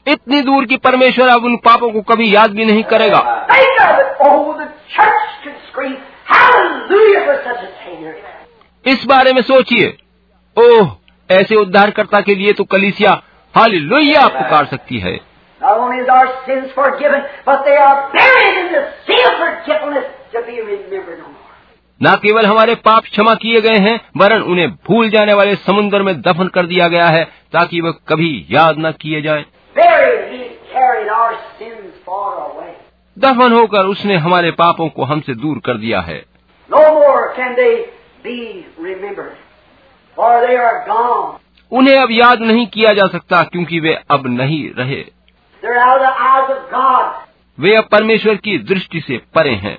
इतनी 0.07 0.41
दूर 0.41 0.65
की 0.65 0.77
परमेश्वर 0.77 1.27
अब 1.27 1.43
उन 1.43 1.55
पापों 1.55 1.91
को 1.91 2.01
कभी 2.01 2.35
याद 2.35 2.51
भी 2.51 2.65
नहीं 2.65 2.83
करेगा। 2.83 3.19
इस 8.85 9.05
बारे 9.05 9.33
में 9.33 9.41
सोचिए। 9.41 9.97
ओह 10.57 10.89
ऐसे 11.29 11.55
उद्धारकर्ता 11.55 12.21
के 12.21 12.35
लिए 12.35 12.53
तो 12.53 12.63
कलिसिया 12.63 13.21
हाली 13.55 13.79
लोहिया 13.79 14.27
पुकार 14.27 14.65
सकती 14.65 14.99
है। 14.99 15.19
न 22.01 22.15
केवल 22.15 22.45
हमारे 22.45 22.75
पाप 22.75 23.03
क्षमा 23.03 23.33
किए 23.33 23.61
गए 23.61 23.77
हैं 23.77 23.99
वरन 24.17 24.41
उन्हें 24.41 24.69
भूल 24.71 25.09
जाने 25.09 25.33
वाले 25.33 25.55
समुन्द्र 25.55 26.03
में 26.03 26.21
दफन 26.21 26.47
कर 26.47 26.65
दिया 26.65 26.87
गया 26.87 27.07
है 27.07 27.23
ताकि 27.53 27.81
वह 27.81 27.91
कभी 28.07 28.45
याद 28.51 28.75
न 28.79 28.91
किए 28.91 29.21
जाएँ। 29.21 29.45
दफन 33.19 33.53
होकर 33.53 33.79
उसने 33.79 34.15
हमारे 34.15 34.51
पापों 34.51 34.89
को 34.89 35.03
हमसे 35.03 35.33
दूर 35.33 35.57
कर 35.65 35.77
दिया 35.77 36.01
है। 36.01 36.25
उन्हें 41.71 42.01
अब 42.01 42.07
याद 42.11 42.39
नहीं 42.39 42.67
किया 42.67 42.93
जा 42.93 43.07
सकता 43.07 43.43
क्योंकि 43.43 43.79
वे 43.79 43.99
अब 44.11 44.27
नहीं 44.27 44.73
रहे। 44.73 45.05
वे 47.59 47.75
अब 47.75 47.83
परमेश्वर 47.83 48.35
की 48.35 48.57
दृष्टि 48.57 49.01
से 49.01 49.17
परे 49.17 49.55
हैं। 49.55 49.77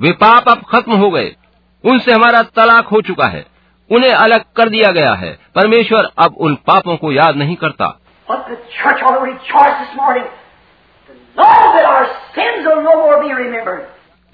वे 0.00 0.12
पाप 0.12 0.48
अब 0.48 0.62
खत्म 0.72 0.92
हो 0.92 1.10
गए। 1.10 1.36
उनसे 1.84 2.12
हमारा 2.12 2.42
तलाक 2.42 2.86
हो 2.86 3.00
चुका 3.00 3.26
है। 3.26 3.46
उन्हें 3.92 4.12
अलग 4.12 4.44
कर 4.56 4.68
दिया 4.68 4.92
गया 4.92 5.14
है। 5.14 5.38
परमेश्वर 5.54 6.10
अब 6.18 6.34
उन 6.38 6.54
पापों 6.54 6.96
को 6.96 7.12
याद 7.12 7.36
नहीं 7.36 7.56
करता। 7.56 8.00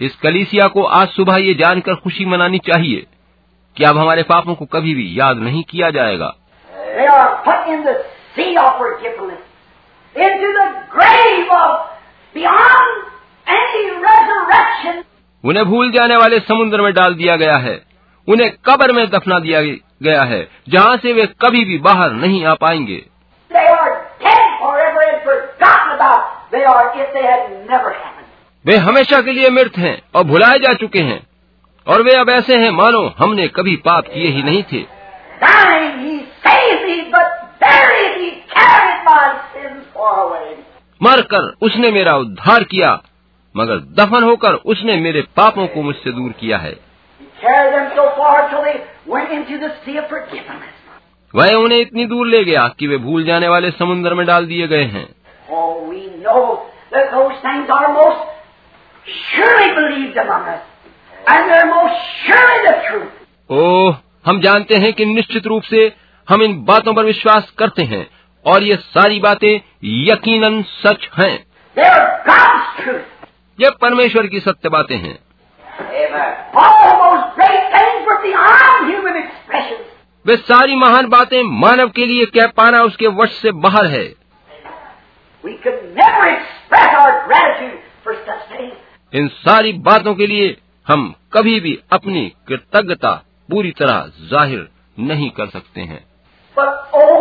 इस 0.01 0.17
कलीसिया 0.17 0.69
को 0.69 0.85
आज 0.85 1.09
सुबह 1.09 1.37
ये 1.37 1.55
जानकर 1.55 1.95
खुशी 1.95 2.25
मनानी 2.25 2.59
चाहिए 2.59 3.07
कि 3.77 3.85
अब 3.85 3.99
हमारे 3.99 4.23
पापों 4.23 4.55
को 4.55 4.65
कभी 4.65 4.95
भी 4.95 5.21
याद 5.21 5.37
नहीं 5.37 5.65
किया 5.65 5.91
जाएगा। 5.91 6.35
उन्हें 15.45 15.67
भूल 15.67 15.91
जाने 15.91 16.17
वाले 16.17 16.39
समुद्र 16.39 16.83
में 16.83 16.93
डाल 16.93 17.15
दिया 17.15 17.37
गया 17.37 17.57
है। 17.57 17.83
उन्हें 18.29 18.53
कब्र 18.65 18.93
में 18.93 19.11
दफना 19.11 19.39
दिया 19.39 19.63
गया 20.03 20.23
है 20.23 20.49
जहाँ 20.69 20.97
से 20.97 21.13
वे 21.13 21.27
कभी 21.27 21.65
भी 21.65 21.79
बाहर 21.79 22.11
नहीं 22.11 22.45
आ 22.45 22.55
पाएँगे. 22.55 23.07
वे 28.67 28.77
हमेशा 28.77 29.23
के 29.23 29.33
लिए 29.33 29.51
मृत 29.51 29.73
हैं 29.77 30.03
और 30.15 30.25
भुलाए 30.25 30.59
जा 30.59 30.75
चुके 30.75 30.99
हैं। 30.99 31.27
और 31.87 32.03
वे 32.03 32.13
अब 32.13 32.31
ऐसे 32.31 32.57
हैं 32.57 32.71
मानो 32.71 33.15
हमने 33.19 33.49
कभी 33.49 33.77
पाप 33.77 34.05
किए 34.15 34.29
ही 34.29 34.43
नहीं 34.43 34.63
थे। 34.63 34.95
Away. 40.05 40.65
मरकर 41.03 41.55
उसने 41.63 41.91
मेरा 41.91 42.17
उद्धार 42.17 42.65
किया। 42.65 43.03
मगर 43.57 43.77
दफन 43.77 44.23
होकर 44.23 44.55
उसने 44.55 44.97
मेरे 44.97 45.23
पापों 45.23 45.67
को 45.67 45.83
मुझसे 45.83 46.13
दूर 46.13 46.33
किया 46.33 46.59
है। 46.59 46.77
वह 51.35 51.55
उन्हें 51.55 51.79
इतनी 51.79 52.05
दूर 52.05 52.27
ले 52.27 52.45
गया 52.45 52.69
कि 52.79 52.87
वे 52.87 52.97
भूल 52.97 53.25
जाने 53.25 53.49
वाले 53.49 53.71
समुन्द्र 53.71 54.15
में 54.15 54.27
डाल 54.27 54.47
दिए 54.47 54.67
गए 54.67 54.85
हैं। 54.85 55.07
ओ 63.51 63.93
हम 64.27 64.41
जानते 64.41 64.75
हैं 64.75 64.93
कि 64.93 65.05
निश्चित 65.05 65.47
रूप 65.47 65.63
से 65.63 65.93
हम 66.29 66.43
इन 66.43 66.65
बातों 66.65 66.95
पर 66.95 67.05
विश्वास 67.05 67.51
करते 67.59 67.83
हैं 67.83 68.07
और 68.47 68.63
ये 68.63 68.77
सारी 68.77 69.21
बातें 69.21 69.61
यकीनन 69.85 70.63
सच 70.63 71.09
हैं। 71.19 71.45
ये 73.61 73.71
परमेश्वर 73.71 74.27
की 74.27 74.41
सत्य 74.41 74.69
बातें 74.69 74.97
हैं। 74.97 75.19
वे 80.27 80.37
सारी 80.37 80.77
महान 80.77 81.07
बातें 81.07 81.43
मानव 81.43 81.89
के 81.89 82.07
लिए 82.07 82.25
कह 82.27 82.47
पाना 82.47 82.83
उसके 82.83 83.07
वश 83.07 83.31
से 83.31 83.53
बाहर 83.53 83.87
है। 83.87 84.05
इन 89.15 89.29
सारी 89.29 89.73
बातों 89.73 90.15
के 90.15 90.27
लिए 90.27 90.57
हम 90.89 91.15
कभी 91.33 91.61
भी 91.61 91.79
अपनी 91.93 92.33
कृतज्ञता 92.49 93.13
पूरी 93.51 93.71
तरह 93.71 94.13
ज़ाहिर 94.21 94.69
नहीं 94.99 95.31
कर 95.31 95.47
सकते 95.47 95.81
हैं। 95.81 96.05
But, 96.59 96.73
oh, 96.95 97.15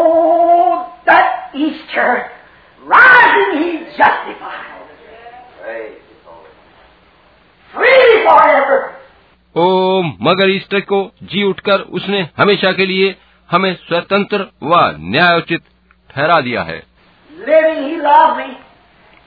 मगर 10.02 10.50
ईस्टर 10.50 10.80
को 10.82 11.00
जी 11.24 11.44
उठकर 11.44 11.82
उसने 11.92 12.22
हमेशा 12.38 12.72
के 12.72 12.86
लिए 12.86 13.16
हमें 13.50 13.74
स्वतंत्र 13.76 14.48
व 14.64 14.82
न्यायोचित 15.00 15.62
ठहरा 16.10 16.40
दिया 16.42 16.64
है 16.64 16.82
Living 17.30 17.80
he 17.84 17.96
loved 17.98 18.38
me. 18.38 18.50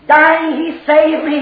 Dying 0.09 0.53
he 0.57 0.69
saved 0.87 1.25
me. 1.25 1.41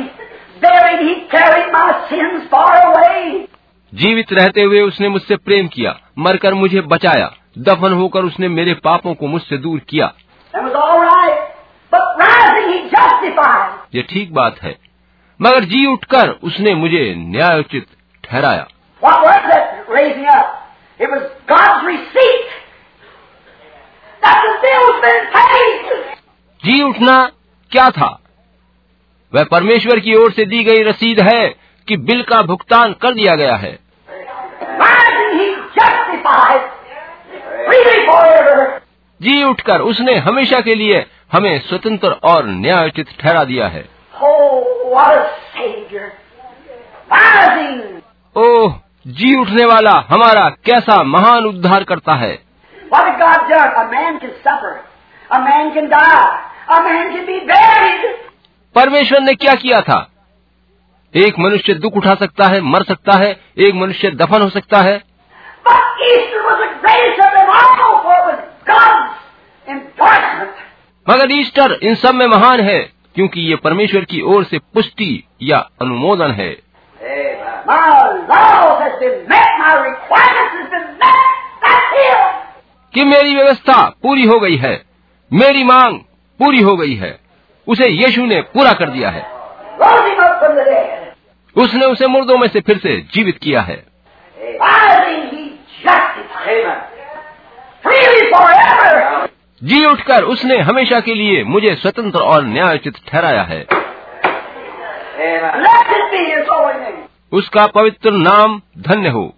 Buried 0.60 1.02
he 1.02 1.14
carried 1.28 1.72
my 1.72 1.88
sins 2.10 2.48
far 2.50 2.76
away. 2.82 3.46
जीवित 3.92 4.32
रहते 4.32 4.62
हुए 4.62 4.80
उसने 4.80 5.08
मुझसे 5.08 5.36
प्रेम 5.36 5.68
किया 5.68 5.96
मरकर 6.18 6.54
मुझे 6.54 6.80
बचाया 6.80 7.30
दफन 7.58 7.92
होकर 7.92 8.24
उसने 8.24 8.48
मेरे 8.48 8.74
पापों 8.74 9.14
को 9.14 9.26
मुझसे 9.26 9.58
दूर 9.58 9.80
किया 9.88 10.12
right. 10.54 11.54
ये 13.94 14.02
ठीक 14.02 14.32
बात 14.34 14.62
है 14.62 14.76
मगर 15.40 15.64
जी 15.64 15.84
उठकर 15.86 16.30
उसने 16.44 16.74
मुझे 16.74 17.14
न्यायोचित 17.18 17.86
ठहराया 18.24 18.66
What 19.04 19.16
was 19.16 19.40
that 19.50 19.66
raising 19.96 20.26
up? 20.26 20.46
It 21.00 21.10
was 21.10 21.22
God's 21.48 21.84
receipt. 21.86 22.46
That 24.22 24.38
the 24.42 24.52
bill's 24.62 25.00
been 25.02 25.26
paid. 25.36 26.04
जी 26.64 26.82
उठना 26.82 27.30
क्या 27.70 27.90
था? 27.90 28.20
वह 29.34 29.44
परमेश्वर 29.44 30.00
की 30.00 30.14
ओर 30.14 30.32
से 30.32 30.44
दी 30.44 30.64
गई 30.64 30.82
रसीद 30.82 31.20
है 31.20 31.48
कि 31.88 31.96
बिल 31.96 32.22
का 32.22 32.42
भुगतान 32.42 32.92
कर 32.92 33.14
दिया 33.14 33.36
गया 33.36 33.56
है। 33.56 33.78
जी 39.22 39.44
उठकर 39.44 39.80
उसने 39.80 40.14
हमेशा 40.14 40.60
के 40.60 40.74
लिए 40.74 41.06
हमें 41.32 41.58
स्वतंत्र 41.58 42.10
और 42.10 42.46
न्यायोचित 42.46 43.06
ठहरा 43.20 43.44
दिया 43.44 43.68
है। 43.68 43.88
oh, 48.36 48.48
ओह 48.48 48.74
जी 49.06 49.36
उठने 49.36 49.64
वाला 49.64 49.92
हमारा 50.10 50.48
कैसा 50.50 51.02
महान 51.02 51.44
उद्धार 51.44 51.84
करता 51.84 52.12
है 52.12 52.38
What 52.92 53.06
had 53.06 53.18
God 53.18 53.48
done? 53.48 53.72
A 53.76 53.84
man 53.90 54.18
can 54.20 54.32
suffer. 54.44 54.72
A 55.30 55.40
man 55.40 55.72
can 55.74 55.88
die. 55.88 56.38
A 56.68 56.82
man 56.82 57.12
can 57.12 57.26
be 57.26 57.38
buried. 57.46 58.04
परमेश्वर 58.74 59.20
ने 59.20 59.34
क्या 59.34 59.54
किया 59.54 59.80
था 59.80 60.10
एक 61.14 61.38
मनुष्य 61.38 61.74
दुख 61.74 61.96
उठा 61.96 62.14
सकता 62.14 62.46
है 62.46 62.60
मर 62.60 62.82
सकता 62.82 63.16
है 63.18 63.30
एक 63.58 63.74
मनुष्य 63.74 64.10
दफन 64.10 64.42
हो 64.42 64.48
सकता 64.48 64.78
है. 64.78 65.02
मगर 71.06 71.32
ईस्टर 71.32 71.78
इन 71.82 71.94
सब 71.94 72.14
में 72.14 72.26
महान 72.26 72.60
है 72.60 72.78
क्योंकि 73.14 73.40
ये 73.40 73.56
परमेश्वर 73.56 74.04
की 74.04 74.20
ओर 74.20 74.44
से 74.44 74.58
पुष्टि 74.58 75.24
या 75.42 75.58
अनुमोदन 75.82 76.30
है 76.30 76.63
कि 82.94 83.04
मेरी 83.04 83.36
व्यवस्था 83.36 83.88
पूरी 84.02 84.24
हो 84.24 84.40
गई 84.40 84.56
है। 84.56 84.82
मेरी 85.32 85.64
मांग 85.64 85.98
पूरी 86.38 86.60
हो 86.60 86.76
गई 86.76 86.94
है। 86.94 87.18
उसे 87.68 87.90
यीशु 87.90 88.26
ने 88.26 88.40
पूरा 88.40 88.72
कर 88.72 88.88
दिया 88.88 89.10
है. 89.10 89.22
उसने 91.56 91.86
उसे 91.86 92.06
मुर्दों 92.06 92.38
में 92.38 92.48
से 92.48 92.60
फिर 92.60 92.78
से 92.78 93.00
जीवित 93.14 93.38
किया 93.42 93.60
है. 93.60 93.86
जी 99.62 99.84
उठकर 99.84 100.22
उसने 100.22 100.58
हमेशा 100.58 101.00
के 101.00 101.14
लिए 101.14 101.44
मुझे 101.44 101.74
स्वतंत्र 101.74 102.18
और 102.18 102.44
न्यायोचित 102.44 102.94
ठहराया 103.08 103.42
है 103.42 103.66
Blessed 105.24 106.02
be 106.12 106.20
his 106.30 106.46
holy 106.52 106.78
name. 106.78 107.00
उसका 107.34 107.66
पवित्र 107.66 108.10
नाम 108.10 108.62
धन्य 108.78 109.08
हो। 109.08 109.34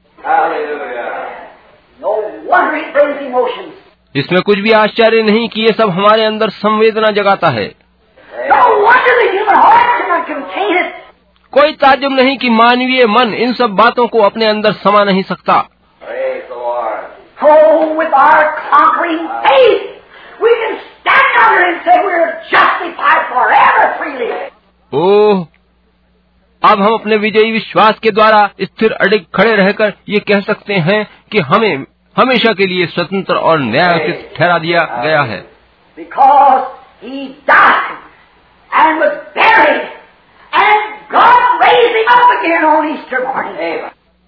इसमें 4.17 4.43
कुछ 4.43 4.59
भी 4.59 4.73
आश्चर्य 4.73 5.23
नहीं 5.23 5.49
कि 5.49 5.61
ये 5.61 5.73
सब 5.73 5.91
हमारे 5.91 6.25
अंदर 6.25 6.49
संवेदना 6.49 7.11
जगाता 7.11 7.49
है। 7.49 7.75
कोई 11.53 11.73
ताजुब 11.73 12.13
नहीं 12.13 12.37
कि 12.39 12.51
मानवीय 12.51 13.07
मन 13.07 13.35
इन 13.35 13.53
सब 13.53 13.71
बातों 13.71 14.07
को 14.07 14.19
अपने 14.19 14.47
अंदर 14.47 14.73
समा 14.73 15.05
नहीं 15.05 15.23
सकता। 15.23 15.69
ओह 24.95 25.47
अब 26.65 26.83
हम 26.83 26.95
अपने 26.95 27.17
विजयी 27.17 27.53
विश्वास 27.53 27.99
के 27.99 28.11
द्वारा 28.11 28.51
स्थिर 28.61 28.93
अडिग 28.93 29.27
खड़े 29.35 29.57
रहकर 29.57 29.93
ये 30.09 30.19
कह 30.19 30.41
सकते 30.41 30.75
हैं 30.75 31.11
कि 31.33 31.39
हमें 31.39 31.77
हमेशा 32.17 32.53
के 32.53 32.67
लिए 32.67 32.87
स्वतंत्र 32.87 33.35
और 33.35 33.59
न्यायोचित 33.59 34.35
ठहरा 34.37 34.59
दिया 34.59 35.03
गया 35.03 35.23
है. 35.23 35.45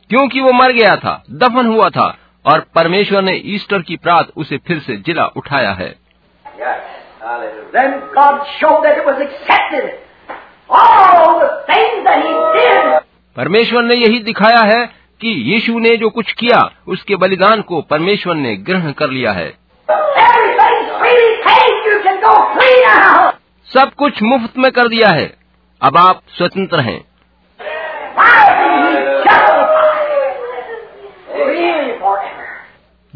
क्योंकि 0.09 0.41
वो 0.41 0.53
मर 0.53 0.73
गया 0.73 0.97
था 0.97 1.25
दफन 1.31 1.67
हुआ 1.67 1.91
था 1.91 2.19
और 2.47 2.61
परमेश्वर 2.75 3.23
ने 3.23 3.43
ईस्टर 3.45 3.83
की 3.83 3.97
प्रात 3.97 4.29
उसे 4.37 4.59
फिर 4.59 4.79
से 4.79 4.97
जिला 4.97 5.27
उठाया 5.27 5.71
है। 5.71 5.97
Then 9.79 10.08
परमेश्वर 13.37 13.83
ने 13.83 13.95
यही 13.95 14.19
दिखाया 14.19 14.65
है 14.65 14.87
कि 15.21 15.29
यीशु 15.29 15.79
ने 15.79 15.97
जो 15.97 16.11
कुछ 16.11 16.33
किया 16.33 16.71
उसके 16.89 17.17
बलिदान 17.17 17.63
को 17.63 17.83
परमेश्वर 17.83 18.35
ने 18.35 18.57
ग्रहण 18.57 18.93
कर 18.93 19.11
लिया 19.11 19.33
है. 19.33 19.55
सब 23.65 23.91
कुछ 23.99 24.23
मुफ़्त 24.23 24.59
में 24.59 24.73
कर 24.73 24.89
दिया 24.89 25.09
है। 25.09 25.37
अब 25.83 25.97
आप 25.97 26.21
स्वतंत्र 26.39 26.81
हैं. 26.81 27.09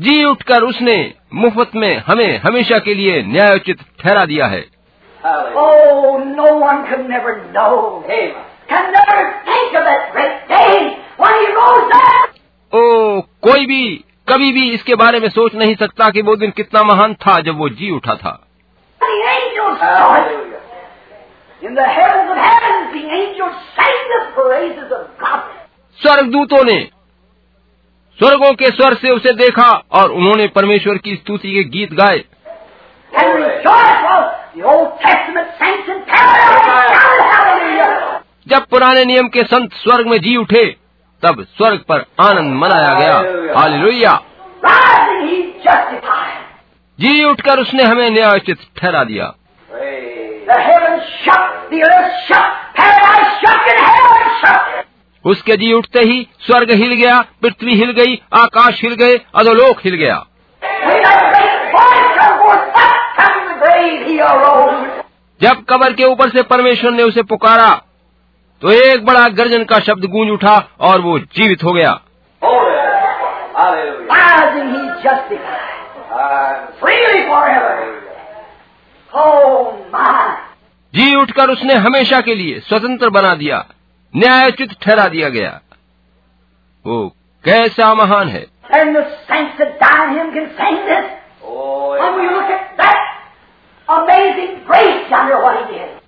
जी 0.00 0.24
उठकर 0.24 0.62
उसने 0.62 1.14
मुफ़्त 1.34 1.70
में 1.76 2.02
हमें 2.06 2.38
हमेशा 2.38 2.78
के 2.78 2.94
लिए 2.94 3.22
न्यायोचित 3.22 3.78
ठहरा 4.02 4.24
दिया 4.24 4.46
है। 4.46 4.71
Hallelujah. 5.22 5.56
Oh, 5.56 6.24
no 6.36 6.56
one 6.58 6.84
can 6.86 7.08
never 7.08 7.32
know. 7.52 8.02
Amen. 8.04 8.44
Can 8.68 8.92
never 8.92 9.18
think 9.44 9.76
of 9.78 9.84
that 9.84 10.10
great 10.12 10.48
day 10.48 10.96
when 11.16 11.34
he 11.40 11.46
rose 11.54 11.92
up. 11.94 12.32
Oh, 12.72 13.22
कोई 13.42 13.66
भी 13.66 13.84
कभी 14.28 14.50
भी 14.52 14.70
इसके 14.70 14.94
बारे 14.94 15.20
में 15.20 15.28
सोच 15.28 15.54
नहीं 15.54 15.74
सकता 15.76 16.08
कि 16.10 16.22
वो 16.22 16.34
दिन 16.36 16.50
कितना 16.56 16.82
महान 16.82 17.14
था 17.24 17.38
जब 17.48 17.58
वो 17.58 17.68
जी 17.80 17.90
उठा 17.90 18.14
था 18.14 18.32
स्वर्गदूतों 26.00 26.64
ने 26.64 26.78
स्वर्गों 28.18 28.52
के 28.54 28.70
स्वर 28.70 28.94
से 28.94 29.10
उसे 29.10 29.32
देखा 29.36 29.70
और 29.92 30.12
उन्होंने 30.12 30.46
परमेश्वर 30.56 30.98
की 30.98 31.14
स्तुति 31.16 31.52
के 31.54 31.64
गीत 31.70 31.92
गाए 31.94 32.24
जब 38.48 38.64
पुराने 38.70 39.04
नियम 39.04 39.28
के 39.28 39.42
संत 39.42 39.72
स्वर्ग 39.72 40.06
में 40.06 40.18
जी 40.18 40.36
उठे 40.36 40.64
तब 41.22 41.42
स्वर्ग 41.56 41.78
पर 41.88 42.04
आनंद 42.20 42.54
मनाया 42.54 42.94
गया। 42.98 43.14
हालेलुया 43.58 44.12
जी 46.98 47.24
उठकर 47.24 47.60
उसने 47.60 47.82
हमें 47.82 48.10
न्यायोचित 48.10 48.58
ठहरा 48.76 49.04
दिया। 49.04 49.32
उसके 55.24 55.56
जी 55.56 55.72
उठते 55.72 56.00
ही 56.00 56.26
स्वर्ग 56.40 56.70
हिल 56.70 56.92
गया 56.94 57.20
पृथ्वी 57.42 57.74
हिल 57.74 57.90
गई, 57.92 58.20
आकाश 58.34 58.82
हिल 58.82 58.94
गए 58.94 59.16
अधोलोक 59.34 59.80
हिल 59.84 59.94
गया। 59.94 60.16
जब 65.42 65.64
कबर 65.70 65.92
के 65.92 66.04
ऊपर 66.04 66.30
से 66.30 66.42
परमेश्वर 66.50 66.90
ने 66.90 67.02
उसे 67.02 67.22
पुकारा 67.30 67.70
तो 68.62 68.72
एक 68.72 69.04
बड़ा 69.04 69.28
गर्जन 69.38 69.64
का 69.64 69.78
शब्द 69.86 70.04
गूंज 70.10 70.30
उठा 70.30 70.56
और 70.80 71.00
वो 71.00 71.18
जीवित 71.18 71.64
हो 71.64 71.72
गया 71.72 72.00
Rising, 74.12 74.68
he 74.70 74.82
justified. 75.02 75.72
Freely 76.80 77.20
forever. 77.26 77.74
Oh, 79.12 79.72
my. 79.92 80.30
जी 80.94 81.14
उठकर 81.16 81.50
उसने 81.50 81.74
हमेशा 81.84 82.20
के 82.20 82.34
लिए 82.34 82.58
स्वतंत्र 82.60 83.10
बना 83.10 83.34
दिया 83.34 83.64
न्यायोचित 84.14 84.72
ठहरा 84.82 85.06
दिया 85.08 85.28
गया 85.28 85.50
वो 86.84 86.98
कैसा 87.44 87.92
महान 87.94 88.28
है 88.28 88.44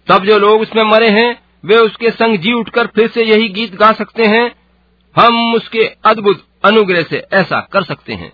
तब 0.09 0.25
जो 0.25 0.39
लोग 0.39 0.61
उसमें 0.61 0.85
मरे 0.85 1.09
हैं 1.09 1.43
वे 1.65 1.77
उसके 1.77 2.11
संग 2.11 2.37
जी 2.37 2.53
उठकर 2.53 2.87
फिर 2.87 3.09
से 3.09 3.23
यही 3.23 3.49
गीत 3.49 3.75
गा 3.75 3.93
सकते 3.93 4.25
हैं 4.25 4.55
हम 5.17 5.55
उसके 5.55 5.91
अद्भुत 6.05 6.45
अनुग्रह 6.65 7.03
से 7.03 7.23
ऐसा 7.33 7.69
कर 7.73 7.83
सकते 7.83 8.13
हैं. 8.13 8.33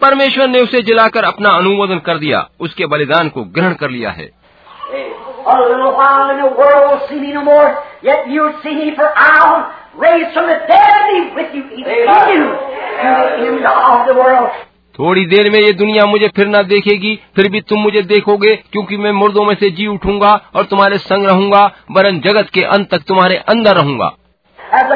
परमेश्वर 0.00 0.48
ने 0.48 0.60
उसे 0.60 0.82
जिलाकर 0.82 1.24
अपना 1.24 1.50
अनुमोदन 1.50 1.98
कर 1.98 2.18
दिया 2.18 2.48
उसके 2.60 2.86
बलिदान 2.86 3.28
को 3.28 3.44
ग्रहण 3.44 3.74
कर 3.74 3.90
लिया 3.90 4.10
है। 4.10 4.30
थोड़ी 14.98 15.26
देर 15.26 15.50
में 15.50 15.58
ये 15.58 15.72
दुनिया 15.72 16.04
मुझे 16.06 16.28
फिर 16.28 16.46
न 16.48 16.62
देखेगी 16.62 17.18
फिर 17.36 17.48
भी 17.48 17.60
तुम 17.60 17.80
मुझे 17.80 18.02
देखोगे 18.02 18.56
क्योंकि 18.56 18.96
मैं 18.96 19.12
मुर्दों 19.12 19.44
में 19.44 19.54
से 19.54 19.70
जी 19.70 19.86
उठूँगा 19.86 20.32
और 20.54 20.64
तुम्हारे 20.64 20.98
संग 20.98 21.26
रहूँगा 21.26 21.72
वरन 21.90 22.20
जगत 22.20 22.48
के 22.54 22.60
अंत 22.60 22.90
तक 22.90 23.02
तुम्हारे 23.08 23.36
अंदर 23.36 23.76
रहूँगा। 23.76 24.16
As 24.74 24.92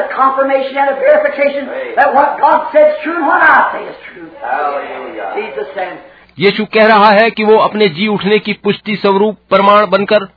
यीशु 6.39 6.65
कह 6.65 6.87
रहा 6.87 7.09
है 7.09 7.31
कि 7.31 7.43
वो 7.43 7.57
अपने 7.57 7.87
जी 7.87 8.07
उठने 8.07 8.39
की 8.39 8.53
पुष्टि 8.53 8.95
स्वरूप 8.95 9.37
प्रमाण 9.49 9.85
बनकर 9.87 10.27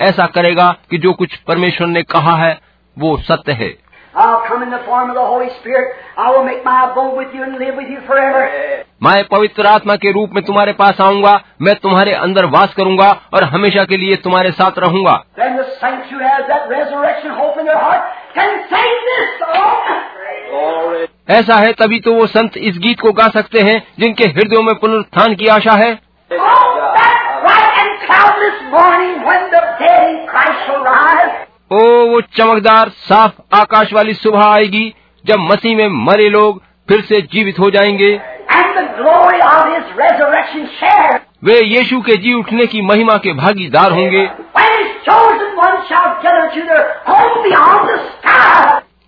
ऐसा 0.00 0.26
करेगा 0.26 0.76
कि 0.90 0.98
जो 0.98 1.12
कुछ 1.12 1.36
परमेश्वर 1.36 1.86
ने 1.86 2.02
कहा 2.02 2.36
है 2.36 2.58
वो 2.98 3.16
सत्य 3.16 3.52
है। 3.52 3.87
मैं 9.02 9.24
पवित्र 9.24 9.66
आत्मा 9.66 9.96
के 9.96 10.12
रूप 10.12 10.30
में 10.34 10.44
तुम्हारे 10.44 10.72
पास 10.72 11.00
आऊँगा 11.00 11.40
मैं 11.62 11.74
तुम्हारे 11.74 12.12
अंदर 12.12 12.44
वास 12.44 12.74
करूँगा 12.74 13.10
और 13.34 13.44
हमेशा 13.44 13.84
के 13.84 13.96
लिए 13.96 14.16
तुम्हारे 14.16 14.50
साथ 14.50 14.78
रहूँगा। 14.78 15.24
ऐसा 21.30 21.54
है 21.54 21.72
तभी 21.72 22.00
तो 22.00 22.14
वो 22.14 22.26
संत 22.26 22.56
इस 22.56 22.78
गीत 22.78 23.00
को 23.00 23.12
गा 23.12 23.28
सकते 23.28 23.60
हैं 23.60 23.86
जिनके 23.98 24.24
हृदयों 24.24 24.62
में 24.62 24.74
पुनरुत्थान 24.74 25.34
की 25.34 25.46
आशा 25.46 25.72
है। 25.72 25.98
Oh, 29.18 29.37
ओ 31.72 31.78
वो 32.06 32.20
चमकदार 32.20 32.88
साफ़ 32.88 33.56
आकाश 33.56 33.92
वाली 33.92 34.14
सुबह 34.14 34.44
आएगी 34.44 34.94
जब 35.26 35.38
मसीह 35.38 35.76
में 35.76 35.88
मरे 35.88 36.28
लोग 36.28 36.62
फिर 36.88 37.00
से 37.00 37.20
जीवित 37.20 37.58
हो 37.58 37.70
जाएँगे. 37.70 38.20
वे 41.44 41.60
यीशु 41.64 42.00
के 42.00 42.16
जी 42.16 42.32
उठने 42.32 42.66
की 42.66 42.82
महिमा 42.82 43.16
के 43.16 43.32
भागीदार 43.32 43.92
होंगे. 43.92 44.26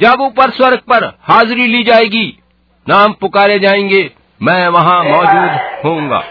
जब 0.00 0.20
ऊपर 0.20 0.50
स्वर्ग 0.50 0.78
पर 0.78 1.04
हाजिरी 1.04 1.66
ली 1.66 1.82
जाएगी। 1.82 2.42
नाम 2.88 3.12
पुकारे 3.12 3.58
जाएँगे। 3.58 4.10
मैं 4.42 4.68
वहाँ 4.68 5.04
मौजूद 5.04 5.80
होऊँगा। 5.84 6.22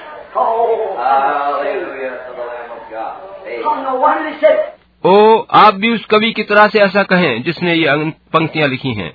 ओ 5.06 5.46
आप 5.54 5.74
भी 5.74 5.90
उस 5.96 6.06
कवि 6.06 6.32
की 6.32 6.44
तरह 6.44 6.68
से 6.68 6.80
ऐसा 6.80 7.04
कहें 7.04 7.44
जिसने 7.44 7.74
ये 7.74 7.96
पंक्तियाँ 8.34 8.68
लिखी 8.68 8.94
है। 8.94 9.10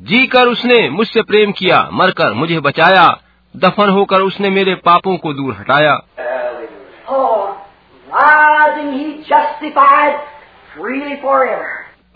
जी 0.00 0.26
कर 0.26 0.46
उसने 0.46 0.90
मुझसे 0.90 1.22
प्रेम 1.22 1.52
किया 1.52 1.88
मरकर 1.92 2.32
मुझे 2.32 2.60
बचाया 2.60 3.06
दफन 3.56 3.88
होकर 3.88 4.20
उसने 4.20 4.50
मेरे 4.50 4.74
पापों 4.74 5.16
को 5.16 5.32
दूर 5.32 5.54
हटाया। 5.54 5.94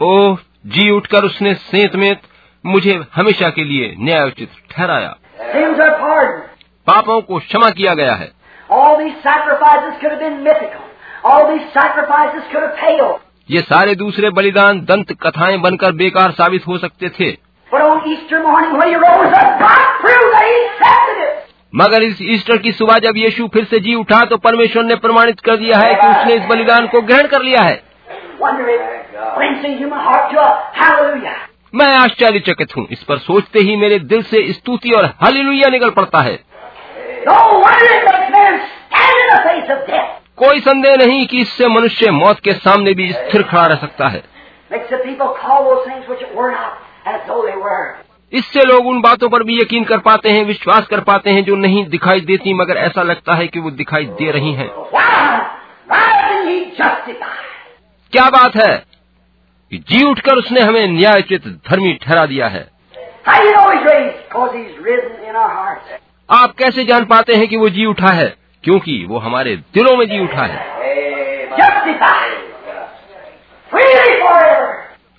ओ 0.03 0.36
जी 0.66 0.90
उठकर 0.90 1.24
उसने 1.24 1.55
सेंत 1.55 1.96
में 1.96 2.16
मुझे 2.67 3.01
हमेशा 3.15 3.49
के 3.49 3.65
लिए 3.65 3.95
न्यायोचित 3.99 4.49
ठहराया। 4.71 5.17
पापों 6.87 7.21
को 7.21 7.39
क्षमा 7.39 7.71
किया 7.71 7.95
गया 7.95 8.15
है। 8.15 8.33
ये 13.51 13.61
सारे 13.61 13.95
दूसरे 13.95 14.31
बलिदान 14.31 14.81
दंत 14.81 15.13
कथाएँ 15.23 15.57
बनकर 15.57 15.93
बेकार 15.93 16.31
साबित 16.31 16.67
हो 16.67 16.79
सकते 16.79 17.09
थे। 17.09 17.31
मगर 21.75 22.03
इस 22.03 22.19
ईस्टर 22.23 22.57
की 22.57 22.73
सुबह 22.73 22.99
जब 22.99 23.17
यीशु 23.17 23.47
फिर 23.47 23.65
से 23.65 23.81
जी 23.81 23.95
उठा 23.95 24.21
तो 24.27 24.37
परमेश्वर 24.37 24.85
ने 24.85 24.95
प्रमाणित 24.95 25.41
कर 25.41 25.57
दिया 25.57 25.79
है 25.79 25.95
कि 25.95 26.07
उसने 26.09 26.35
इस 26.35 26.43
बलिदान 26.43 26.87
को 26.87 27.03
ग्रहण 27.03 27.27
कर 27.27 27.43
लिया 27.43 27.63
है। 27.63 27.83
मैं 31.75 31.93
आश्चर्यचकित 31.97 32.77
हूँ। 32.77 32.87
इस 32.91 33.03
पर 33.03 33.18
सोचते 33.18 33.59
ही 33.59 33.77
मेरे 33.77 33.99
दिल 33.99 34.23
से 34.23 34.53
स्तुति 34.53 34.91
और 34.91 35.05
हलिलुया 35.23 35.68
निकल 35.68 35.91
पड़ता 35.91 36.20
है। 36.20 36.39
No 37.29 37.37
कोई 40.37 40.61
संदेह 40.61 40.97
नहीं 40.97 41.27
कि 41.27 41.41
इससे 41.41 41.68
मनुष्य 41.68 42.11
मौत 42.11 42.41
के 42.41 42.53
सामने 42.53 42.95
भी 42.95 43.12
स्थिर 43.12 43.43
खड़ा 43.43 43.66
रह 43.66 43.75
सकता 43.75 44.09
है। 44.09 44.23
इससे 48.33 48.64
लोग 48.64 48.87
उन 48.87 49.01
बातों 49.01 49.29
पर 49.29 49.43
भी 49.43 49.57
यकीन 49.57 49.85
कर 49.85 49.99
पाते 49.99 50.31
हैं 50.31 50.45
विश्वास 50.45 50.87
कर 50.87 51.01
पाते 51.01 51.31
हैं 51.31 51.45
जो 51.45 51.57
नहीं 51.57 51.85
दिखाई 51.87 52.20
देती 52.20 52.55
मगर 52.55 52.77
ऐसा 52.77 53.03
लगता 53.03 53.35
है 53.35 53.47
कि 53.47 53.61
वो 53.61 53.70
दिखाई 53.70 54.05
दे 54.05 54.31
रही 54.31 54.53
हैं। 54.53 54.68
क्या 58.12 58.29
बात 58.31 58.57
है? 58.57 58.91
कि 59.73 59.79
जी 59.79 60.05
उठकर 60.05 60.35
उसने 60.35 60.61
हमें 60.61 60.87
न्यायचित 60.87 61.47
धर्मी 61.47 61.99
ठहरा 62.03 62.27
दिया 62.27 62.47
है। 62.47 62.70
आप 66.31 66.55
कैसे 66.59 66.85
जान 66.85 67.05
पाते 67.05 67.35
हैं 67.35 67.49
कि 67.49 67.57
वो 67.57 67.68
जी 67.68 67.85
उठा 67.85 68.12
है? 68.12 68.37
क्योंकि 68.64 69.07
वो 69.09 69.18
हमारे 69.18 69.57
दिलों 69.57 69.97
में 69.97 70.07
जी 70.07 70.20
उठा 70.20 70.47
है। 70.47 70.77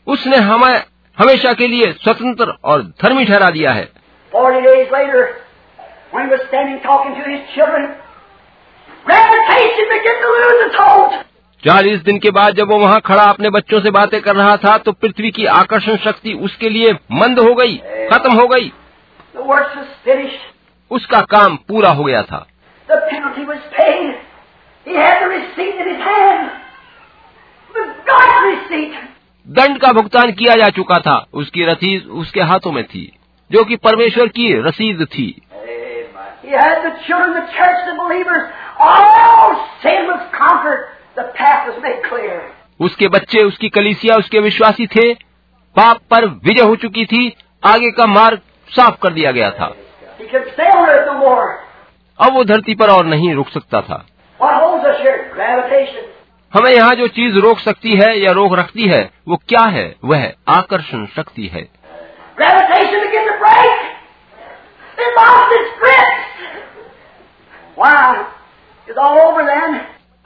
उसने 0.08 0.38
हमें 0.38 0.84
हमेशा 1.20 1.54
के 1.54 1.68
लिए 1.68 1.92
स्वतंत्र 1.92 2.54
और 2.64 2.82
धर्मी 2.82 3.26
ठहरा 3.26 3.50
दिया 3.50 3.72
है। 3.72 3.90
Later, 9.10 9.48
children, 10.76 11.24
चालीस 11.68 12.00
दिन 12.00 12.18
के 12.20 12.32
बाद 12.32 12.56
जब 12.56 12.68
वो 12.68 12.78
वहाँ 12.78 13.02
खड़ा 13.02 13.24
अपने 13.24 13.50
बच्चों 13.50 13.82
से 13.82 13.92
बातें 13.92 14.22
कर 14.22 14.36
रहा 14.36 14.58
था 14.58 14.78
तो 14.78 14.92
पृथ्वी 14.92 15.32
की 15.32 15.46
आकर्षण 15.46 15.98
शक्ति 15.98 16.34
उसके 16.34 16.70
लिए 16.70 16.92
मंद 16.92 17.40
हो 17.40 17.54
गई, 17.56 17.78
खत्म 18.14 18.34
हो 18.34 18.48
गई। 18.48 18.74
उसका 20.92 21.22
काम 21.22 21.56
पूरा 21.56 21.90
हो 21.90 22.04
गया 22.04 22.22
था। 22.22 22.48
दंड 29.48 29.80
का 29.80 29.92
भुगतान 29.92 30.32
किया 30.32 30.56
जा 30.56 30.70
चुका 30.70 30.96
था। 30.96 31.26
उसकी 31.34 31.66
रसीद 31.66 32.08
उसके 32.08 32.42
हाथों 32.42 32.72
में 32.72 32.84
थी 32.84 33.18
जो 33.52 33.64
कि 33.64 33.76
परमेश्वर 33.76 34.28
की 34.28 34.62
रसीद 34.62 35.06
थी। 35.06 35.42
He 36.46 36.60
had 36.60 36.78
the 36.78 36.92
children, 37.08 37.32
the 37.32 37.46
church, 37.58 37.80
the 37.90 37.96
believers, 38.02 38.44
all 38.82 39.54
sin 39.84 40.02
was 40.12 40.22
conquered. 40.42 40.84
उसके 42.82 43.08
बच्चे 43.08 43.40
उसकी 43.40 43.70
कलीसिया 43.70 44.16
उसके 44.16 44.40
विश्वासी 44.40 44.88
थे। 44.88 45.14
पाप 45.76 45.98
पर 46.12 46.26
विजय 46.26 46.64
हो 46.64 46.76
चुकी 46.76 47.06
थी। 47.06 47.36
आगे 47.66 47.92
का 47.92 48.06
मार्ग 48.06 48.42
साफ़ 48.70 48.96
कर 49.02 49.14
दिया 49.14 49.32
गया 49.32 49.52
था। 49.52 49.76
अब 52.20 52.34
वो 52.34 52.44
धरती 52.44 52.76
पर 52.76 52.90
और 52.90 53.06
नहीं 53.06 53.34
रुक 53.34 53.50
सकता 53.50 53.82
था। 53.82 54.06
हमें 56.54 56.72
यहाँ 56.72 56.96
जो 56.96 57.08
चीज़ 57.08 57.36
रोक 57.36 57.60
सकती 57.60 57.96
है 57.96 58.20
या 58.20 58.32
रोक 58.32 58.54
रखती 58.54 58.88
है 58.88 59.10
वो 59.28 59.36
क्या 59.36 59.70
है? 59.70 59.96
वह 60.06 60.34
आकर्षण 60.48 61.06
शक्ति 61.06 61.48
है। 61.48 61.70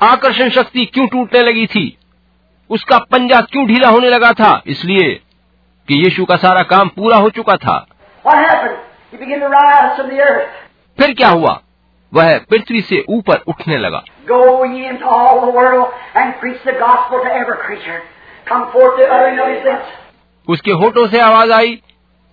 आकर्षण 0.02 0.50
शक्ति 0.50 0.86
क्यों 0.86 1.08
टूटने 1.08 1.40
लगी 1.40 1.68
थी? 1.68 1.98
उसका 2.70 2.98
पंजा 2.98 3.42
क्यों 3.42 3.68
ढीला 3.68 3.90
होने 3.90 4.10
लगा 4.10 4.34
था? 4.34 4.62
इसलिए 4.68 5.14
कि 5.88 6.04
यीशु 6.04 6.26
का 6.26 6.36
सारा 6.36 6.62
काम 6.62 6.88
पूरा 6.88 7.18
हो 7.18 7.30
चुका 7.30 7.58
था। 7.58 7.88
फिर 10.98 11.14
क्या 11.14 11.30
हुआ? 11.30 11.62
वह 12.14 12.38
पृथ्वी 12.38 12.82
से 12.82 13.06
ऊपर 13.10 13.44
उठने 13.48 13.78
लगा। 13.78 14.04
उसके 20.50 20.72
होटो 20.72 21.08
से 21.08 21.20
आवाज़ 21.20 21.52
आई 21.52 21.82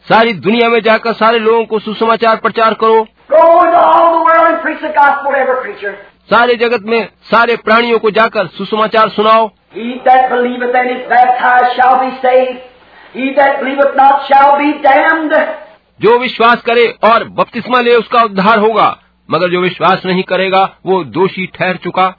सारी 0.09 0.33
दुनिया 0.33 0.69
में 0.69 0.81
जाकर 0.81 1.13
सारे 1.13 1.39
लोगों 1.39 1.65
को 1.65 1.79
सुसमाचार 1.79 2.37
प्रचार 2.37 2.75
करो। 2.75 3.07
सारे 6.31 6.55
जगत 6.55 6.83
में 6.83 7.09
सारे 7.23 7.57
प्राणियों 7.57 7.99
को 7.99 8.11
जाकर 8.11 8.47
सुसमाचार 8.47 9.09
सुनाओ। 9.09 9.51
जो 16.01 16.19
विश्वास 16.19 16.63
करे 16.63 16.95
और 17.05 17.25
बपतिस्मा 17.25 17.81
ले 17.81 17.95
उसका 17.95 18.23
उद्धार 18.23 18.59
होगा। 18.59 18.99
मगर 19.31 19.49
जो 19.49 19.61
विश्वास 19.61 20.03
नहीं 20.07 20.23
करेगा 20.23 20.77
वो 20.87 21.05
दोषी 21.05 21.47
ठहर 21.47 21.77
चुका। 21.77 22.15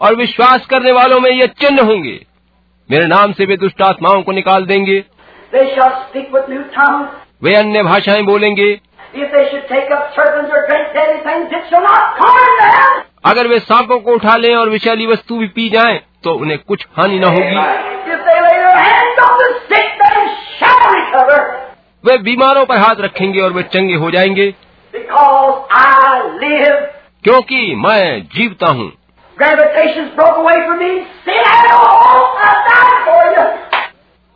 और 0.00 0.14
विश्वास 0.14 0.66
करने 0.66 0.92
वालों 0.92 1.20
में 1.20 1.30
ये 1.30 1.46
चिन्ह 1.46 1.82
होंगे। 1.82 2.26
मेरे 2.90 3.06
नाम 3.06 3.32
से 3.32 3.44
वे 3.44 3.56
दुष्ट 3.56 3.82
आत्माओं 3.82 4.22
को 4.22 4.32
निकाल 4.32 4.66
देंगे। 4.66 5.04
वे 7.44 7.54
अन्य 7.54 7.82
भाषाएँ 7.82 8.22
बोलेंगे। 8.22 8.80
अगर 13.24 13.46
वे 13.46 13.58
सांपों 13.58 13.98
को 13.98 14.12
उठा 14.12 14.36
लें 14.36 14.56
और 14.56 14.68
विशाली 14.68 15.06
वस्तु 15.06 15.38
भी 15.38 15.46
पी 15.46 15.68
जाएँ, 15.68 16.00
तो 16.24 16.32
उन्हें 16.32 16.58
कुछ 16.58 16.86
हानि 16.96 17.18
न 17.18 17.24
होगी। 17.24 17.56
वे 22.04 22.18
बीमारों 22.18 22.66
पर 22.66 22.76
हाथ 22.76 22.94
रखेंगे 23.00 23.40
और 23.40 23.52
वे 23.52 23.62
चंगे 23.62 23.94
हो 23.94 24.10
जाएँगे। 24.10 24.54
क्योंकि 27.24 27.74
मैं 27.74 28.22
जीवता 28.22 28.66
हूँ। 28.66 28.92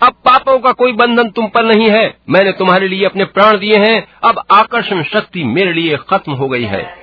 अब 0.03 0.13
पापों 0.13 0.59
का 0.59 0.73
कोई 0.73 0.93
बंधन 0.93 1.31
तुम 1.31 1.47
पर 1.47 1.63
नहीं 1.65 1.91
है 1.91 2.19
मैंने 2.31 2.53
तुम्हारे 2.53 2.89
लिए 2.89 3.07
अपने 3.07 3.25
प्राण 3.25 3.59
दिए 3.59 3.77
हैं 3.77 4.09
अब 4.25 4.43
आकर्षण 4.53 5.03
शक्ति 5.03 5.45
मेरे 5.45 5.73
लिए 5.73 5.97
खत्म 5.97 6.33
हो 6.33 6.49
गई 6.49 6.65
है. 6.65 6.97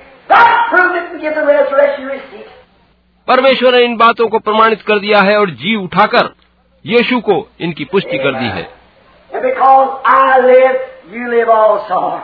परमेश्वर 3.28 3.74
ने 3.74 3.84
इन 3.84 3.96
बातों 3.96 4.28
को 4.28 4.38
प्रमाणित 4.38 4.82
कर 4.82 4.98
दिया 4.98 5.20
है 5.20 5.40
और 5.40 5.50
जी 5.50 5.74
उठाकर 5.76 6.34
यीशु 6.86 7.20
को 7.20 7.48
इनकी 7.60 7.84
पुष्टि 7.84 8.18
कर 8.18 8.34
दी 8.34 8.44
है 8.44 8.68
live. 11.34 12.20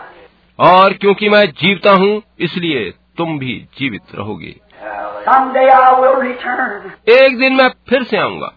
और 0.59 0.93
क्योंकि 0.93 1.29
मैं 1.29 1.47
जीवता 1.47 1.91
हूँ 1.91 2.23
इसलिए 2.41 2.95
तुम 3.17 3.39
भी 3.39 3.67
जीवित 3.79 4.03
रहोगे. 4.15 4.57
एक 7.09 7.39
दिन 7.39 7.55
मैं 7.55 7.69
फिर 7.89 8.03
से 8.03 8.17
आऊँगा 8.17 8.53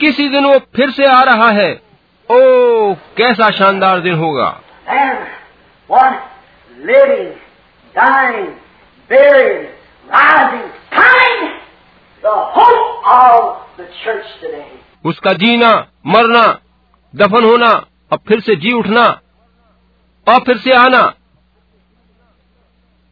किसी 0.00 0.28
दिन 0.28 0.44
वो 0.44 0.58
फिर 0.58 0.90
से 0.90 1.06
आ 1.06 1.22
रहा 1.22 1.50
है। 1.50 1.72
ओ 2.30 2.38
कैसा 2.94 3.50
शानदार 3.50 4.00
दिन 4.00 4.14
होगा। 4.14 4.60
उसका 15.04 15.32
जीना 15.32 15.86
मरना 16.06 16.58
दफन 17.16 17.44
होना 17.44 17.70
और 18.12 18.18
फिर 18.28 18.40
से 18.40 18.56
जी 18.56 18.72
उठना 18.72 19.04
और 20.28 20.38
फिर 20.38 20.56
से 20.56 20.72
आना 20.72 21.14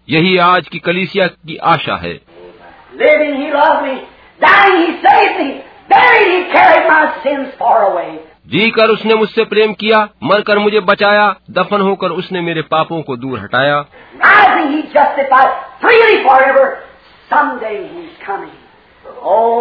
यही 0.08 0.36
आज 0.36 0.68
की 0.68 0.78
कलीसिया 0.78 1.26
की 1.26 1.56
आशा 1.56 1.96
है। 1.96 2.25
living 3.00 3.34
he 3.36 3.48
loved 3.52 3.82
me, 3.86 3.96
dying 4.40 4.76
he 4.76 4.92
saved 5.06 5.40
me, 5.40 5.50
buried 5.90 6.28
he 6.28 6.40
carried 6.52 6.86
my 6.90 7.02
sins 7.24 7.50
far 7.58 7.80
away. 7.90 8.14
जी 8.46 8.70
कर 8.70 8.88
उसने 8.88 9.14
मुझसे 9.14 9.44
प्रेम 9.44 9.72
किया 9.72 10.08
मर 10.22 10.40
कर 10.40 10.58
मुझे 10.58 10.80
बचाया 10.80 11.36
दफन 11.50 11.80
होकर 11.80 12.10
उसने 12.10 12.40
मेरे 12.40 12.62
पापों 12.62 13.02
को 13.02 13.16
दूर 13.16 13.38
हटाया। 13.38 13.84
oh, 19.24 19.56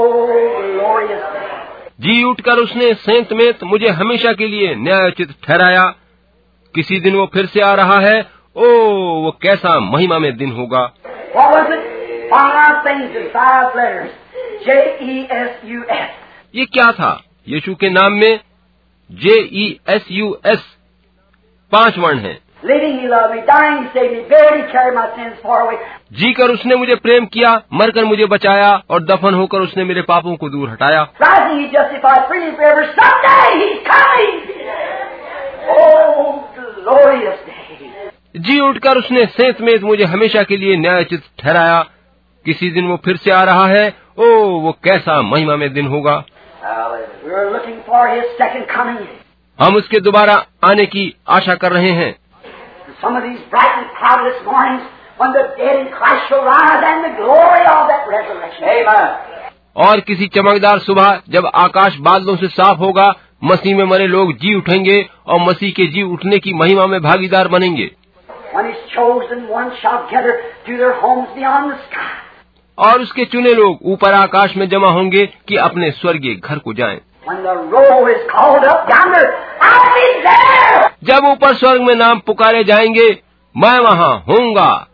जी 2.01 2.23
उठकर 2.23 2.53
उसने 2.53 2.93
सेंत 2.93 3.33
में 3.33 3.53
मुझे 3.63 3.87
हमेशा 3.87 4.33
के 4.33 4.47
लिए 4.47 4.75
न्यायोचित 4.75 5.29
ठहराया। 5.47 5.93
किसी 6.75 6.99
दिन 6.99 7.15
वो 7.15 7.25
फिर 7.33 7.45
से 7.45 7.61
आ 7.61 7.73
रहा 7.73 7.99
है 7.99 8.21
ओ 8.55 8.67
वो 9.23 9.37
कैसा 9.41 9.79
महिमा 9.79 10.19
में 10.19 10.37
दिन 10.37 10.51
होगा। 10.51 10.91
Five 12.33 14.07
ये 16.55 16.65
क्या 16.65 16.91
था? 16.91 17.23
यीशु 17.47 17.75
के 17.75 17.89
नाम 17.89 18.13
में 18.13 18.39
J 19.11 19.27
E 19.53 19.67
S 19.89 20.23
U 20.23 20.55
S 20.55 20.59
पाँच 21.71 21.97
वर्ण 21.97 22.19
है। 22.19 22.45
जी 26.13 26.33
कर 26.33 26.43
उसने 26.43 26.75
मुझे 26.75 26.95
प्रेम 26.95 27.25
किया 27.25 27.61
मरकर 27.73 28.05
मुझे 28.05 28.25
बचाया 28.25 28.83
और 28.89 29.03
दफन 29.03 29.33
होकर 29.33 29.57
उसने 29.57 29.83
मेरे 29.83 30.01
पापों 30.01 30.35
को 30.35 30.49
दूर 30.49 30.69
हटाया। 30.69 31.07
जी 38.37 38.59
उठकर 38.59 38.97
उसने 38.97 39.25
सेंस 39.25 39.55
में 39.61 39.79
मुझे 39.79 40.03
हमेशा 40.03 40.43
के 40.43 40.57
लिए 40.57 40.75
न्यायचित 40.77 41.21
ठहराया। 41.39 41.85
किसी 42.45 42.69
दिन 42.69 42.87
वो 42.87 42.97
फिर 43.05 43.17
से 43.17 43.31
आ 43.31 43.43
रहा 43.43 43.67
है। 43.67 43.93
ओ 44.17 44.25
वो 44.59 44.77
कैसा 44.83 45.21
महिमा 45.21 45.55
में 45.55 45.73
दिन 45.73 45.87
होगा। 45.87 46.23
हम 49.61 49.75
उसके 49.75 49.99
दोबारा 49.99 50.45
आने 50.63 50.85
की 50.85 51.15
आशा 51.29 51.55
कर 51.55 51.71
रहे 51.71 51.89
हैं। 51.89 52.15
और 59.75 59.99
किसी 59.99 60.27
चमकदार 60.27 60.79
सुबह 60.79 61.21
जब 61.29 61.51
आकाश 61.55 61.97
बादलों 61.97 62.35
से 62.35 62.47
साफ़ 62.47 62.77
होगा 62.77 63.13
मसीह 63.43 63.77
में 63.77 63.83
मरे 63.83 64.07
लोग 64.07 64.33
जी 64.33 64.55
उठेंगे 64.55 65.09
और 65.27 65.39
मसीह 65.39 65.71
के 65.71 65.85
जी 65.85 66.01
उठने 66.03 66.39
की 66.39 66.53
महिमा 66.53 66.87
में 66.87 67.03
भागीदार 67.03 67.47
बनेंगे। 67.47 67.91
और 72.77 73.01
उसके 73.01 73.25
चुने 73.25 73.53
लोग 73.53 73.79
ऊपर 73.83 74.13
आकाश 74.13 74.57
में 74.57 74.69
जमा 74.69 74.87
होंगे 74.87 75.25
कि 75.25 75.55
अपने 75.55 75.91
स्वर्गीय 75.91 76.35
घर 76.35 76.57
को 76.57 76.73
जाएँ। 76.73 76.99
जब 81.03 81.25
ऊपर 81.25 81.53
स्वर्ग 81.53 81.81
में 81.81 81.95
नाम 81.95 82.19
पुकारे 82.19 82.63
जाएँगे 82.63 83.17
मैं 83.57 83.79
वहाँ 83.79 84.23
होऊँगा. 84.27 84.87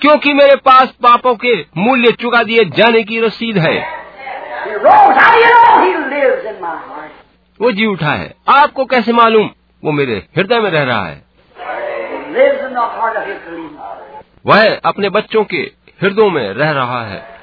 क्योंकि 0.00 0.34
मेरे 0.34 0.56
पास 0.56 0.84
पापों 0.84 1.34
के 1.34 1.66
मूल्य 1.76 2.12
चुका 2.12 2.42
दिए 2.42 2.64
जाने 2.64 3.02
की 3.02 3.20
रसीद 3.20 3.58
है? 3.58 4.00
वो 7.60 7.72
जी 7.72 7.86
उठा 7.86 8.12
है। 8.12 8.34
आपको 8.48 8.84
कैसे 8.84 9.12
मालूम? 9.12 9.50
वो 9.84 9.92
मेरे 9.92 10.26
हृदय 10.36 10.58
में 10.58 10.70
रह 10.70 10.82
रहा 10.82 11.06
है। 11.06 11.22
वह 14.46 14.80
अपने 14.84 15.08
बच्चों 15.08 15.44
के 15.44 15.58
हृदय 16.02 16.30
में 16.30 16.52
रह 16.52 16.70
रहा 16.70 17.06
है। 17.06 17.40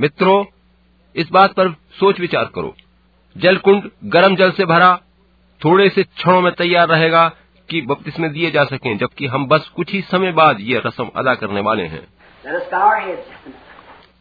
मित्रों 0.00 0.44
इस 1.16 1.30
बात 1.32 1.50
पर 1.50 1.68
सोच 1.70 2.20
विचार 2.20 2.44
करो। 2.44 2.74
जल 3.36 3.56
कुंड 3.56 3.90
गर्म 4.04 4.36
जल 4.36 4.50
से 4.50 4.64
भरा 4.64 5.00
थोड़े 5.64 5.88
से 5.88 6.02
क्षणों 6.02 6.40
में 6.40 6.52
तैयार 6.52 6.88
रहेगा 6.88 7.28
कि 7.70 7.80
बपतिस्मे 7.80 8.28
दिए 8.28 8.50
जा 8.50 8.64
सकें 8.64 8.98
जबकि 8.98 9.26
हम 9.26 9.46
बस 9.46 9.68
कुछ 9.68 9.92
ही 9.92 10.00
समय 10.00 10.32
बाद 10.32 10.56
ये 10.60 10.82
रस्म 10.86 11.10
अदा 11.16 11.34
करने 11.34 11.60
वाले 11.60 11.82
हैं। 11.82 12.08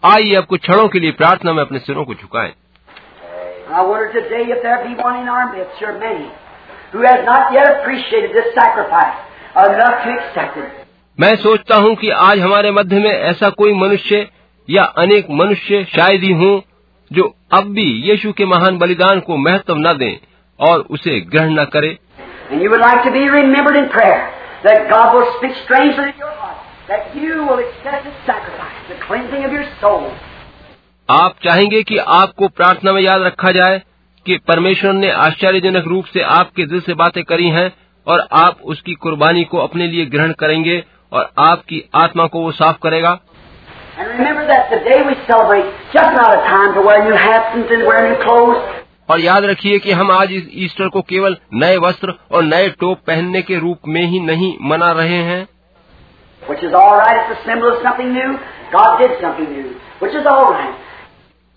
आइए 0.05 0.35
अब 0.35 0.45
कुछ 0.45 0.61
क्षणों 0.61 0.87
के 0.87 0.99
लिए 0.99 1.11
प्रार्थना 1.11 1.53
में 1.53 1.61
अपने 1.61 1.79
सिरों 1.79 2.05
को 2.05 2.15
झुकाएँ। 2.15 2.53
I 3.71 3.81
wonder 3.81 4.11
today 4.11 4.43
if 4.51 4.61
there 4.61 4.83
be 4.83 4.93
one 5.01 5.19
in 5.21 5.27
our 5.29 5.55
midst, 5.55 5.81
or 5.81 5.97
many, 5.97 6.29
who 6.91 7.01
has 7.01 7.25
not 7.25 7.53
yet 7.53 7.79
appreciated 7.79 8.31
this 8.35 8.53
sacrifice 8.53 9.15
enough 9.55 10.03
to 10.03 10.09
accept 10.11 10.57
it. 10.57 10.71
मैं 11.19 11.35
सोचता 11.35 11.75
हूँ 11.75 11.95
कि 11.95 12.09
आज 12.09 12.39
हमारे 12.39 12.71
मध्य 12.71 12.99
में 12.99 13.11
ऐसा 13.11 13.49
कोई 13.49 13.73
मनुष्य 13.73 14.27
या 14.69 14.83
अनेक 14.83 15.27
मनुष्य 15.31 15.83
शायद 15.95 16.23
ही 16.23 16.31
हों 16.33 16.59
जो 17.11 17.33
अब 17.51 17.63
भी 17.73 17.85
यीशु 18.09 18.31
के 18.33 18.45
महान 18.45 18.77
बलिदान 18.77 19.19
को 19.19 19.37
महत्व 19.37 19.75
न 19.77 19.97
दें 19.97 20.17
और 20.59 20.85
उसे 20.89 21.19
ग्रहण 21.19 21.59
न 21.59 21.65
करें 21.65 21.97
And 22.51 22.61
like 29.79 30.32
आप 31.09 31.35
चाहेंगे 31.43 31.81
कि 31.83 31.97
आपको 31.97 32.47
प्रार्थना 32.47 32.91
में 32.91 33.01
याद 33.01 33.21
रखा 33.21 33.51
जाए 33.51 33.81
कि 34.25 34.37
परमेश्वर 34.47 34.93
ने 34.93 35.09
आश्चर्यजनक 35.11 35.87
रूप 35.87 36.05
से 36.05 36.21
आपके 36.31 36.65
दिल 36.65 36.81
से 36.81 36.93
बातें 36.93 37.23
करी 37.23 37.49
हैं 37.49 37.71
और 38.07 38.27
आप 38.31 38.59
उसकी 38.63 38.93
कुर्बानी 38.93 39.43
को 39.43 39.57
अपने 39.57 39.87
लिए 39.87 40.05
ग्रहण 40.05 40.31
करेंगे 40.31 40.83
और 41.11 41.29
आपकी 41.39 41.83
आत्मा 41.95 42.27
को 42.27 42.41
वो 42.41 42.51
साफ़ 42.51 42.77
करेगा 42.83 43.19
और 49.09 49.19
याद 49.19 49.45
रखिए 49.45 49.79
कि 49.79 49.91
हम 49.91 50.11
आज 50.11 50.31
इस 50.31 50.47
ईस्टर 50.55 50.89
को 50.89 51.01
केवल 51.01 51.37
नए 51.53 51.77
वस्त्र 51.77 52.13
और 52.31 52.43
नए 52.43 52.69
टोप 52.79 52.99
पहनने 53.07 53.41
के 53.41 53.59
रूप 53.59 53.87
में 53.87 54.05
ही 54.05 54.19
नहीं 54.21 54.53
मना 54.61 54.91
रहे 54.91 55.21
हैं 55.23 55.47
Which 56.41 56.63
is 56.63 56.73
all 56.73 56.95
right. 56.97 57.19
It's 57.19 57.35
a 57.35 57.43
symbol 57.45 57.69
of 57.69 57.77
something 57.83 58.09
new. 58.13 58.31
God 58.71 58.97
did 58.97 59.11
something 59.21 59.51
new. 59.51 59.67
Which 60.01 60.15
is 60.15 60.25
all 60.25 60.47
right. 60.51 60.82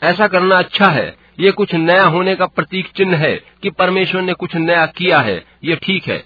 ऐसा 0.02 0.26
करना 0.26 0.58
अच्छा 0.58 0.86
है। 0.86 1.16
ये 1.40 1.50
कुछ 1.50 1.74
नया 1.74 2.02
होने 2.02 2.34
का 2.34 2.46
प्रतीक 2.46 2.88
चिन्ह 2.96 3.16
है 3.16 3.40
कि 3.62 3.70
परमेश्वर 3.70 4.22
ने 4.22 4.32
कुछ 4.32 4.56
नया 4.56 4.86
किया 4.86 5.18
है। 5.18 5.44
ये 5.64 5.76
ठीक 5.76 6.06
है। 6.06 6.24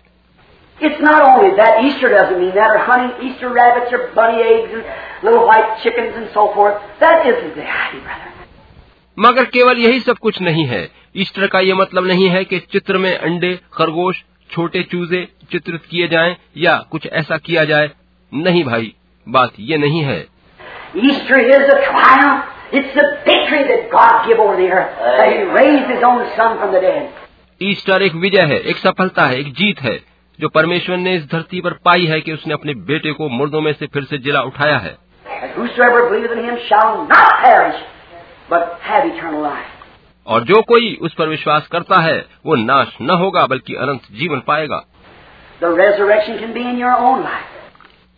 मगर 9.19 9.45
केवल 9.45 9.79
यही 9.79 10.01
सब 10.01 10.17
कुछ 10.19 10.41
नहीं 10.41 10.67
है। 10.67 10.91
ईस्टर 11.17 11.47
का 11.47 11.61
ये 11.61 11.75
मतलब 11.75 12.07
नहीं 12.07 12.29
है 12.29 12.45
कि 12.45 12.59
चित्र 12.59 12.99
में 12.99 13.19
अंडे 13.19 13.61
खरगोश 13.73 14.23
छोटे 14.51 14.83
चूजे 14.83 15.29
चित्रित 15.53 15.83
किए 15.91 16.09
जाएँ 16.09 16.37
या 16.57 16.85
कुछ 16.91 17.07
ऐसा 17.07 17.37
किया 17.37 17.65
जाए। 17.65 17.91
नहीं 18.35 18.65
भाई 18.65 18.95
बात 19.29 19.51
ये 19.61 19.77
नहीं 19.77 20.03
है। 20.03 20.27
ईस्टर 20.97 21.39
इज़ 21.41 21.71
अ 21.71 21.93
ईस्टर 27.63 28.03
एक 28.03 28.15
विजय 28.15 28.41
है 28.41 28.61
एक 28.61 28.77
सफलता 28.77 29.23
है 29.23 29.41
एक 29.41 29.53
जीत 29.53 29.81
है 29.81 30.01
जो 30.41 30.49
परमेश्वर 30.49 30.97
ने 30.97 31.15
इस 31.15 31.33
धरती 31.33 31.61
पर 31.61 31.73
पाई 31.73 32.05
है 32.05 32.21
कि 32.21 32.33
उसने 32.33 32.55
अपने 32.55 32.75
बेटे 32.75 33.13
को 33.13 33.29
मुर्दों 33.29 33.61
में 33.61 33.73
से 33.73 33.87
फिर 33.87 34.05
से 34.05 34.19
जिला 34.19 34.43
उठाया 34.43 34.79
है। 34.79 34.99
Perish, 37.43 37.81
और 40.27 40.41
जो 40.41 40.63
कोई 40.63 40.99
उस 41.03 41.15
पर 41.15 41.29
विश्वास 41.29 41.67
करता 41.67 42.01
है 42.01 42.27
वो 42.47 42.55
नाश 42.55 42.97
न 43.03 43.11
होगा 43.11 43.47
बल्कि 43.47 43.75
अनंत 43.75 44.01
जीवन 44.13 44.41
पाएगा। 44.41 44.85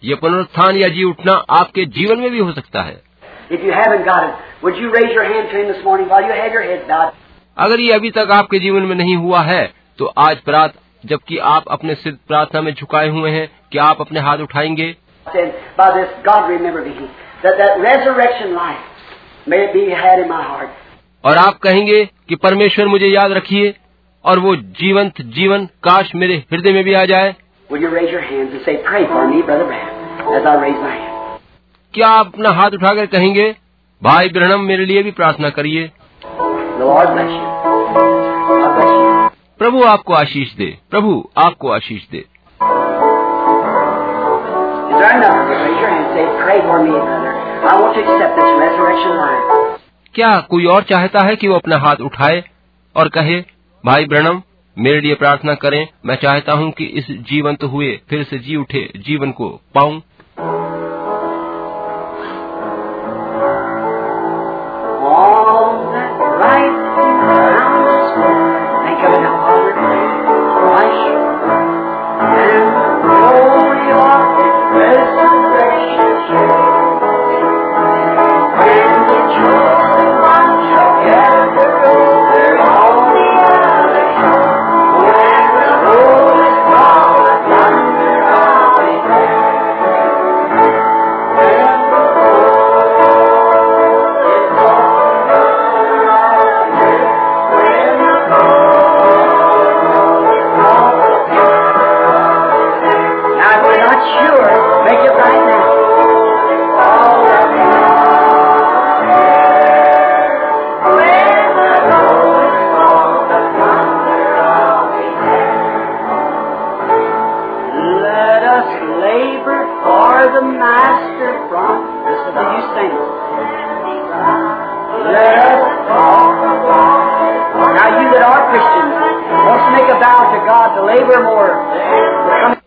ये 0.04 0.14
पुनरुत्थान 0.14 0.76
या 0.76 0.88
जीव 0.88 1.08
उठना 1.08 1.32
आपके 1.32 1.84
जीवन 1.84 2.18
में 2.18 2.30
भी 2.30 2.38
हो 2.38 2.52
सकता 2.52 2.82
है। 2.82 3.11
If 3.50 3.64
you 3.64 3.72
haven't 3.72 4.04
got 4.04 4.28
it, 4.28 4.34
would 4.62 4.76
you 4.76 4.90
raise 4.92 5.12
your 5.12 5.24
hand 5.24 5.50
to 5.50 5.56
Him 5.56 5.68
this 5.72 5.84
morning 5.84 6.08
while 6.08 6.22
you 6.22 6.32
have 6.32 6.52
your 6.52 6.62
head 6.62 6.86
bowed? 6.88 7.12
अगर 7.58 7.80
ये 7.80 7.92
अभी 7.92 8.10
तक 8.10 8.30
आपके 8.32 8.58
जीवन 8.58 8.82
में 8.82 8.94
नहीं 8.96 9.16
हुआ 9.16 9.40
है 9.42 9.62
तो 9.98 10.06
आज 10.18 10.40
प्रात 10.40 10.74
जबकि 11.06 11.38
आप 11.52 11.64
अपने 11.70 11.94
सिर 11.94 12.12
प्रार्थना 12.28 12.60
में 12.60 12.72
झुकाए 12.74 13.08
हुए 13.08 13.30
हैं 13.30 13.48
कि 13.72 13.78
आप 13.78 14.00
अपने 14.00 14.20
हाथ 14.20 14.38
उठाएँगे 14.38 14.94
by 15.76 15.90
this, 15.96 16.08
God 16.24 16.48
remember 16.50 16.84
me, 16.84 17.08
that 17.42 17.58
that 17.58 17.80
resurrection 17.80 18.54
life 18.54 19.46
may 19.46 19.60
be 19.72 19.84
had 19.90 20.22
in 20.24 20.28
my 20.28 20.42
heart. 20.42 20.70
और 21.24 21.36
आप 21.36 21.58
कहेंगे 21.58 22.04
कि 22.28 22.36
परमेश्वर 22.36 22.86
मुझे 22.86 23.06
याद 23.06 23.32
रखिए 23.32 23.74
और 24.24 24.38
वो 24.38 24.56
जीवंत 24.80 25.20
जीवन 25.36 25.66
काश 25.84 26.14
मेरे 26.14 26.42
हृदय 26.52 26.72
में 26.72 26.84
भी 26.84 26.94
आ 26.94 27.04
जाए 27.04 27.34
Will 27.70 27.82
you 27.82 27.90
raise 27.90 28.10
your 28.10 28.22
hands 28.22 28.52
and 28.52 28.64
say, 28.66 28.76
Pray 28.84 29.06
for 29.06 29.26
me, 29.28 29.42
Brother 29.42 29.64
Branham, 29.64 30.36
as 30.36 30.46
I 30.46 30.60
raise 30.62 30.80
my 30.82 30.94
hand? 30.96 31.11
क्या 31.94 32.08
आप 32.08 32.26
अपना 32.26 32.50
हाथ 32.50 32.70
उठाकर 32.70 33.06
कहेंगे 33.06 33.56
भाई 34.02 34.28
ब्रहणम 34.28 34.60
मेरे 34.60 34.84
लिए 34.86 35.02
भी 35.02 35.10
प्रार्थना 35.10 35.48
करिए. 35.50 35.90
प्रभु 39.58 39.82
आपको 39.82 40.14
आशीष 40.14 40.54
दे। 40.54 40.78
प्रभु 40.90 41.30
आपको 41.36 41.70
आशीष 41.70 42.08
दे. 42.08 42.24
क्या 50.14 50.40
कोई 50.40 50.64
और 50.66 50.82
चाहता 50.82 51.24
है 51.24 51.36
कि 51.36 51.48
वो 51.48 51.54
अपना 51.54 51.76
हाथ 51.76 51.96
उठाए 51.96 52.44
और 52.96 53.08
कहे 53.08 53.40
भाई 53.84 54.04
ब्रणम 54.04 54.42
मेरे 54.78 55.00
लिए 55.00 55.14
प्रार्थना 55.14 55.54
करें। 55.54 55.88
मैं 56.06 56.14
चाहता 56.14 56.52
हूँ 56.52 56.70
कि 56.70 56.84
इस 56.84 57.06
जीवंत 57.10 57.64
हुए 57.64 58.00
फिर 58.10 58.22
से 58.22 58.38
जी 58.38 58.56
उठे 58.56 58.92
जीवन 58.96 59.30
को 59.30 59.60
पाऊँ। 59.74 60.02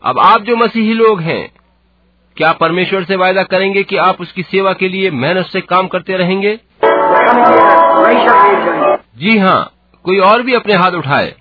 अब 0.04 0.20
आप 0.20 0.42
जो 0.42 0.56
मसीही 0.56 0.94
लोग 0.94 1.22
हैं 1.22 1.52
क्या 2.38 2.52
परमेश्वर 2.52 3.04
से 3.04 3.16
वायदा 3.16 3.44
करेंगे 3.44 3.84
कि 3.84 3.98
आप 3.98 4.22
उसकी 4.22 4.44
सेवा 4.44 4.74
के 4.74 4.90
लिए 4.90 5.12
मेहनत 5.12 5.46
से 5.46 5.62
काम 5.62 5.88
करते 5.88 6.18
रहेंगे. 6.18 6.60
जी 9.18 9.38
हाँ 9.38 9.72
कोई 10.06 10.20
और 10.20 10.42
भी 10.42 10.54
अपने 10.54 10.74
हाथ 10.74 10.92
उठाए। 10.92 11.34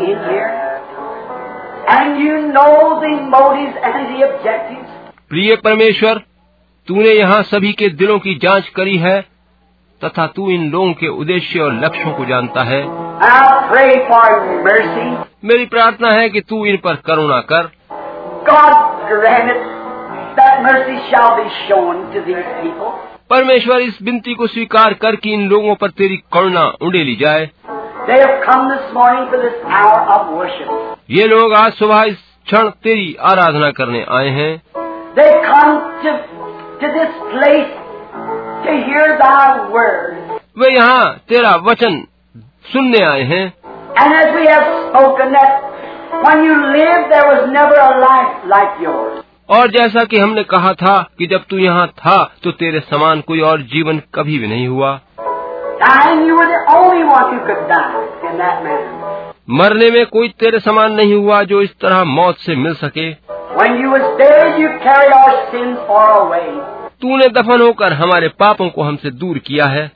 In 0.00 0.18
here, 0.30 0.50
and 1.94 2.18
you 2.20 2.36
know 2.54 3.00
the 3.04 3.12
motives 3.34 3.76
and 3.82 3.98
the 4.10 4.26
objectives. 4.28 4.88
प्रिय 5.30 5.54
परमेश्वर 5.64 6.22
तूने 6.88 7.10
यहाँ 7.12 7.42
सभी 7.50 7.72
के 7.80 7.88
दिलों 7.98 8.18
की 8.18 8.34
जाँच 8.44 8.68
करी 8.76 8.96
है 8.98 9.20
तथा 10.00 10.26
तू 10.36 10.50
इन 10.50 10.70
लोगों 10.70 10.92
के 11.00 11.08
उद्देश्य 11.22 11.60
और 11.60 11.72
लक्ष्यों 11.84 12.12
को 12.14 12.24
जानता 12.26 12.62
है 12.64 12.82
And 12.82 13.34
I 13.38 13.68
pray 13.72 13.90
for 14.08 14.24
mercy. 14.66 15.06
मेरी 15.44 15.66
प्रार्थना 15.74 16.10
है 16.18 16.28
कि 16.30 16.40
तू 16.50 16.64
इन 16.66 16.76
पर 16.84 16.96
करुणा 17.06 17.40
कर 17.52 17.70
God 18.48 18.72
grant 19.10 19.50
it 19.54 19.62
that 20.38 20.62
mercy 20.64 20.98
shall 21.10 21.32
be 21.38 21.48
shown 21.68 22.02
to 22.14 22.24
these 22.28 22.50
people. 22.62 22.92
परमेश्वर 23.30 23.80
इस 23.80 23.98
विनती 24.02 24.34
को 24.34 24.46
स्वीकार 24.46 24.94
कर 25.02 25.16
कि 25.16 25.32
इन 25.34 25.48
लोगों 25.48 25.74
पर 25.80 25.90
तेरी 25.98 26.16
करुणा 26.32 26.64
उंडेली 26.82 27.14
जाए 27.16 27.44
ये 31.10 31.26
लोग 31.26 31.52
आज 31.54 31.72
सुबह 31.72 32.02
इस 32.02 32.16
क्षण 32.46 32.68
तेरी 32.84 33.16
आराधना 33.20 33.70
करने 33.70 34.04
आए 34.10 34.28
हैं। 34.28 34.52
वे 40.58 40.70
यहाँ 40.74 41.14
तेरा 41.28 41.54
वचन 41.56 42.02
सुनने 42.72 43.04
आए 43.04 43.22
हैं। 43.22 43.44
And 44.02 44.12
as 44.14 44.34
we 44.34 44.46
have 44.46 44.62
spoken 44.80 45.32
that 45.32 45.52
when 46.14 46.44
you 46.44 46.54
live 46.54 47.08
there 47.08 47.26
was 47.26 47.48
never 47.48 47.78
a 47.78 47.98
life 47.98 48.42
like 48.46 48.82
yours 48.82 49.22
और 49.50 49.70
जैसा 49.70 50.04
कि 50.04 50.18
हमने 50.18 50.42
कहा 50.42 50.72
था 50.72 50.96
कि 51.18 51.26
जब 51.26 51.44
तू 51.50 51.58
यहाँ 51.58 51.86
था 51.86 52.16
तो 52.42 52.50
तेरे 52.50 52.80
समान 52.80 53.20
कोई 53.20 53.40
और 53.40 53.62
जीवन 53.62 54.02
कभी 54.14 54.38
भी 54.38 54.46
नहीं 54.46 54.66
हुआ। 54.68 55.00
मरने 59.50 59.90
में 59.90 60.06
कोई 60.06 60.28
तेरे 60.28 60.58
समान 60.58 60.92
नहीं 60.92 61.14
हुआ 61.14 61.42
जो 61.42 61.62
इस 61.62 61.70
तरह 61.80 62.04
मौत 62.04 62.36
से 62.36 62.56
मिल 62.56 62.74
सके। 62.74 63.12
तूने 67.02 67.28
दफन 67.28 67.60
होकर 67.62 67.92
हमारे 67.92 68.28
पापों 68.28 68.68
को 68.68 68.82
हमसे 68.82 69.10
दूर 69.10 69.38
किया 69.38 69.64
है। 69.64 69.90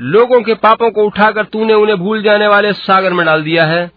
लोगों 0.00 0.42
के 0.42 0.54
पापों 0.54 0.90
को 0.90 1.02
उठाकर 1.02 1.44
तूने 1.44 1.74
उन्हें 1.74 1.98
भूल 1.98 2.22
जाने 2.22 2.46
वाले 2.46 2.72
सागर 2.72 3.12
में 3.12 3.26
डाल 3.26 3.42
दिया 3.42 3.64
है। 3.64 3.90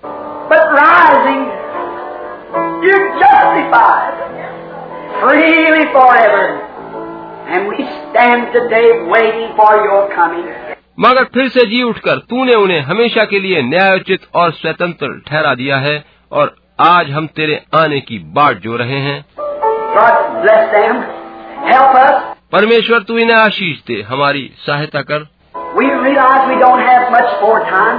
And 7.47 7.67
we 7.67 7.83
stand 7.85 8.53
today 8.53 8.87
waiting 9.07 9.49
for 9.57 9.73
your 9.77 10.03
coming. 10.13 10.45
मगर 10.99 11.23
फिर 11.33 11.47
से 11.49 11.65
जी 11.65 11.81
उठकर 11.83 12.17
तूने 12.29 12.53
उन्हें 12.55 12.79
हमेशा 12.81 13.25
के 13.25 13.39
लिए 13.39 13.61
न्यायोचित 13.61 14.21
और 14.35 14.51
स्वतंत्र 14.51 15.07
ठहरा 15.27 15.53
दिया 15.55 15.77
है 15.77 16.03
और 16.31 16.55
आज 16.79 17.11
हम 17.11 17.27
तेरे 17.27 17.61
आने 17.75 17.99
की 17.99 18.19
बाट 18.37 18.57
जो 18.57 18.77
रहे 18.77 18.99
हैं 18.99 19.25
them. 20.73 21.03
परमेश्वर 22.51 23.03
तू 23.03 23.17
इन्हें 23.17 23.37
आशीष 23.37 23.77
दे 23.87 24.01
हमारी 24.01 24.49
सहायता 24.67 25.01
कर 25.01 25.27
We 25.77 25.85
realize 26.01 26.43
we 26.49 26.59
don't 26.59 26.83
have 26.87 27.09
much 27.11 27.31
more 27.41 27.59
time, 27.69 27.97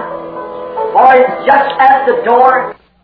for 0.92 1.08
it's 1.14 1.40
just 1.48 1.82
at 1.88 2.06
the 2.08 2.18
door. 2.28 2.52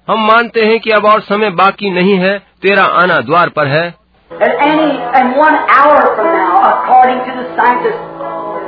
हम 0.09 0.27
मानते 0.27 0.61
हैं 0.61 0.79
कि 0.81 0.91
अब 0.91 1.05
और 1.07 1.21
समय 1.21 1.51
बाकी 1.51 1.91
नहीं 1.91 2.15
है 2.19 2.39
तेरा 2.63 2.85
आना 3.01 3.21
द्वार 3.21 3.49
पर 3.49 3.67
है 3.67 4.02
And 4.33 4.53
any 4.65 4.91
and 5.19 5.37
one 5.37 5.57
hour 5.75 5.99
from 6.17 6.27
now, 6.27 6.55
according 6.69 7.19
to 7.27 7.33
the 7.39 7.45
scientists, 7.57 8.05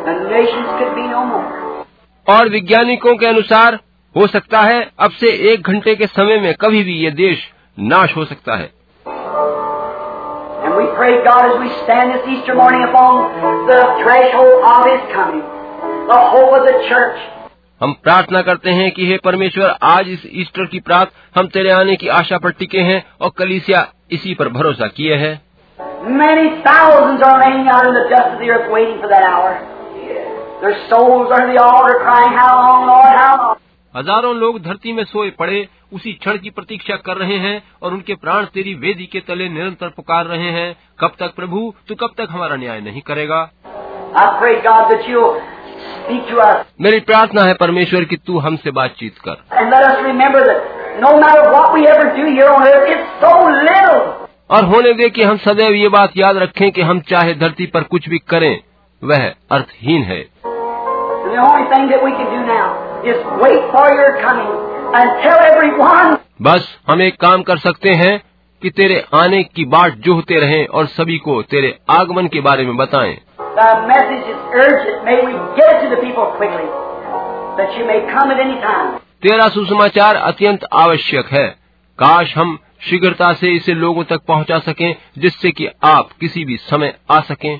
the 0.06 0.14
nations 0.30 0.68
could 0.78 0.94
be 0.94 1.06
no 1.08 1.22
more. 1.24 1.86
और 2.26 2.48
विज्ञानिकों 2.48 3.16
के 3.16 3.26
अनुसार 3.26 3.78
हो 4.16 4.26
सकता 4.26 4.60
है 4.60 4.90
अब 4.98 5.10
से 5.10 5.30
एक 5.52 5.62
घंटे 5.62 5.94
के 5.94 6.06
समय 6.06 6.38
में 6.40 6.54
कभी 6.54 6.82
भी 6.82 6.96
ये 6.98 7.10
देश 7.10 7.38
नाश 7.78 8.16
हो 8.16 8.24
सकता 8.24 8.56
है। 8.56 8.70
हम 17.82 17.92
प्रार्थना 18.02 18.42
करते 18.42 18.70
हैं 18.70 18.90
कि 18.90 19.06
हे 19.06 19.18
परमेश्वर 19.18 19.76
आज 19.82 20.08
इस 20.08 20.22
ईस्टर 20.32 20.66
की 20.66 20.80
प्रात 20.80 21.10
हम 21.36 21.46
तेरे 21.46 21.70
आने 21.70 21.96
की 21.96 22.08
आशा 22.08 22.38
पर 22.38 22.50
टिके 22.50 22.80
हैं 22.80 23.04
और 23.20 23.30
कलिसिया 23.38 23.86
इसी 24.12 24.34
पर 24.34 24.48
भरोसा 24.48 24.86
किए 24.86 25.14
हैं। 25.14 25.42
Many 26.09 26.62
thousands 26.62 27.22
are 27.24 27.40
laying 27.40 27.66
out 27.68 27.86
in 27.86 27.94
the 27.94 28.09
dust 28.10 28.35
of 28.35 28.40
the 28.40 28.51
earth 28.51 28.70
waiting 28.70 29.01
for 29.01 29.09
that 29.09 29.22
hour. 29.22 29.56
Their 30.60 30.76
souls 30.89 31.31
are 31.32 31.48
in 31.48 31.55
the 31.55 31.62
altar 31.62 31.98
crying, 32.01 32.32
How 32.32 32.60
long, 32.60 32.86
Lord, 32.86 33.16
how 33.16 33.36
long? 33.36 33.56
हज़ारों 33.97 34.35
लोग 34.36 34.59
धरती 34.62 34.93
में 34.93 35.05
सोए 35.05 35.31
पड़े 35.39 35.68
उसी 35.93 36.12
क्षण 36.12 36.39
की 36.44 36.51
प्रतीक्षा 36.51 36.97
कर 37.06 37.16
रहे 37.16 37.36
हैं 37.39 37.62
और 37.82 37.93
उनके 37.94 38.14
प्राण 38.22 38.44
तेरी 38.55 38.74
वेदी 38.85 39.06
के 39.12 39.20
तले 39.28 39.48
निरंतर 39.48 39.89
पुकार 39.97 40.26
रहे 40.26 40.51
हैं 40.56 40.76
कब 41.01 41.12
तक 41.20 41.35
प्रभु 41.36 41.74
तू 41.89 41.94
कब 42.01 42.14
तक 42.18 42.28
हमारा 42.31 42.56
न्याय 42.64 42.81
नहीं 42.89 43.02
करेगा 43.10 43.39
I 44.16 44.24
pray, 44.40 44.56
God, 44.64 44.90
that 44.90 45.06
you'll 45.10 45.39
speak 46.01 46.26
to 46.32 46.36
us 46.47 46.59
मेरी 46.81 47.01
प्रार्थना 47.12 47.43
है 47.44 47.55
परमेश्वर 47.62 48.05
कि 48.10 48.16
तू 48.26 48.32
हमसे 48.48 48.70
बातचीत 48.81 49.14
कर 49.28 49.36
and 49.60 49.70
let 49.70 49.85
us 49.85 49.94
no 54.14 54.23
और 54.55 54.64
होने 54.64 54.93
दे 54.93 55.10
कि 55.10 55.22
हम 55.22 55.36
सदैव 55.36 55.72
ये 55.72 55.89
बात 55.89 56.10
याद 56.16 56.36
रखें 56.36 56.72
कि 56.72 56.82
हम 56.82 57.01
चाहे 57.01 57.35
धरती 57.35 57.66
पर 57.66 57.82
कुछ 57.82 58.09
भी 58.09 58.18
करें 58.18 58.60
वह 59.05 59.32
अर्थहीन 59.51 60.02
है। 60.02 60.28
बस 66.43 66.78
हम 66.90 67.02
एक 67.02 67.20
काम 67.20 67.43
कर 67.43 67.59
सकते 67.59 67.90
हैं 67.90 68.22
कि 68.62 68.70
तेरे 68.70 69.05
आने 69.14 69.43
की 69.43 69.64
बात 69.64 69.93
जोहते 69.93 70.35
रहें 70.35 70.66
और 70.66 70.86
सभी 70.86 71.18
को 71.18 71.43
तेरे 71.43 71.78
आगमन 71.90 72.26
के 72.26 72.40
बारे 72.40 72.64
में 72.64 72.76
बताए। 72.76 73.18
तेरा 79.22 79.48
सुसमाचार 79.48 80.16
अत्यंत 80.16 80.60
आवश्यक 80.72 81.26
है। 81.26 81.48
काश 81.98 82.36
हम 82.36 82.59
शीघ्रता 82.85 83.32
से 83.32 83.51
इसे 83.56 83.74
लोगों 83.74 84.05
तक 84.05 84.20
पहुँचा 84.28 84.59
सकें 84.59 84.94
जिससे 85.19 85.51
कि 85.51 85.69
आप 85.85 86.09
किसी 86.20 86.44
भी 86.44 86.56
समय 86.56 86.94
आ 87.11 87.20
सकें। 87.20 87.59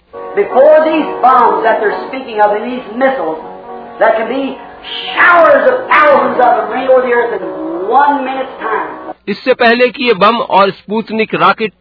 इससे 9.29 9.55
पहले 9.55 9.89
कि 9.89 10.05
ये 10.05 10.15
बम 10.15 10.37
और 10.51 10.71
स्पूतनिक 10.71 11.35
रॉकेट 11.35 11.73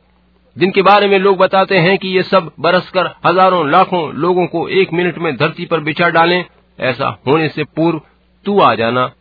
जिनके 0.57 0.81
बारे 0.81 1.07
में 1.07 1.17
लोग 1.19 1.37
बताते 1.37 1.77
हैं 1.77 1.97
कि 1.97 2.07
ये 2.07 2.23
सब 2.23 2.51
बरसकर 2.59 3.09
हज़ारों 3.25 3.69
लाखों 3.71 4.13
लोगों 4.13 4.45
को 4.47 4.67
एक 4.81 4.93
मिनट 4.93 5.17
में 5.17 5.35
धरती 5.37 5.65
पर 5.65 5.79
बिछा 5.79 6.09
डालें 6.09 6.43
ऐसा 6.79 7.17
होने 7.27 7.49
से 7.49 7.63
पूर्व 7.63 8.01
तू 8.45 8.59
आ 8.61 8.75
जाना। 8.75 9.11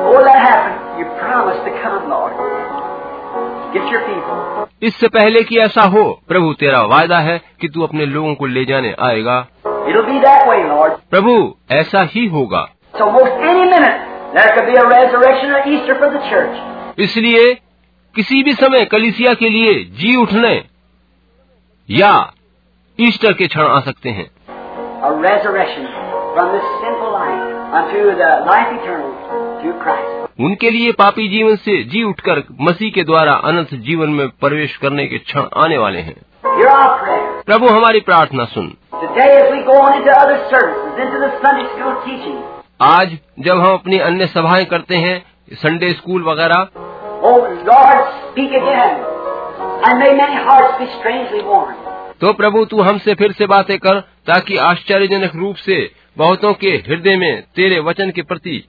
Oh, 0.00 0.20
happened, 1.84 2.27
इससे 4.82 5.08
पहले 5.08 5.42
कि 5.42 5.58
ऐसा 5.58 5.82
हो 5.82 6.20
प्रभु 6.28 6.52
तेरा 6.52 6.82
वायदा 6.82 7.18
है 7.18 7.40
कि 7.60 7.68
तू 7.68 7.82
अपने 7.82 8.06
लोगों 8.06 8.34
को 8.34 8.46
ले 8.46 8.64
जाने 8.64 8.94
आएगा। 9.00 9.46
प्रभु 11.10 11.56
ऐसा 11.70 12.02
ही 12.02 12.26
होगा। 12.26 12.68
इसलिए 16.98 17.54
किसी 18.14 18.42
भी 18.42 18.52
समय 18.52 18.84
कलिसिया 18.84 19.34
के 19.34 19.48
लिए 19.48 19.84
जी 19.84 20.16
उठने 20.16 20.64
या 21.90 22.32
ईस्टर 23.00 23.32
के 23.32 23.46
क्षण 23.46 23.62
आ 23.62 23.80
सकते 23.80 24.10
हैं। 24.10 24.30
A 25.00 25.10
resurrection 25.10 25.84
from 26.34 26.48
this 26.48 26.66
sinful 26.82 27.12
life 27.14 27.58
unto 27.74 28.20
the 28.20 28.52
life 28.52 28.72
eternal 28.72 29.12
through 29.62 29.86
Christ. 29.86 30.17
उनके 30.40 30.70
लिए 30.70 30.92
पापी 30.92 31.28
जीवन 31.28 31.56
से 31.56 31.82
जी 31.84 32.02
उठकर 32.02 32.42
मसीह 32.60 32.90
के 32.90 33.02
द्वारा 33.02 33.32
अनंत 33.32 33.74
जीवन 33.74 34.10
में 34.10 34.28
प्रवेश 34.28 34.76
करने 34.76 35.06
के 35.06 35.18
क्षण 35.18 35.46
आने 35.56 35.78
वाले 35.78 35.98
हैं. 35.98 36.16
प्रभु 37.42 37.68
हमारी 37.68 38.00
प्रार्थना 38.00 38.44
सुन 38.44 38.72
आज 42.82 43.18
जब 43.38 43.60
हम 43.60 43.72
अपनी 43.72 43.98
अन्य 43.98 44.26
सभाएँ 44.26 44.64
करते 44.64 44.96
हैं 44.96 45.22
संडे 45.52 45.92
स्कूल 45.92 46.22
वगैरह 46.22 46.68
Oh. 47.24 47.38
तो 52.20 52.32
प्रभु 52.32 52.64
तू 52.64 52.80
हमसे 52.80 53.14
फिर 53.14 53.32
से 53.32 53.46
बातें 53.46 53.78
कर 53.78 54.00
ताकि 54.00 54.56
आश्चर्यजनक 54.56 55.36
रूप 55.36 55.56
से 55.56 55.90
बहुतों 56.18 56.52
के 56.54 56.70
हृदय 56.70 57.16
में 57.16 57.42
तेरे 57.56 57.80
वचन 57.80 58.10
के 58.10 58.22
प्रति 58.22 58.68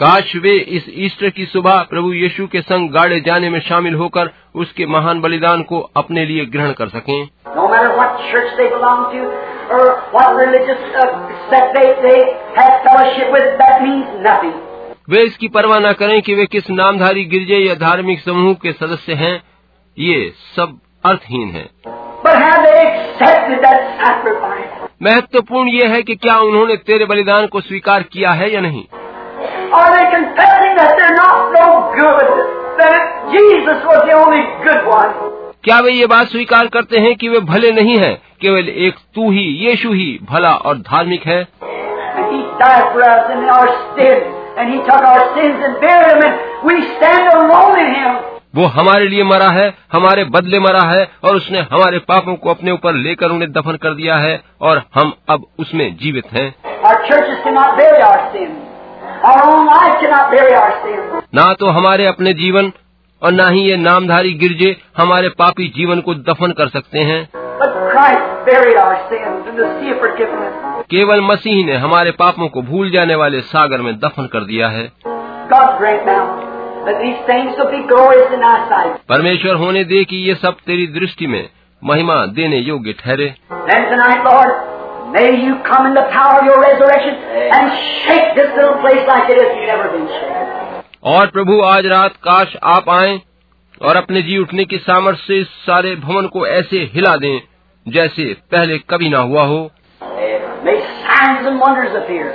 काश 0.00 0.32
वे 0.36 0.50
इस 0.70 0.84
ईस्टर 0.96 1.30
की 1.30 1.44
सुबह 1.44 1.82
प्रभु 1.90 2.12
यीशु 2.12 2.46
के 2.46 2.60
संग 2.60 2.90
गाड़े 2.90 3.20
जाने 3.20 3.48
में 3.50 3.58
शामिल 3.60 3.94
होकर 3.94 4.30
उसके 4.54 4.86
महान 4.86 5.20
बलिदान 5.20 5.62
को 5.62 5.80
अपने 5.96 6.24
लिए 6.26 6.44
ग्रहण 6.46 6.72
कर 6.72 6.88
सकें 6.88 7.28
No 7.56 7.64
to 7.64 7.72
uh. 14.26 14.54
वे 15.10 15.22
इसकी 15.22 15.48
परवाह 15.48 15.78
न 15.78 15.92
करें 15.92 16.22
कि 16.22 16.34
वे 16.34 16.46
किस 16.46 16.70
नामधारी 16.70 17.24
गिरजे 17.24 17.58
या 17.58 17.74
धार्मिक 17.74 18.20
समूह 18.20 18.54
के 18.54 18.72
सदस्य 18.72 19.14
हैं 19.14 19.42
ये 19.98 20.32
सब 20.56 20.78
अर्थहीन 21.04 21.48
है? 21.48 21.66
महत्वपूर्ण 25.02 25.68
ये 25.68 25.86
है 25.86 26.02
कि 26.02 26.14
क्या 26.14 26.38
उन्होंने 26.38 26.76
तेरे 26.76 27.04
बलिदान 27.04 27.46
को 27.46 27.60
स्वीकार 27.60 28.02
किया 28.02 28.30
है 28.30 28.54
या 28.54 28.60
नहीं 28.60 28.84
are 29.72 29.90
they 29.96 30.06
confessing 30.10 30.76
that 30.76 30.94
they're 30.98 31.16
not 31.16 31.52
no 31.52 31.66
good? 31.94 32.28
That 32.78 33.00
Jesus 33.30 33.84
was 33.84 34.02
the 34.06 34.14
only 34.14 34.42
good 34.64 34.86
one? 34.94 35.12
क्या 35.64 35.78
वे 35.78 35.92
ये 35.92 36.06
बात 36.06 36.26
स्वीकार 36.26 36.66
करते 36.66 36.98
हैं 36.98 37.14
कि 37.16 37.28
वे 37.28 37.40
भले 37.40 37.70
नहीं 37.70 37.96
हैं, 37.98 38.22
केवल 38.40 38.68
एक 38.68 38.94
तू 39.14 39.30
ही 39.30 39.44
यीशु 39.66 39.92
ही 39.92 40.18
भला 40.30 40.50
और 40.50 40.78
धार्मिक 40.78 41.26
है 41.26 41.42
वो 48.54 48.64
हमारे 48.66 49.08
लिए 49.08 49.24
मरा 49.24 49.48
है 49.48 49.74
हमारे 49.92 50.24
बदले 50.24 50.60
मरा 50.60 50.80
है 50.80 51.10
और 51.24 51.36
उसने 51.36 51.58
हमारे 51.58 51.98
पापों 51.98 52.34
को 52.36 52.50
अपने 52.50 52.70
ऊपर 52.70 52.92
लेकर 52.92 53.30
उन्हें 53.30 53.52
दफन 53.52 53.76
कर 53.76 53.94
दिया 53.94 54.16
है 54.16 54.40
और 54.60 54.82
हम 54.94 55.12
अब 55.28 55.46
उसमें 55.58 55.96
जीवित 55.96 56.32
हैं। 56.32 56.54
our 57.98 58.67
ना 61.34 61.54
तो 61.54 61.66
हमारे 61.66 62.06
अपने 62.06 62.32
जीवन 62.32 62.72
और 63.22 63.32
ना 63.32 63.48
ही 63.48 63.60
ये 63.60 63.76
नामधारी 63.76 64.32
गिरजे 64.32 64.76
हमारे 64.96 65.28
पापी 65.28 65.68
जीवन 65.76 66.00
को 66.00 66.14
दफन 66.14 66.52
कर 66.52 66.68
सकते 66.68 66.98
हैं। 66.98 67.28
केवल 70.90 71.20
मसीह 71.20 71.66
ने 71.66 71.76
हमारे 71.76 72.10
पापों 72.10 72.48
को 72.48 72.62
भूल 72.62 72.90
जाने 72.90 73.14
वाले 73.14 73.40
सागर 73.40 73.80
में 73.80 73.98
दफन 73.98 74.26
कर 74.26 74.40
दिया 74.40 74.68
है। 74.68 74.92
परमेश्वर 79.08 79.54
होने 79.54 79.84
दे 79.84 80.04
कि 80.04 80.16
ये 80.16 80.34
सब 80.34 80.56
तेरी 80.66 80.86
दृष्टि 80.86 81.26
में 81.26 81.48
महिमा 81.84 82.26
देने 82.26 82.56
योग्य 82.56 82.92
ठहरे। 82.92 83.34
may 85.15 85.29
you 85.45 85.55
come 85.69 85.85
in 85.89 85.93
the 85.99 86.05
power 86.13 86.39
of 86.39 86.45
your 86.49 86.59
resurrection 86.61 87.15
and 87.57 87.71
shake 88.05 88.29
this 88.39 88.49
little 88.57 88.77
place 88.85 89.03
like 89.11 89.29
it 89.35 89.41
has 89.43 89.53
never 89.69 89.89
been 89.95 90.07
shaken. 90.17 90.49
और 91.13 91.27
प्रभु 91.35 91.59
आज 91.69 91.85
रात 91.93 92.15
काश 92.27 92.55
आप 92.73 92.89
आए 92.89 93.19
और 93.87 93.95
अपने 93.97 94.21
जी 94.27 94.37
उठने 94.41 94.65
की 94.73 94.77
सामर्थ्य 94.87 95.23
से 95.27 95.39
इस 95.41 95.47
सारे 95.65 95.95
भवन 96.05 96.27
को 96.35 96.45
ऐसे 96.47 96.83
हिला 96.93 97.15
दें 97.25 97.39
जैसे 97.85 98.33
पहले 98.51 98.77
कभी 98.93 99.09
ना 99.15 99.19
हुआ 99.31 99.43
हो 99.53 99.61
May 100.65 100.75
signs 101.05 101.47
and 101.51 101.59
wonders 101.65 101.95
appear. 102.01 102.27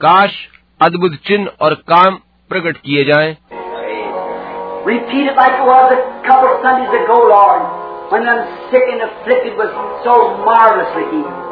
काश 0.00 0.32
अद्भुत 0.80 1.14
चिन्ह 1.26 1.50
और 1.66 1.74
काम 1.92 2.16
प्रकट 2.50 2.76
किए 2.86 3.04
जाएं 3.12 3.30
Repeat 4.86 5.28
it 5.30 5.36
like 5.36 5.52
it 5.60 5.66
was 5.66 5.92
a 5.96 6.00
couple 6.26 6.48
of 6.52 6.56
Sundays 6.62 6.94
ago, 7.00 7.18
Lord, 7.32 7.60
when 8.12 8.24
them 8.30 8.40
sick 8.72 8.88
and 8.94 9.02
afflicted 9.08 9.56
was 9.56 9.70
so 10.06 10.14
marvelously 10.48 11.04
healed. 11.12 11.45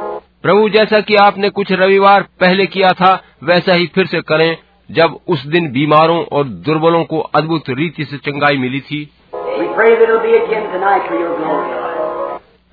प्रभु 0.45 0.69
जैसा 0.69 0.99
कि 0.99 1.15
आपने 1.15 1.49
कुछ 1.49 1.71
रविवार 1.71 2.21
पहले 2.21 2.65
किया 2.65 2.89
था 2.89 3.23
वैसा 3.43 3.73
ही 3.73 3.87
फिर 3.95 4.05
से 4.05 4.21
करें 4.21 4.57
जब 4.91 5.19
उस 5.27 5.45
दिन 5.45 5.71
बीमारों 5.71 6.25
और 6.25 6.43
दुर्बलों 6.43 7.03
को 7.03 7.19
अद्भुत 7.19 7.63
रीति 7.69 8.05
से 8.05 8.17
चंगाई 8.17 8.57
मिली 8.57 8.79
थी. 8.79 9.09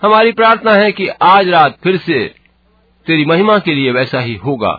हमारी 0.03 0.33
प्रार्थना 0.33 0.73
है 0.73 0.93
कि 0.93 1.07
आज 1.23 1.49
रात 1.49 1.77
फिर 1.83 1.97
से 1.97 2.35
तेरी 3.07 3.25
महिमा 3.25 3.59
के 3.59 3.75
लिए 3.75 3.93
वैसा 3.93 4.21
ही 4.21 4.35
होगा. 4.35 4.79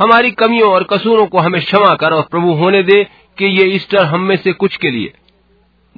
हमारी 0.00 0.30
कमियों 0.30 0.72
और 0.72 0.82
कसूरों 0.84 1.26
को 1.26 1.38
हमें 1.38 1.60
क्षमा 1.62 1.94
कर 1.94 2.12
और 2.12 2.22
प्रभु 2.30 2.52
होने 2.52 2.82
दे 2.82 3.06
कि 3.38 3.46
ये 3.46 3.64
ईस्टर 3.64 4.04
हम 4.04 4.20
में 4.20 4.36
से 4.36 4.52
कुछ 4.52 4.76
के 4.76 4.90
लिए 4.90 5.12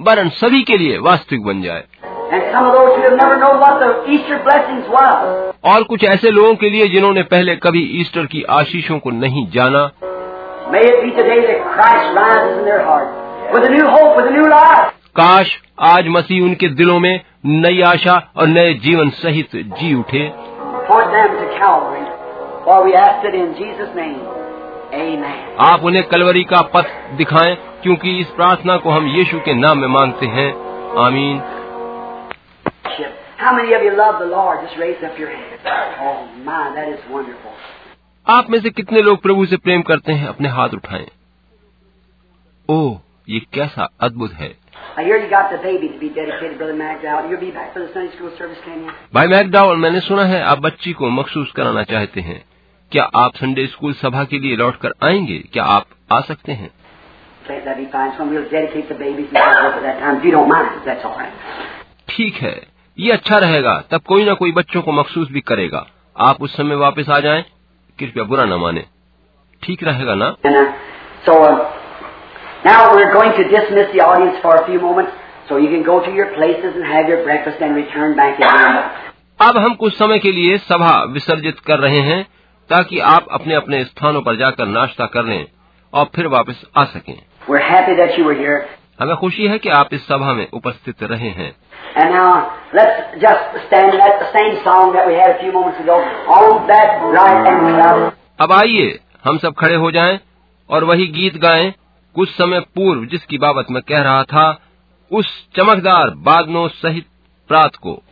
वरन 0.01 0.29
सभी 0.29 0.63
के 0.63 0.77
लिए 0.77 0.97
वास्तविक 0.97 1.43
बन 1.43 1.61
जाए। 1.61 1.83
और 5.73 5.83
कुछ 5.83 6.03
ऐसे 6.03 6.31
लोगों 6.31 6.55
के 6.55 6.69
लिए 6.69 6.87
जिन्होंने 6.87 7.23
पहले 7.23 7.55
कभी 7.55 8.01
ईस्टर 8.01 8.25
की 8.25 8.43
आशीषों 8.43 8.99
को 8.99 9.09
नहीं 9.11 9.47
जाना। 9.47 9.91
काश 15.15 15.61
आज 15.79 16.07
मसीह 16.07 16.43
उनके 16.43 16.67
दिलों 16.67 16.99
में 16.99 17.21
नई 17.45 17.81
आशा 17.81 18.31
और 18.37 18.47
नए 18.47 18.73
जीवन 18.73 19.09
सहित 19.09 19.49
जी 19.55 19.95
उठे। 19.95 20.31
For. 24.25 24.44
आप 25.59 25.83
उन्हें 25.83 26.03
कलवरी 26.03 26.43
का 26.43 26.61
पथ 26.61 27.11
दिखाए 27.11 27.55
क्योंकि 27.55 28.19
इस 28.19 28.27
प्रार्थना 28.27 28.77
को 28.77 28.89
हम 28.89 29.07
यीशु 29.07 29.39
के 29.39 29.53
नाम 29.53 29.79
में 29.79 29.87
मानते 29.87 30.25
हैं। 30.25 30.53
आमीन। 30.99 31.41
आप 38.29 38.49
में 38.49 38.59
से 38.61 38.69
कितने 38.69 39.01
लोग 39.01 39.21
प्रभु 39.21 39.45
से 39.45 39.57
प्रेम 39.57 39.81
करते 39.81 40.13
हैं? 40.13 40.27
अपने 40.27 40.49
हाथ 40.49 40.69
उठाएँ। 40.69 41.07
ओ 42.69 42.97
ये 43.29 43.39
कैसा 43.39 43.89
अद्भुत 43.99 44.33
है। 44.33 44.65
भाई 49.13 49.27
मैकडाउल 49.27 49.77
मैंने 49.77 49.99
सुना 49.99 50.23
है 50.23 50.43
आप 50.43 50.59
बच्ची 50.59 50.93
को 50.93 51.09
मखसूस 51.09 51.51
कराना 51.51 51.83
चाहते 51.83 52.21
हैं। 52.21 52.45
क्या 52.91 53.03
आप 53.15 53.35
संडे 53.35 53.65
स्कूल 53.67 53.93
सभा 53.93 54.23
के 54.23 54.39
लिए 54.39 54.55
लौट 54.55 54.75
कर 54.75 54.93
आएँगे 55.03 55.37
क्या 55.53 55.63
आप 55.63 55.85
आ 56.11 56.19
सकते 56.21 56.51
हैं. 56.51 56.69
ठीक 62.09 62.35
है 62.35 62.55
ये 62.99 63.11
अच्छा 63.11 63.37
रहेगा 63.37 63.73
तब 63.91 64.01
कोई 64.01 64.25
ना 64.25 64.33
कोई 64.33 64.51
बच्चों 64.51 64.81
को 64.81 64.91
मखसूस 64.91 65.31
भी 65.31 65.41
करेगा 65.41 65.85
आप 66.17 66.41
उस 66.41 66.55
समय 66.57 66.75
वापस 66.75 67.09
आ 67.09 67.19
जाएँ 67.19 67.43
कृपया 67.99 68.23
बुरा 68.23 68.45
न 68.45 68.53
माने 68.53 68.85
ठीक 69.63 69.83
रहेगा 69.83 70.15
ना 70.15 70.35
uh, 70.45 70.63
so 71.25 71.35
uh, 71.43 71.55
now 72.65 72.79
we're 72.95 73.13
going 73.13 73.33
to 73.39 73.43
dismiss 73.49 73.91
the 73.93 74.03
audience 74.05 74.37
for 74.41 74.55
a 74.55 74.65
few 74.67 74.79
moments, 74.79 75.11
so 75.49 75.57
you 75.57 75.69
can 75.69 75.83
go 75.83 75.99
to 76.05 76.11
your 76.19 76.27
places 76.37 76.75
and 76.75 76.85
have 76.93 77.09
your 77.09 77.23
breakfast 77.23 77.61
and 77.61 77.75
return 77.75 78.15
back 78.21 78.39
again. 78.39 78.79
अब 79.39 79.57
हम 79.57 79.73
कुछ 79.75 79.93
समय 79.93 80.19
के 80.19 80.31
लिए 80.31 80.57
सभा 80.57 80.93
विसर्जित 81.13 81.59
कर 81.59 81.79
रहे 81.79 81.99
हैं 81.99 82.25
ताकि 82.69 82.99
आप 82.99 83.25
अपने 83.31 83.53
अपने 83.53 83.83
स्थानों 83.83 84.21
पर 84.21 84.35
जाकर 84.35 84.65
नाश्ता 84.65 85.05
कर 85.05 85.25
लें 85.25 85.45
और 85.93 86.05
फिर 86.15 86.27
वापस 86.27 86.63
आ 86.77 86.83
सकें. 86.83 87.21
हमें 89.01 89.15
खुशी 89.15 89.47
है 89.47 89.57
कि 89.57 89.69
आप 89.69 89.89
इस 89.91 90.07
सभा 90.07 90.33
में 90.33 90.47
उपस्थित 90.53 91.03
रहे 91.03 91.29
हैं. 91.29 91.55
अब 98.39 98.51
आइए 98.51 98.99
हम 99.23 99.37
सब 99.37 99.53
खड़े 99.53 99.75
हो 99.75 99.91
जाएँ 99.91 100.19
और 100.69 100.83
वही 100.83 101.07
गीत 101.07 101.37
गाएँ। 101.37 101.73
कुछ 102.15 102.29
समय 102.29 102.59
पूर्व 102.59 103.05
जिसकी 103.05 103.37
बाबत 103.37 103.65
मैं 103.71 103.81
कह 103.81 104.01
रहा 104.01 104.23
था 104.23 104.59
उस 105.11 105.47
चमकदार 105.55 106.09
बादलों 106.09 106.67
सहित 106.67 107.05
प्रात 107.47 107.75
को। 107.75 108.03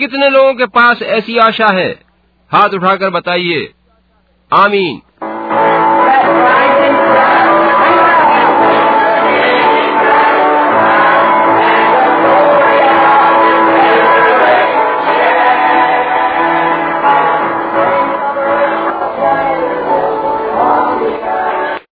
कितने 0.00 0.30
लोगों 0.30 0.54
के 0.54 0.66
पास 0.66 1.02
ऐसी 1.02 1.38
आशा 1.38 1.66
है? 1.66 2.00
हाथ 2.52 2.68
उठाकर 2.68 3.10
बताइए। 3.10 3.72
आमीन। 4.52 5.02